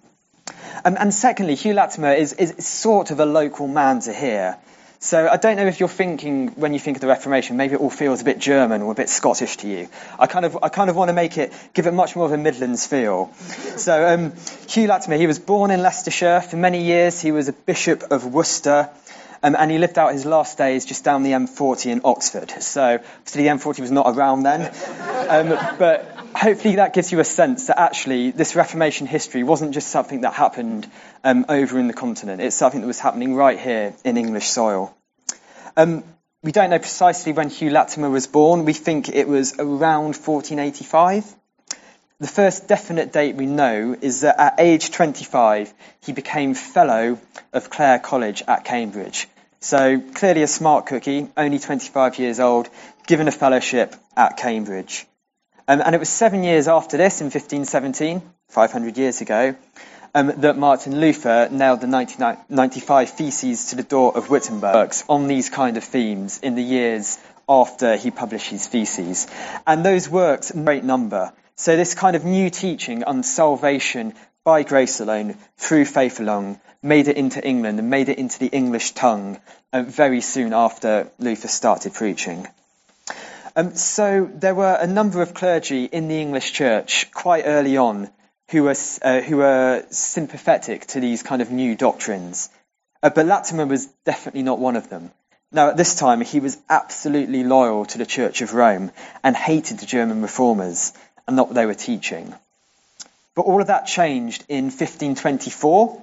Um, 0.83 0.97
and 0.99 1.13
secondly, 1.13 1.55
Hugh 1.55 1.75
Latimer 1.75 2.15
is, 2.15 2.33
is 2.33 2.65
sort 2.65 3.11
of 3.11 3.21
a 3.21 3.27
local 3.27 3.69
man 3.69 4.01
to 4.01 4.15
here. 4.15 4.57
So 5.03 5.29
I 5.29 5.37
don't 5.37 5.57
know 5.57 5.67
if 5.67 5.81
you're 5.81 5.89
thinking 5.89 6.51
when 6.51 6.75
you 6.75 6.79
think 6.79 6.97
of 6.97 7.01
the 7.01 7.09
Reformation, 7.09 7.57
maybe 7.57 7.75
it 7.75 7.81
all 7.81 7.91
feels 7.91 8.21
a 8.21 8.25
bit 8.25 8.39
German 8.39 8.83
or 8.83 8.93
a 8.93 8.95
bit 8.95 9.09
Scottish 9.09 9.57
to 9.59 9.69
you. 9.69 9.89
I 10.17 10.29
kind 10.29 10.45
of, 10.45 10.57
I 10.63 10.69
kind 10.69 10.89
of 10.91 10.95
want 10.95 11.09
to 11.09 11.13
make 11.13 11.39
it, 11.39 11.53
give 11.75 11.89
it 11.89 11.93
much 11.93 12.15
more 12.15 12.25
of 12.25 12.31
a 12.31 12.39
Midlands 12.39 12.87
feel. 12.87 13.33
So 13.83 14.07
um, 14.07 14.33
Hugh 14.69 14.87
Latimer, 14.87 15.17
he 15.17 15.27
was 15.27 15.41
born 15.41 15.73
in 15.73 15.83
Leicestershire. 15.83 16.41
For 16.43 16.57
many 16.57 16.85
years, 16.85 17.21
he 17.21 17.33
was 17.33 17.49
a 17.49 17.53
bishop 17.53 18.05
of 18.13 18.27
Worcester. 18.27 18.91
Um, 19.43 19.57
and 19.59 19.71
he 19.71 19.79
lived 19.79 19.99
out 19.99 20.13
his 20.13 20.25
last 20.25 20.57
days 20.57 20.85
just 20.85 21.05
down 21.05 21.23
the 21.25 21.33
M40 21.33 21.87
in 21.87 22.01
Oxford. 22.05 22.51
So, 22.63 22.95
obviously, 22.95 23.43
the 23.43 23.49
M40 23.49 23.81
was 23.81 23.91
not 23.91 24.07
around 24.17 24.45
then. 24.45 24.73
Um, 25.29 25.49
but 25.79 26.17
hopefully, 26.35 26.77
that 26.77 26.95
gives 26.95 27.11
you 27.11 27.19
a 27.19 27.25
sense 27.25 27.67
that 27.67 27.81
actually 27.81 28.31
this 28.31 28.55
Reformation 28.55 29.07
history 29.07 29.43
wasn't 29.43 29.73
just 29.73 29.89
something 29.89 30.21
that 30.21 30.35
happened 30.35 30.89
um, 31.25 31.45
over 31.49 31.79
in 31.79 31.89
the 31.89 31.95
continent, 31.95 32.41
it's 32.41 32.57
something 32.57 32.81
that 32.81 32.87
was 32.87 33.01
happening 33.01 33.35
right 33.35 33.59
here 33.59 33.95
in 34.05 34.17
English 34.17 34.47
soil. 34.47 34.97
Um, 35.77 36.05
we 36.43 36.53
don't 36.53 36.71
know 36.71 36.79
precisely 36.79 37.33
when 37.33 37.49
Hugh 37.49 37.71
Latimer 37.71 38.11
was 38.11 38.27
born. 38.27 38.65
We 38.65 38.73
think 38.73 39.09
it 39.09 39.29
was 39.29 39.55
around 39.59 40.17
1485. 40.17 41.25
The 42.23 42.29
first 42.29 42.69
definite 42.69 43.13
date 43.13 43.35
we 43.35 43.47
know 43.47 43.97
is 44.01 44.21
that 44.21 44.39
at 44.39 44.61
age 44.61 44.93
25, 44.93 45.75
he 46.03 46.13
became 46.13 46.55
Fellow 46.55 47.19
of 47.53 47.69
Clare 47.69 47.99
College 47.99 48.45
at 48.47 48.65
Cambridge. 48.65 49.27
So 49.59 49.99
clearly 49.99 50.45
a 50.45 50.47
smart 50.47 50.87
cookie, 50.87 51.27
only 51.37 51.59
25 51.59 52.21
years 52.21 52.39
old, 52.39 52.69
given 53.09 53.27
a 53.27 53.33
fellowship 53.33 53.97
at 54.17 54.37
Cambridge. 54.37 55.05
Um, 55.67 55.83
and 55.85 55.97
it 55.97 55.99
was 55.99 56.11
seven 56.11 56.45
years 56.45 56.69
after 56.69 56.97
this, 56.97 57.21
in 57.21 57.25
1517, 57.25 58.23
500 58.51 58.99
years 58.99 59.21
ago, 59.21 59.57
um, 60.15 60.33
that 60.43 60.57
Martin 60.57 61.01
Luther 61.01 61.49
nailed 61.51 61.81
the 61.81 61.89
1995 61.89 63.11
Theses 63.11 63.71
to 63.71 63.75
the 63.75 63.83
door 63.83 64.17
of 64.17 64.31
Wittenberg 64.31 64.95
on 65.09 65.27
these 65.27 65.51
kind 65.51 65.77
of 65.77 65.83
themes 65.83 66.39
in 66.39 66.55
the 66.55 66.63
years 66.63 67.19
after 67.49 67.97
he 67.97 68.13
published 68.13 68.49
his 68.49 68.69
theses. 68.69 69.27
And 69.67 69.85
those 69.85 70.09
works, 70.09 70.53
in 70.53 70.65
great 70.65 70.85
number. 70.85 71.33
So 71.57 71.77
this 71.77 71.95
kind 71.95 72.17
of 72.17 72.25
new 72.25 72.51
teaching 72.51 73.05
on 73.05 73.23
salvation 73.23 74.15
by 74.45 74.63
grace 74.63 75.01
alone, 75.01 75.37
through 75.57 75.85
faith 75.85 76.19
alone, 76.19 76.61
made 76.83 77.09
it 77.09 77.17
into 77.17 77.47
England 77.47 77.79
and 77.79 77.91
made 77.91 78.09
it 78.09 78.19
into 78.19 78.39
the 78.39 78.49
English 78.49 78.93
tongue 78.93 79.41
uh, 79.73 79.83
very 79.83 80.21
soon 80.21 80.53
after 80.53 81.09
Luther 81.19 81.49
started 81.49 81.95
preaching. 81.95 82.47
Um, 83.55 83.75
so 83.75 84.31
there 84.35 84.55
were 84.55 84.77
a 84.81 84.87
number 84.87 85.23
of 85.23 85.35
clergy 85.35 85.85
in 85.85 86.09
the 86.09 86.21
English 86.21 86.53
church 86.53 87.11
quite 87.13 87.45
early 87.47 87.77
on 87.77 88.11
who 88.51 88.65
were, 88.65 88.75
uh, 89.03 89.21
who 89.21 89.37
were 89.37 89.85
sympathetic 89.91 90.87
to 90.87 91.01
these 91.01 91.23
kind 91.23 91.43
of 91.43 91.51
new 91.51 91.77
doctrines. 91.77 92.49
Uh, 93.03 93.11
but 93.11 93.27
Latimer 93.27 93.67
was 93.67 93.87
definitely 94.05 94.43
not 94.43 94.59
one 94.59 94.77
of 94.77 94.89
them. 94.89 95.11
Now, 95.53 95.69
at 95.69 95.77
this 95.77 95.95
time, 95.95 96.23
he 96.23 96.41
was 96.41 96.57
absolutely 96.71 97.45
loyal 97.45 97.85
to 97.87 97.99
the 97.99 98.07
Church 98.07 98.41
of 98.41 98.55
Rome 98.55 98.91
and 99.23 99.37
hated 99.37 99.79
the 99.79 99.87
German 99.87 100.23
reformers 100.23 100.93
and 101.27 101.37
not 101.37 101.49
what 101.49 101.55
they 101.55 101.67
were 101.67 101.75
teaching. 101.75 102.35
But 103.35 103.43
all 103.43 103.61
of 103.61 103.69
that 103.69 103.87
changed 103.87 104.45
in 104.49 104.65
1524 104.65 106.03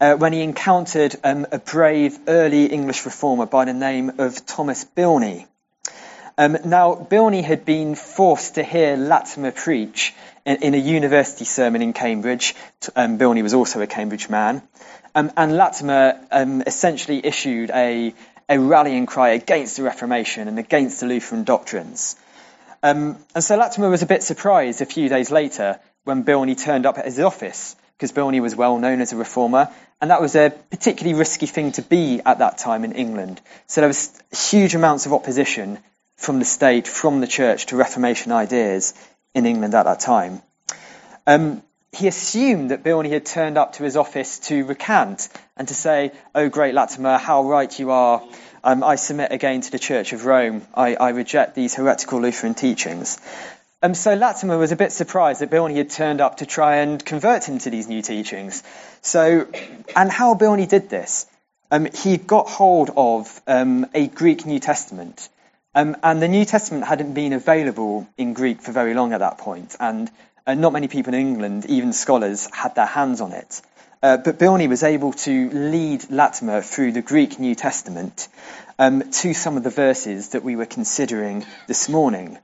uh, 0.00 0.14
when 0.16 0.32
he 0.32 0.42
encountered 0.42 1.16
um, 1.22 1.46
a 1.52 1.58
brave 1.58 2.18
early 2.26 2.66
English 2.66 3.04
reformer 3.04 3.46
by 3.46 3.64
the 3.64 3.72
name 3.72 4.12
of 4.18 4.44
Thomas 4.46 4.84
Bilney. 4.84 5.46
Um, 6.38 6.58
now, 6.64 6.94
Bilney 6.94 7.42
had 7.42 7.64
been 7.64 7.94
forced 7.94 8.56
to 8.56 8.62
hear 8.62 8.96
Latimer 8.96 9.52
preach 9.52 10.14
in, 10.44 10.56
in 10.56 10.74
a 10.74 10.78
university 10.78 11.46
sermon 11.46 11.80
in 11.80 11.94
Cambridge. 11.94 12.54
Um, 12.94 13.16
Bilney 13.16 13.42
was 13.42 13.54
also 13.54 13.80
a 13.80 13.86
Cambridge 13.86 14.28
man. 14.28 14.60
Um, 15.14 15.32
and 15.34 15.56
Latimer 15.56 16.20
um, 16.30 16.62
essentially 16.66 17.24
issued 17.24 17.70
a, 17.70 18.12
a 18.50 18.58
rallying 18.58 19.06
cry 19.06 19.30
against 19.30 19.78
the 19.78 19.82
Reformation 19.82 20.46
and 20.46 20.58
against 20.58 21.00
the 21.00 21.06
Lutheran 21.06 21.44
doctrines. 21.44 22.16
Um, 22.86 23.16
and 23.34 23.42
so 23.42 23.56
Latimer 23.56 23.90
was 23.90 24.02
a 24.02 24.06
bit 24.06 24.22
surprised 24.22 24.80
a 24.80 24.86
few 24.86 25.08
days 25.08 25.32
later 25.32 25.80
when 26.04 26.22
Bilney 26.22 26.56
turned 26.56 26.86
up 26.86 26.98
at 26.98 27.04
his 27.04 27.18
office, 27.18 27.74
because 27.96 28.12
Bilney 28.12 28.40
was 28.40 28.54
well 28.54 28.78
known 28.78 29.00
as 29.00 29.12
a 29.12 29.16
reformer, 29.16 29.70
and 30.00 30.12
that 30.12 30.20
was 30.20 30.36
a 30.36 30.50
particularly 30.70 31.18
risky 31.18 31.46
thing 31.46 31.72
to 31.72 31.82
be 31.82 32.20
at 32.24 32.38
that 32.38 32.58
time 32.58 32.84
in 32.84 32.92
England. 32.92 33.40
So 33.66 33.80
there 33.80 33.88
was 33.88 34.16
huge 34.30 34.76
amounts 34.76 35.04
of 35.04 35.12
opposition 35.12 35.80
from 36.16 36.38
the 36.38 36.44
state, 36.44 36.86
from 36.86 37.20
the 37.20 37.26
church 37.26 37.66
to 37.66 37.76
Reformation 37.76 38.30
ideas 38.30 38.94
in 39.34 39.46
England 39.46 39.74
at 39.74 39.86
that 39.86 39.98
time. 39.98 40.40
Um, 41.26 41.64
he 41.90 42.06
assumed 42.06 42.70
that 42.70 42.84
Bilney 42.84 43.10
had 43.10 43.26
turned 43.26 43.58
up 43.58 43.72
to 43.74 43.82
his 43.82 43.96
office 43.96 44.38
to 44.46 44.64
recant 44.64 45.28
and 45.56 45.66
to 45.66 45.74
say, 45.74 46.12
Oh, 46.36 46.48
great 46.48 46.74
Latimer, 46.74 47.18
how 47.18 47.48
right 47.48 47.76
you 47.80 47.90
are. 47.90 48.22
Um, 48.66 48.82
I 48.82 48.96
submit 48.96 49.30
again 49.30 49.60
to 49.60 49.70
the 49.70 49.78
Church 49.78 50.12
of 50.12 50.24
Rome. 50.24 50.66
I, 50.74 50.96
I 50.96 51.10
reject 51.10 51.54
these 51.54 51.76
heretical 51.76 52.20
Lutheran 52.20 52.54
teachings. 52.54 53.16
Um, 53.80 53.94
so 53.94 54.14
Latimer 54.14 54.58
was 54.58 54.72
a 54.72 54.76
bit 54.76 54.90
surprised 54.90 55.40
that 55.40 55.52
Bilney 55.52 55.76
had 55.76 55.90
turned 55.90 56.20
up 56.20 56.38
to 56.38 56.46
try 56.46 56.78
and 56.78 57.02
convert 57.04 57.48
him 57.48 57.60
to 57.60 57.70
these 57.70 57.86
new 57.86 58.02
teachings. 58.02 58.64
So, 59.02 59.46
and 59.94 60.10
how 60.10 60.34
Bilney 60.34 60.68
did 60.68 60.90
this? 60.90 61.26
Um, 61.70 61.86
he 61.94 62.16
got 62.16 62.48
hold 62.48 62.90
of 62.96 63.40
um, 63.46 63.86
a 63.94 64.08
Greek 64.08 64.46
New 64.46 64.58
Testament. 64.58 65.28
Um, 65.72 65.96
and 66.02 66.20
the 66.20 66.26
New 66.26 66.44
Testament 66.44 66.86
hadn't 66.86 67.14
been 67.14 67.34
available 67.34 68.08
in 68.18 68.32
Greek 68.32 68.62
for 68.62 68.72
very 68.72 68.94
long 68.94 69.12
at 69.12 69.20
that 69.20 69.38
point, 69.38 69.76
and 69.78 70.10
uh, 70.44 70.54
not 70.54 70.72
many 70.72 70.88
people 70.88 71.14
in 71.14 71.20
England, 71.20 71.66
even 71.66 71.92
scholars, 71.92 72.48
had 72.52 72.74
their 72.74 72.86
hands 72.86 73.20
on 73.20 73.30
it. 73.30 73.62
Uh, 74.06 74.16
but 74.16 74.38
Bilney 74.38 74.68
was 74.68 74.84
able 74.84 75.12
to 75.12 75.50
lead 75.50 76.08
Latimer 76.12 76.62
through 76.62 76.92
the 76.92 77.02
Greek 77.02 77.40
New 77.40 77.56
Testament 77.56 78.28
um, 78.78 79.10
to 79.10 79.34
some 79.34 79.56
of 79.56 79.64
the 79.64 79.70
verses 79.84 80.28
that 80.28 80.44
we 80.44 80.54
were 80.54 80.64
considering 80.64 81.44
this 81.66 81.88
morning. 81.88 82.38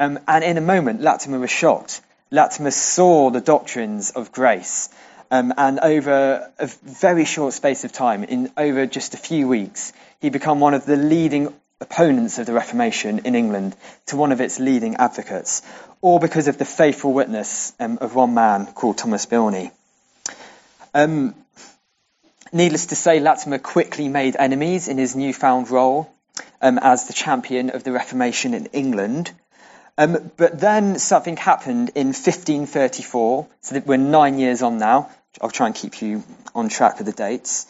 Um, 0.00 0.18
and 0.26 0.42
in 0.42 0.58
a 0.58 0.60
moment, 0.60 1.02
Latimer 1.02 1.38
was 1.38 1.48
shocked. 1.48 2.00
Latimer 2.32 2.72
saw 2.72 3.30
the 3.30 3.40
doctrines 3.40 4.10
of 4.10 4.32
grace. 4.32 4.88
Um, 5.30 5.54
and 5.56 5.78
over 5.78 6.50
a 6.58 6.66
very 6.82 7.24
short 7.24 7.52
space 7.52 7.84
of 7.84 7.92
time, 7.92 8.24
in 8.24 8.50
over 8.56 8.84
just 8.86 9.14
a 9.14 9.16
few 9.16 9.46
weeks, 9.46 9.92
he 10.20 10.30
became 10.30 10.58
one 10.58 10.74
of 10.74 10.86
the 10.86 10.96
leading 10.96 11.54
opponents 11.80 12.40
of 12.40 12.46
the 12.46 12.52
Reformation 12.52 13.20
in 13.20 13.36
England 13.36 13.76
to 14.06 14.16
one 14.16 14.32
of 14.32 14.40
its 14.40 14.58
leading 14.58 14.96
advocates, 14.96 15.62
all 16.00 16.18
because 16.18 16.48
of 16.48 16.58
the 16.58 16.64
faithful 16.64 17.12
witness 17.12 17.74
um, 17.78 17.98
of 18.00 18.16
one 18.16 18.34
man 18.34 18.66
called 18.66 18.98
Thomas 18.98 19.24
Bilney. 19.26 19.70
Um, 20.94 21.34
needless 22.52 22.86
to 22.86 22.96
say, 22.96 23.20
Latimer 23.20 23.58
quickly 23.58 24.08
made 24.08 24.36
enemies 24.36 24.88
in 24.88 24.98
his 24.98 25.16
newfound 25.16 25.70
role 25.70 26.12
um, 26.60 26.78
as 26.80 27.06
the 27.06 27.12
champion 27.12 27.70
of 27.70 27.84
the 27.84 27.92
Reformation 27.92 28.54
in 28.54 28.66
England. 28.66 29.30
Um, 29.98 30.30
but 30.36 30.60
then 30.60 30.98
something 30.98 31.36
happened 31.36 31.92
in 31.94 32.08
1534, 32.08 33.46
so 33.60 33.74
that 33.74 33.86
we're 33.86 33.96
nine 33.96 34.38
years 34.38 34.62
on 34.62 34.78
now. 34.78 35.10
I'll 35.40 35.50
try 35.50 35.66
and 35.66 35.74
keep 35.74 36.02
you 36.02 36.22
on 36.54 36.68
track 36.68 36.98
with 36.98 37.06
the 37.06 37.12
dates 37.12 37.66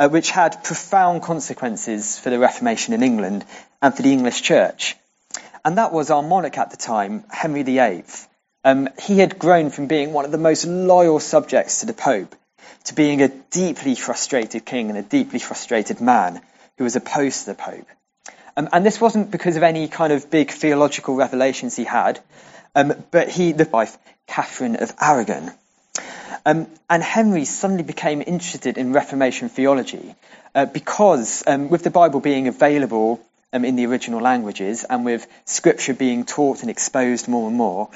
uh, 0.00 0.08
which 0.08 0.30
had 0.30 0.64
profound 0.64 1.22
consequences 1.22 2.18
for 2.18 2.30
the 2.30 2.38
Reformation 2.38 2.94
in 2.94 3.02
England 3.02 3.44
and 3.82 3.94
for 3.94 4.00
the 4.00 4.12
English 4.12 4.40
Church. 4.40 4.96
And 5.62 5.76
that 5.76 5.92
was 5.92 6.10
our 6.10 6.22
monarch 6.22 6.56
at 6.56 6.70
the 6.70 6.78
time, 6.78 7.24
Henry 7.28 7.62
VIII. 7.62 8.04
Um, 8.64 8.88
he 8.98 9.18
had 9.18 9.38
grown 9.38 9.68
from 9.68 9.88
being 9.88 10.14
one 10.14 10.24
of 10.24 10.32
the 10.32 10.38
most 10.38 10.64
loyal 10.66 11.20
subjects 11.20 11.80
to 11.80 11.86
the 11.86 11.92
Pope 11.92 12.34
to 12.84 12.94
being 12.94 13.22
a 13.22 13.28
deeply 13.28 13.94
frustrated 13.94 14.64
king 14.64 14.88
and 14.88 14.98
a 14.98 15.02
deeply 15.02 15.38
frustrated 15.38 16.00
man 16.00 16.40
who 16.78 16.84
was 16.84 16.96
opposed 16.96 17.40
to 17.40 17.46
the 17.46 17.54
Pope. 17.54 17.86
Um, 18.56 18.68
and 18.72 18.84
this 18.84 19.00
wasn't 19.00 19.30
because 19.30 19.56
of 19.56 19.62
any 19.62 19.88
kind 19.88 20.12
of 20.12 20.30
big 20.30 20.50
theological 20.50 21.14
revelations 21.14 21.76
he 21.76 21.84
had, 21.84 22.20
um, 22.74 22.92
but 23.10 23.28
he, 23.28 23.52
the 23.52 23.64
wife, 23.64 23.96
Catherine 24.26 24.76
of 24.76 24.92
Aragon. 25.00 25.52
Um, 26.46 26.68
and 26.88 27.02
Henry 27.02 27.44
suddenly 27.44 27.82
became 27.82 28.22
interested 28.26 28.78
in 28.78 28.92
Reformation 28.92 29.48
theology 29.48 30.14
uh, 30.54 30.66
because, 30.66 31.42
um, 31.46 31.68
with 31.68 31.84
the 31.84 31.90
Bible 31.90 32.20
being 32.20 32.48
available 32.48 33.20
um, 33.52 33.64
in 33.64 33.76
the 33.76 33.86
original 33.86 34.20
languages 34.20 34.84
and 34.84 35.04
with 35.04 35.26
Scripture 35.44 35.94
being 35.94 36.24
taught 36.24 36.62
and 36.62 36.70
exposed 36.70 37.28
more 37.28 37.48
and 37.48 37.56
more, 37.56 37.90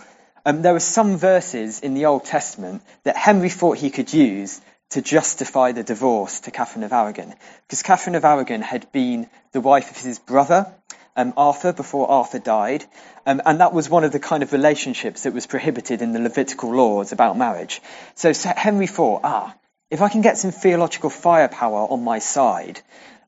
um, 0.44 0.62
there 0.62 0.72
were 0.72 0.80
some 0.80 1.16
verses 1.16 1.80
in 1.80 1.94
the 1.94 2.06
Old 2.06 2.24
Testament 2.24 2.82
that 3.04 3.16
Henry 3.16 3.48
thought 3.50 3.78
he 3.78 3.90
could 3.90 4.12
use 4.12 4.60
to 4.90 5.02
justify 5.02 5.72
the 5.72 5.82
divorce 5.82 6.40
to 6.40 6.50
Catherine 6.50 6.84
of 6.84 6.92
Aragon. 6.92 7.34
Because 7.66 7.82
Catherine 7.82 8.16
of 8.16 8.24
Aragon 8.24 8.62
had 8.62 8.90
been 8.92 9.28
the 9.52 9.60
wife 9.60 9.90
of 9.90 9.96
his 9.96 10.18
brother, 10.18 10.72
um, 11.16 11.32
Arthur, 11.36 11.72
before 11.72 12.10
Arthur 12.10 12.38
died, 12.38 12.84
um, 13.26 13.40
and 13.46 13.60
that 13.60 13.72
was 13.72 13.88
one 13.88 14.04
of 14.04 14.12
the 14.12 14.20
kind 14.20 14.42
of 14.42 14.52
relationships 14.52 15.22
that 15.22 15.32
was 15.32 15.46
prohibited 15.46 16.02
in 16.02 16.12
the 16.12 16.20
Levitical 16.20 16.74
laws 16.74 17.12
about 17.12 17.38
marriage. 17.38 17.80
So 18.14 18.32
Henry 18.34 18.86
thought, 18.86 19.22
ah, 19.24 19.54
if 19.90 20.02
I 20.02 20.08
can 20.08 20.20
get 20.20 20.38
some 20.38 20.50
theological 20.50 21.10
firepower 21.10 21.90
on 21.90 22.04
my 22.04 22.18
side, 22.18 22.80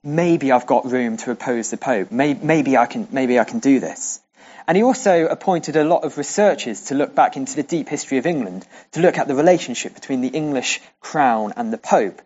maybe 0.02 0.52
I've 0.52 0.66
got 0.66 0.90
room 0.90 1.16
to 1.18 1.30
oppose 1.30 1.70
the 1.70 1.76
Pope. 1.76 2.10
Maybe, 2.10 2.40
maybe, 2.44 2.76
I 2.76 2.86
can, 2.86 3.08
maybe 3.10 3.38
I 3.38 3.44
can 3.44 3.60
do 3.60 3.80
this. 3.80 4.20
And 4.66 4.76
he 4.76 4.82
also 4.82 5.26
appointed 5.26 5.76
a 5.76 5.84
lot 5.84 6.02
of 6.02 6.18
researchers 6.18 6.86
to 6.86 6.94
look 6.94 7.14
back 7.14 7.36
into 7.36 7.54
the 7.54 7.62
deep 7.62 7.88
history 7.88 8.18
of 8.18 8.26
England, 8.26 8.66
to 8.92 9.00
look 9.00 9.16
at 9.16 9.28
the 9.28 9.34
relationship 9.34 9.94
between 9.94 10.22
the 10.22 10.28
English 10.28 10.80
crown 11.00 11.52
and 11.56 11.72
the 11.72 11.78
Pope. 11.78 12.20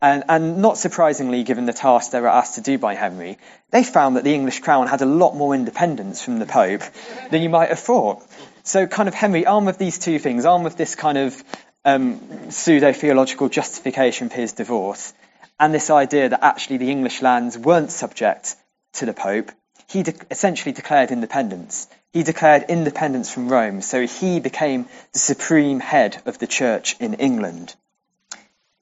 And, 0.00 0.24
and, 0.28 0.58
not 0.58 0.78
surprisingly, 0.78 1.44
given 1.44 1.66
the 1.66 1.72
task 1.72 2.10
they 2.10 2.20
were 2.20 2.26
asked 2.28 2.56
to 2.56 2.60
do 2.60 2.76
by 2.76 2.94
Henry, 2.94 3.38
they 3.70 3.84
found 3.84 4.16
that 4.16 4.24
the 4.24 4.34
English 4.34 4.60
crown 4.60 4.88
had 4.88 5.00
a 5.02 5.06
lot 5.06 5.36
more 5.36 5.54
independence 5.54 6.20
from 6.20 6.40
the 6.40 6.46
Pope 6.46 6.82
than 7.30 7.42
you 7.42 7.48
might 7.48 7.68
have 7.68 7.78
thought. 7.78 8.26
So, 8.64 8.86
kind 8.88 9.08
of 9.08 9.14
Henry, 9.14 9.46
armed 9.46 9.66
with 9.66 9.78
these 9.78 10.00
two 10.00 10.18
things, 10.18 10.44
armed 10.44 10.64
with 10.64 10.76
this 10.76 10.96
kind 10.96 11.18
of 11.18 11.44
um, 11.84 12.50
pseudo 12.50 12.92
theological 12.92 13.48
justification 13.48 14.28
for 14.28 14.36
his 14.36 14.54
divorce, 14.54 15.12
and 15.60 15.72
this 15.72 15.90
idea 15.90 16.30
that 16.30 16.42
actually 16.42 16.78
the 16.78 16.90
English 16.90 17.22
lands 17.22 17.56
weren't 17.56 17.92
subject 17.92 18.56
to 18.94 19.06
the 19.06 19.12
Pope, 19.12 19.52
he 19.92 20.02
de- 20.02 20.14
essentially 20.30 20.72
declared 20.72 21.10
independence. 21.10 21.86
He 22.12 22.22
declared 22.22 22.64
independence 22.68 23.30
from 23.30 23.48
Rome, 23.48 23.82
so 23.82 24.06
he 24.06 24.40
became 24.40 24.86
the 25.12 25.18
supreme 25.18 25.80
head 25.80 26.20
of 26.24 26.38
the 26.38 26.46
church 26.46 26.96
in 26.98 27.14
England. 27.14 27.74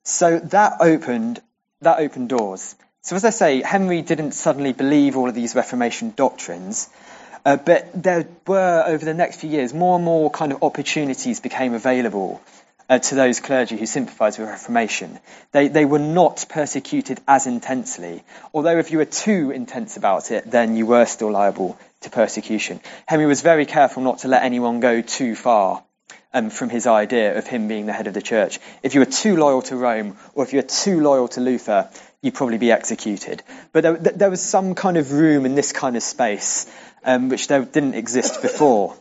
So 0.05 0.39
that 0.39 0.77
opened 0.81 1.43
that 1.81 1.99
opened 1.99 2.29
doors. 2.29 2.75
So 3.03 3.17
as 3.17 3.25
I 3.25 3.31
say, 3.31 3.63
Henry 3.63 4.03
didn't 4.03 4.33
suddenly 4.33 4.73
believe 4.73 5.17
all 5.17 5.29
of 5.29 5.35
these 5.35 5.55
Reformation 5.55 6.13
doctrines, 6.15 6.89
uh, 7.45 7.57
but 7.57 7.89
there 7.95 8.29
were 8.47 8.85
over 8.87 9.05
the 9.05 9.15
next 9.15 9.41
few 9.41 9.51
years 9.51 9.73
more 9.73 9.97
and 9.97 10.05
more 10.05 10.31
kind 10.31 10.53
of 10.53 10.63
opportunities 10.63 11.41
became 11.41 11.75
available 11.75 12.41
uh, 12.91 12.99
to 12.99 13.15
those 13.15 13.39
clergy 13.39 13.77
who 13.77 13.87
sympathised 13.87 14.39
with 14.39 14.49
Reformation. 14.49 15.19
They 15.53 15.69
they 15.69 15.85
were 15.85 16.01
not 16.01 16.45
persecuted 16.49 17.21
as 17.27 17.47
intensely, 17.47 18.25
although 18.53 18.79
if 18.79 18.91
you 18.91 18.99
were 18.99 19.05
too 19.05 19.53
intense 19.53 19.97
about 19.97 20.33
it, 20.33 20.51
then 20.51 20.77
you 20.77 20.87
were 20.87 21.07
still 21.07 21.31
liable 21.31 21.79
to 22.01 22.11
persecution. 22.11 22.81
Henry 23.07 23.27
was 23.27 23.43
very 23.43 23.65
careful 23.65 24.03
not 24.03 24.19
to 24.19 24.29
let 24.29 24.43
anyone 24.43 24.81
go 24.81 25.03
too 25.03 25.37
far 25.37 25.85
um, 26.35 26.51
from 26.51 26.69
his 26.69 26.89
idea 26.89 27.39
of 27.39 27.47
him 27.47 27.69
being 27.69 27.87
the 27.87 27.93
head 27.93 28.09
of 28.09 28.15
the 28.15 28.23
church. 28.23 28.59
If 28.83 28.95
you 28.95 29.01
were 29.01 29.07
too 29.07 29.37
loyal 29.37 29.63
to 29.63 29.77
Rome, 29.77 30.17
or 30.35 30.43
if 30.45 30.53
you 30.53 30.59
were 30.59 30.69
too 30.69 31.01
loyal 31.01 31.29
to 31.29 31.41
Luther, 31.41 31.89
you'd 32.23 32.35
probably 32.35 32.59
be 32.59 32.73
executed. 32.73 33.43
But 33.73 33.83
there, 33.83 33.97
there 33.97 34.31
was 34.31 34.43
some 34.43 34.75
kind 34.75 34.97
of 34.97 35.13
room 35.13 35.47
in 35.47 35.55
this 35.55 35.73
kind 35.73 35.97
of 35.97 36.03
space 36.03 36.67
um, 37.05 37.29
which 37.29 37.47
there 37.47 37.65
didn't 37.65 37.95
exist 37.95 38.43
before. 38.43 38.97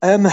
Um, 0.00 0.26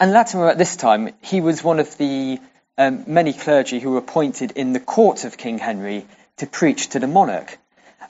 and 0.00 0.12
Latimer 0.12 0.48
at 0.48 0.58
this 0.58 0.76
time, 0.76 1.14
he 1.22 1.40
was 1.40 1.62
one 1.62 1.80
of 1.80 1.96
the 1.98 2.40
um, 2.76 3.04
many 3.06 3.32
clergy 3.32 3.78
who 3.78 3.92
were 3.92 3.98
appointed 3.98 4.52
in 4.52 4.72
the 4.72 4.80
court 4.80 5.24
of 5.24 5.36
King 5.36 5.58
Henry 5.58 6.06
to 6.38 6.46
preach 6.46 6.90
to 6.90 6.98
the 6.98 7.06
monarch. 7.06 7.58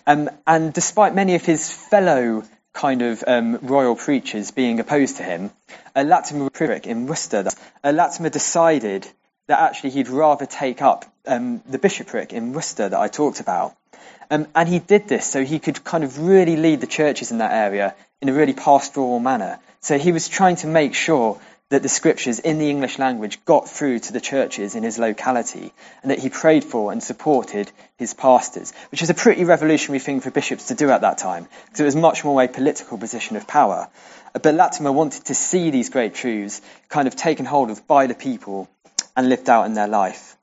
Um, 0.07 0.31
and 0.47 0.73
despite 0.73 1.15
many 1.15 1.35
of 1.35 1.45
his 1.45 1.71
fellow 1.71 2.45
kind 2.73 3.03
of 3.03 3.23
um, 3.27 3.59
royal 3.63 3.97
preachers 3.97 4.51
being 4.51 4.81
opposed 4.81 5.19
to 5.19 5.23
him, 5.23 5.51
uh, 5.95 6.03
Latimer 6.03 6.51
Privic 6.51 6.87
in 6.87 7.07
Worcester, 7.07 7.47
uh, 7.83 7.91
Latimer 7.91 8.31
decided 8.31 9.07
that 9.47 9.61
actually 9.61 9.91
he'd 9.91 10.09
rather 10.09 10.47
take 10.47 10.83
up 10.83 11.05
um, 11.27 11.63
the 11.69 11.79
bishopric 11.79 12.33
in 12.33 12.53
Worcester 12.53 12.89
that 12.89 12.99
I 12.99 13.09
talked 13.09 13.41
about. 13.41 13.77
Um, 14.31 14.47
and 14.55 14.69
he 14.69 14.79
did 14.79 15.07
this 15.07 15.27
so 15.27 15.45
he 15.45 15.59
could 15.59 15.85
kind 15.85 16.03
of 16.03 16.19
really 16.19 16.57
lead 16.57 16.81
the 16.81 16.87
churches 16.87 17.31
in 17.31 17.39
that 17.39 17.53
area 17.53 17.95
in 18.21 18.29
a 18.29 18.33
really 18.33 18.55
pastoral 18.55 19.21
manner. 19.21 19.59
So 19.81 19.99
he 19.99 20.13
was 20.13 20.29
trying 20.29 20.57
to 20.57 20.67
make 20.67 20.95
sure 20.95 21.41
that 21.75 21.83
the 21.83 21.89
scriptures 21.89 22.39
in 22.39 22.59
the 22.59 22.71
English 22.71 23.01
language 23.01 23.45
got 23.45 23.69
through 23.69 23.99
to 23.99 24.13
the 24.13 24.21
churches 24.21 24.77
in 24.77 24.85
his 24.85 24.97
locality 24.97 25.73
and 26.03 26.13
that 26.13 26.21
he 26.21 26.29
prayed 26.29 26.63
for 26.63 26.93
and 26.93 27.03
supported 27.03 27.69
his 27.97 28.15
pastors, 28.15 28.73
which 28.93 29.01
was 29.01 29.11
a 29.11 29.15
pretty 29.15 29.43
revolutionary 29.43 29.99
thing 29.99 30.21
for 30.21 30.31
bishops 30.31 30.69
to 30.69 30.77
do 30.77 30.89
at 30.91 31.01
that 31.01 31.19
time 31.19 31.49
because 31.65 31.81
it 31.81 31.85
was 31.85 31.97
much 31.97 32.25
more 32.25 32.41
a 32.41 32.47
political 32.47 32.97
position 32.97 33.37
of 33.37 33.49
power. 33.49 33.89
But 34.41 34.55
Latimer 34.55 34.93
wanted 34.93 35.25
to 35.25 35.35
see 35.35 35.71
these 35.71 35.91
great 35.91 36.15
truths 36.15 36.63
kind 36.89 37.09
of 37.09 37.17
taken 37.17 37.45
hold 37.45 37.71
of 37.71 37.89
by 37.89 38.07
the 38.07 38.15
people 38.15 38.69
and 39.17 39.29
lived 39.29 39.51
out 39.51 39.67
in 39.67 39.75
their 39.75 39.89
life. 39.89 40.37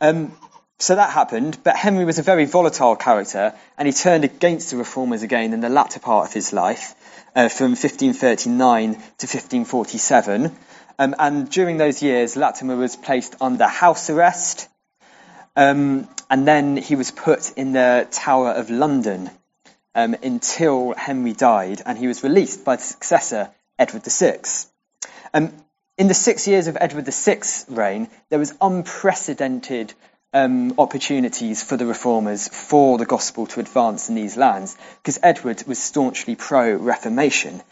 Um, 0.00 0.36
so 0.78 0.94
that 0.94 1.10
happened, 1.10 1.58
but 1.64 1.76
Henry 1.76 2.04
was 2.04 2.18
a 2.18 2.22
very 2.22 2.44
volatile 2.44 2.96
character 2.96 3.52
and 3.76 3.86
he 3.86 3.92
turned 3.92 4.24
against 4.24 4.70
the 4.70 4.76
reformers 4.76 5.22
again 5.22 5.52
in 5.52 5.60
the 5.60 5.68
latter 5.68 5.98
part 5.98 6.28
of 6.28 6.32
his 6.32 6.52
life 6.52 6.94
uh, 7.34 7.48
from 7.48 7.70
1539 7.70 8.92
to 8.92 8.98
1547. 9.26 10.56
Um, 11.00 11.14
and 11.18 11.50
during 11.50 11.76
those 11.76 12.02
years, 12.02 12.36
Latimer 12.36 12.76
was 12.76 12.96
placed 12.96 13.36
under 13.40 13.66
house 13.66 14.10
arrest, 14.10 14.68
um, 15.54 16.08
and 16.30 16.46
then 16.46 16.76
he 16.76 16.96
was 16.96 17.10
put 17.10 17.52
in 17.56 17.72
the 17.72 18.06
Tower 18.10 18.50
of 18.50 18.70
London 18.70 19.30
um, 19.94 20.14
until 20.22 20.94
Henry 20.94 21.32
died, 21.32 21.82
and 21.86 21.96
he 21.98 22.06
was 22.06 22.22
released 22.22 22.64
by 22.64 22.76
the 22.76 22.82
successor, 22.82 23.50
Edward 23.78 24.04
VI. 24.04 24.40
Um, 25.34 25.52
in 25.96 26.08
the 26.08 26.14
six 26.14 26.46
years 26.46 26.68
of 26.68 26.76
Edward 26.80 27.06
VI's 27.06 27.64
reign, 27.68 28.08
there 28.28 28.38
was 28.38 28.54
unprecedented 28.60 29.94
um, 30.32 30.74
opportunities 30.78 31.62
for 31.62 31.76
the 31.76 31.86
reformers 31.86 32.48
for 32.48 32.98
the 32.98 33.06
gospel 33.06 33.46
to 33.46 33.60
advance 33.60 34.08
in 34.08 34.14
these 34.14 34.36
lands 34.36 34.76
because 35.02 35.18
Edward 35.22 35.62
was 35.66 35.78
staunchly 35.78 36.36
pro 36.36 36.74
Reformation. 36.74 37.62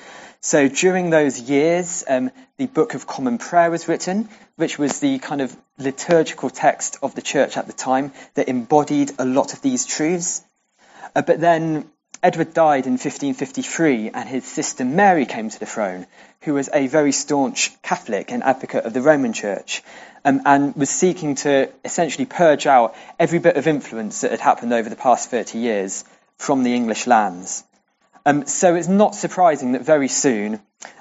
So 0.41 0.69
during 0.69 1.11
those 1.11 1.41
years, 1.41 2.05
um, 2.09 2.31
the 2.57 2.67
Book 2.67 2.95
of 2.95 3.07
Common 3.07 3.39
Prayer 3.39 3.71
was 3.71 3.89
written, 3.89 4.29
which 4.57 4.79
was 4.79 5.01
the 5.01 5.19
kind 5.19 5.41
of 5.41 5.57
liturgical 5.79 6.51
text 6.51 6.99
of 7.03 7.15
the 7.15 7.23
church 7.23 7.57
at 7.57 7.67
the 7.67 7.73
time 7.73 8.13
that 8.35 8.49
embodied 8.49 9.13
a 9.19 9.25
lot 9.25 9.53
of 9.53 9.61
these 9.61 9.87
truths. 9.87 10.43
Uh, 11.15 11.23
but 11.23 11.41
then 11.41 11.91
Edward 12.27 12.55
died 12.55 12.87
in 12.87 12.95
1553 12.95 14.11
and 14.11 14.29
his 14.29 14.45
sister 14.45 14.85
Mary 14.85 15.27
came 15.27 15.49
to 15.49 15.61
the 15.61 15.65
throne, 15.65 16.09
who 16.41 16.55
was 16.55 16.69
a 16.75 16.89
very 16.89 17.13
staunch 17.13 17.71
Catholic 17.83 18.33
and 18.33 18.43
advocate 18.43 18.85
of 18.85 18.93
the 18.93 19.01
Roman 19.01 19.33
Church 19.33 19.81
um, 20.25 20.43
and 20.45 20.75
was 20.75 20.91
seeking 20.91 21.37
to 21.37 21.71
essentially 21.85 22.27
purge 22.27 22.67
out 22.67 22.97
every 23.17 23.39
bit 23.39 23.57
of 23.57 23.69
influence 23.69 24.23
that 24.23 24.33
had 24.33 24.41
happened 24.41 24.73
over 24.73 24.91
the 24.91 24.97
past 24.97 25.31
30 25.31 25.59
years 25.59 26.05
from 26.37 26.65
the 26.65 26.75
English 26.75 27.07
lands. 27.07 27.63
Um, 28.25 28.45
so 28.47 28.75
it's 28.75 28.89
not 28.89 29.15
surprising 29.15 29.71
that 29.73 29.83
very 29.83 30.09
soon 30.09 30.59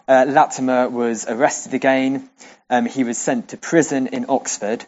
uh, 0.08 0.26
Latimer 0.28 0.90
was 0.90 1.26
arrested 1.28 1.74
again. 1.74 2.30
Um, 2.70 2.86
he 2.86 3.04
was 3.04 3.18
sent 3.18 3.50
to 3.50 3.58
prison 3.58 4.06
in 4.06 4.28
Oxford. 4.30 4.86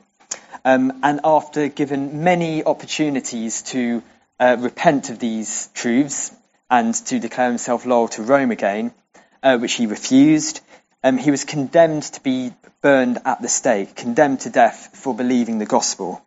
Um, 0.63 0.99
and 1.01 1.19
after 1.23 1.67
given 1.67 2.23
many 2.23 2.63
opportunities 2.63 3.63
to 3.73 4.03
uh, 4.39 4.57
repent 4.59 5.09
of 5.09 5.19
these 5.19 5.69
truths 5.73 6.31
and 6.69 6.93
to 6.93 7.19
declare 7.19 7.47
himself 7.47 7.85
loyal 7.85 8.07
to 8.09 8.23
Rome 8.23 8.51
again, 8.51 8.93
uh, 9.41 9.57
which 9.57 9.73
he 9.73 9.85
refused. 9.85 10.61
Um, 11.03 11.17
he 11.17 11.31
was 11.31 11.45
condemned 11.45 12.03
to 12.03 12.21
be 12.21 12.53
burned 12.81 13.19
at 13.25 13.41
the 13.41 13.47
stake, 13.47 13.95
condemned 13.95 14.41
to 14.41 14.49
death 14.49 14.89
for 14.93 15.15
believing 15.15 15.57
the 15.57 15.65
gospel. 15.65 16.21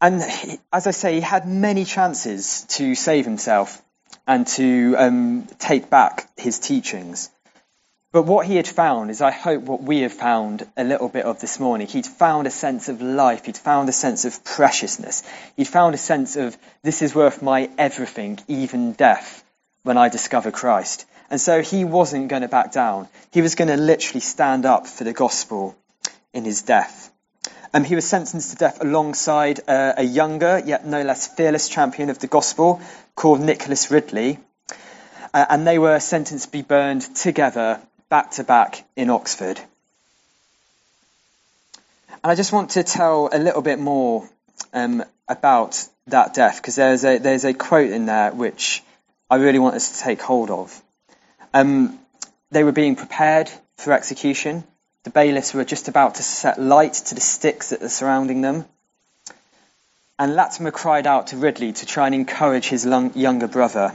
And 0.00 0.22
he, 0.22 0.58
as 0.72 0.86
I 0.86 0.90
say, 0.90 1.14
he 1.14 1.20
had 1.20 1.48
many 1.48 1.84
chances 1.84 2.62
to 2.70 2.94
save 2.94 3.24
himself 3.24 3.82
and 4.26 4.46
to 4.46 4.94
um, 4.98 5.46
take 5.58 5.88
back 5.88 6.28
his 6.36 6.58
teachings. 6.58 7.30
But 8.12 8.22
what 8.22 8.46
he 8.46 8.56
had 8.56 8.66
found 8.66 9.10
is, 9.10 9.20
I 9.20 9.30
hope, 9.30 9.64
what 9.64 9.82
we 9.82 10.00
have 10.00 10.12
found 10.12 10.66
a 10.76 10.84
little 10.84 11.08
bit 11.08 11.26
of 11.26 11.40
this 11.40 11.60
morning. 11.60 11.86
He'd 11.86 12.06
found 12.06 12.46
a 12.46 12.50
sense 12.50 12.88
of 12.88 13.02
life. 13.02 13.44
He'd 13.44 13.58
found 13.58 13.88
a 13.88 13.92
sense 13.92 14.24
of 14.24 14.42
preciousness. 14.42 15.22
He'd 15.56 15.68
found 15.68 15.94
a 15.94 15.98
sense 15.98 16.36
of, 16.36 16.56
this 16.82 17.02
is 17.02 17.14
worth 17.14 17.42
my 17.42 17.68
everything, 17.76 18.38
even 18.48 18.92
death, 18.92 19.44
when 19.82 19.98
I 19.98 20.08
discover 20.08 20.50
Christ. 20.50 21.04
And 21.28 21.40
so 21.40 21.60
he 21.60 21.84
wasn't 21.84 22.28
going 22.28 22.42
to 22.42 22.48
back 22.48 22.72
down. 22.72 23.08
He 23.32 23.42
was 23.42 23.54
going 23.54 23.68
to 23.68 23.76
literally 23.76 24.20
stand 24.20 24.64
up 24.64 24.86
for 24.86 25.04
the 25.04 25.12
gospel 25.12 25.76
in 26.32 26.44
his 26.44 26.62
death. 26.62 27.12
Um, 27.74 27.84
he 27.84 27.96
was 27.96 28.08
sentenced 28.08 28.52
to 28.52 28.56
death 28.56 28.80
alongside 28.80 29.60
uh, 29.68 29.92
a 29.98 30.04
younger, 30.04 30.62
yet 30.64 30.86
no 30.86 31.02
less 31.02 31.26
fearless 31.26 31.68
champion 31.68 32.08
of 32.08 32.18
the 32.20 32.28
gospel 32.28 32.80
called 33.14 33.40
Nicholas 33.40 33.90
Ridley. 33.90 34.38
Uh, 35.34 35.44
and 35.50 35.66
they 35.66 35.78
were 35.78 36.00
sentenced 36.00 36.46
to 36.46 36.52
be 36.52 36.62
burned 36.62 37.02
together 37.14 37.82
back 38.08 38.32
to 38.32 38.44
back 38.44 38.84
in 38.94 39.10
Oxford. 39.10 39.60
And 42.22 42.32
I 42.32 42.34
just 42.34 42.52
want 42.52 42.70
to 42.70 42.82
tell 42.82 43.28
a 43.32 43.38
little 43.38 43.62
bit 43.62 43.78
more 43.78 44.28
um, 44.72 45.04
about 45.28 45.84
that 46.06 46.34
death 46.34 46.56
because 46.56 46.76
there's 46.76 47.04
a 47.04 47.18
there's 47.18 47.44
a 47.44 47.52
quote 47.52 47.90
in 47.90 48.06
there 48.06 48.32
which 48.32 48.82
I 49.28 49.36
really 49.36 49.58
want 49.58 49.74
us 49.74 49.98
to 49.98 50.04
take 50.04 50.20
hold 50.22 50.50
of. 50.50 50.80
Um, 51.52 51.98
they 52.50 52.62
were 52.64 52.72
being 52.72 52.96
prepared 52.96 53.50
for 53.76 53.92
execution. 53.92 54.64
The 55.02 55.10
bailiffs 55.10 55.54
were 55.54 55.64
just 55.64 55.88
about 55.88 56.16
to 56.16 56.22
set 56.22 56.60
light 56.60 56.94
to 56.94 57.14
the 57.14 57.20
sticks 57.20 57.70
that 57.70 57.80
were 57.80 57.88
surrounding 57.88 58.40
them. 58.40 58.64
And 60.18 60.34
Latimer 60.34 60.70
cried 60.70 61.06
out 61.06 61.28
to 61.28 61.36
Ridley 61.36 61.72
to 61.72 61.86
try 61.86 62.06
and 62.06 62.14
encourage 62.14 62.68
his 62.68 62.86
younger 62.86 63.48
brother. 63.48 63.94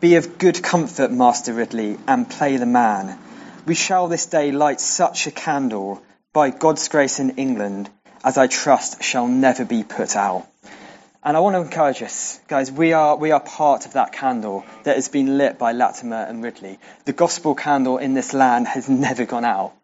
Be 0.00 0.16
of 0.16 0.38
good 0.38 0.62
comfort, 0.62 1.12
Master 1.12 1.52
Ridley, 1.52 1.98
and 2.06 2.28
play 2.28 2.56
the 2.56 2.66
man 2.66 3.18
we 3.66 3.74
shall 3.74 4.08
this 4.08 4.26
day 4.26 4.52
light 4.52 4.80
such 4.80 5.26
a 5.26 5.30
candle 5.30 6.02
by 6.32 6.50
God's 6.50 6.88
grace 6.88 7.20
in 7.20 7.30
England 7.30 7.90
as 8.24 8.38
I 8.38 8.46
trust 8.46 9.02
shall 9.02 9.26
never 9.26 9.64
be 9.64 9.82
put 9.82 10.16
out. 10.16 10.46
And 11.22 11.36
I 11.36 11.40
want 11.40 11.54
to 11.54 11.60
encourage 11.60 12.02
us, 12.02 12.40
guys, 12.48 12.72
we 12.72 12.94
are, 12.94 13.16
we 13.16 13.30
are 13.30 13.40
part 13.40 13.84
of 13.84 13.92
that 13.92 14.12
candle 14.12 14.64
that 14.84 14.96
has 14.96 15.08
been 15.08 15.36
lit 15.36 15.58
by 15.58 15.72
Latimer 15.72 16.16
and 16.22 16.42
Ridley. 16.42 16.78
The 17.04 17.12
gospel 17.12 17.54
candle 17.54 17.98
in 17.98 18.14
this 18.14 18.32
land 18.32 18.66
has 18.68 18.88
never 18.88 19.26
gone 19.26 19.44
out. 19.44 19.74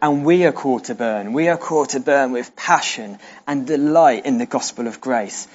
And 0.00 0.24
we 0.24 0.46
are 0.46 0.52
called 0.52 0.84
to 0.84 0.94
burn. 0.94 1.32
We 1.34 1.48
are 1.48 1.58
called 1.58 1.90
to 1.90 2.00
burn 2.00 2.32
with 2.32 2.56
passion 2.56 3.18
and 3.46 3.66
delight 3.66 4.24
in 4.24 4.38
the 4.38 4.46
gospel 4.46 4.86
of 4.86 5.00
grace. 5.00 5.48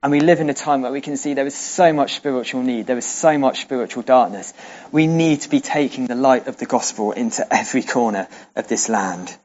And 0.00 0.12
we 0.12 0.20
live 0.20 0.38
in 0.38 0.48
a 0.48 0.54
time 0.54 0.82
where 0.82 0.92
we 0.92 1.00
can 1.00 1.16
see 1.16 1.34
there 1.34 1.44
is 1.44 1.56
so 1.56 1.92
much 1.92 2.14
spiritual 2.14 2.62
need, 2.62 2.86
there 2.86 2.98
is 2.98 3.04
so 3.04 3.36
much 3.36 3.62
spiritual 3.62 4.04
darkness. 4.04 4.54
We 4.92 5.08
need 5.08 5.40
to 5.40 5.48
be 5.48 5.60
taking 5.60 6.06
the 6.06 6.14
light 6.14 6.46
of 6.46 6.56
the 6.56 6.66
gospel 6.66 7.10
into 7.10 7.44
every 7.52 7.82
corner 7.82 8.28
of 8.54 8.68
this 8.68 8.88
land. 8.88 9.36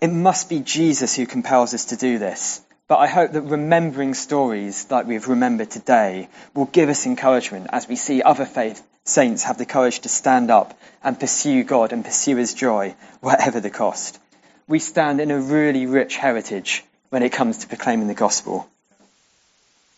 It 0.00 0.10
must 0.10 0.48
be 0.48 0.58
Jesus 0.58 1.14
who 1.14 1.26
compels 1.26 1.72
us 1.72 1.86
to 1.86 1.96
do 1.96 2.18
this. 2.18 2.62
But 2.88 2.98
I 2.98 3.06
hope 3.06 3.30
that 3.32 3.42
remembering 3.42 4.14
stories 4.14 4.88
like 4.90 5.06
we've 5.06 5.28
remembered 5.28 5.70
today 5.70 6.28
will 6.52 6.66
give 6.66 6.88
us 6.88 7.06
encouragement 7.06 7.68
as 7.70 7.88
we 7.88 7.94
see 7.94 8.22
other 8.22 8.46
faith 8.46 8.84
saints 9.04 9.44
have 9.44 9.56
the 9.56 9.66
courage 9.66 10.00
to 10.00 10.08
stand 10.08 10.50
up 10.50 10.76
and 11.02 11.18
pursue 11.18 11.62
God 11.62 11.92
and 11.92 12.04
pursue 12.04 12.36
his 12.36 12.54
joy, 12.54 12.96
whatever 13.20 13.60
the 13.60 13.70
cost. 13.70 14.18
We 14.66 14.80
stand 14.80 15.20
in 15.20 15.30
a 15.30 15.38
really 15.38 15.86
rich 15.86 16.16
heritage 16.16 16.84
when 17.10 17.22
it 17.22 17.32
comes 17.32 17.58
to 17.58 17.68
proclaiming 17.68 18.08
the 18.08 18.14
gospel. 18.14 18.68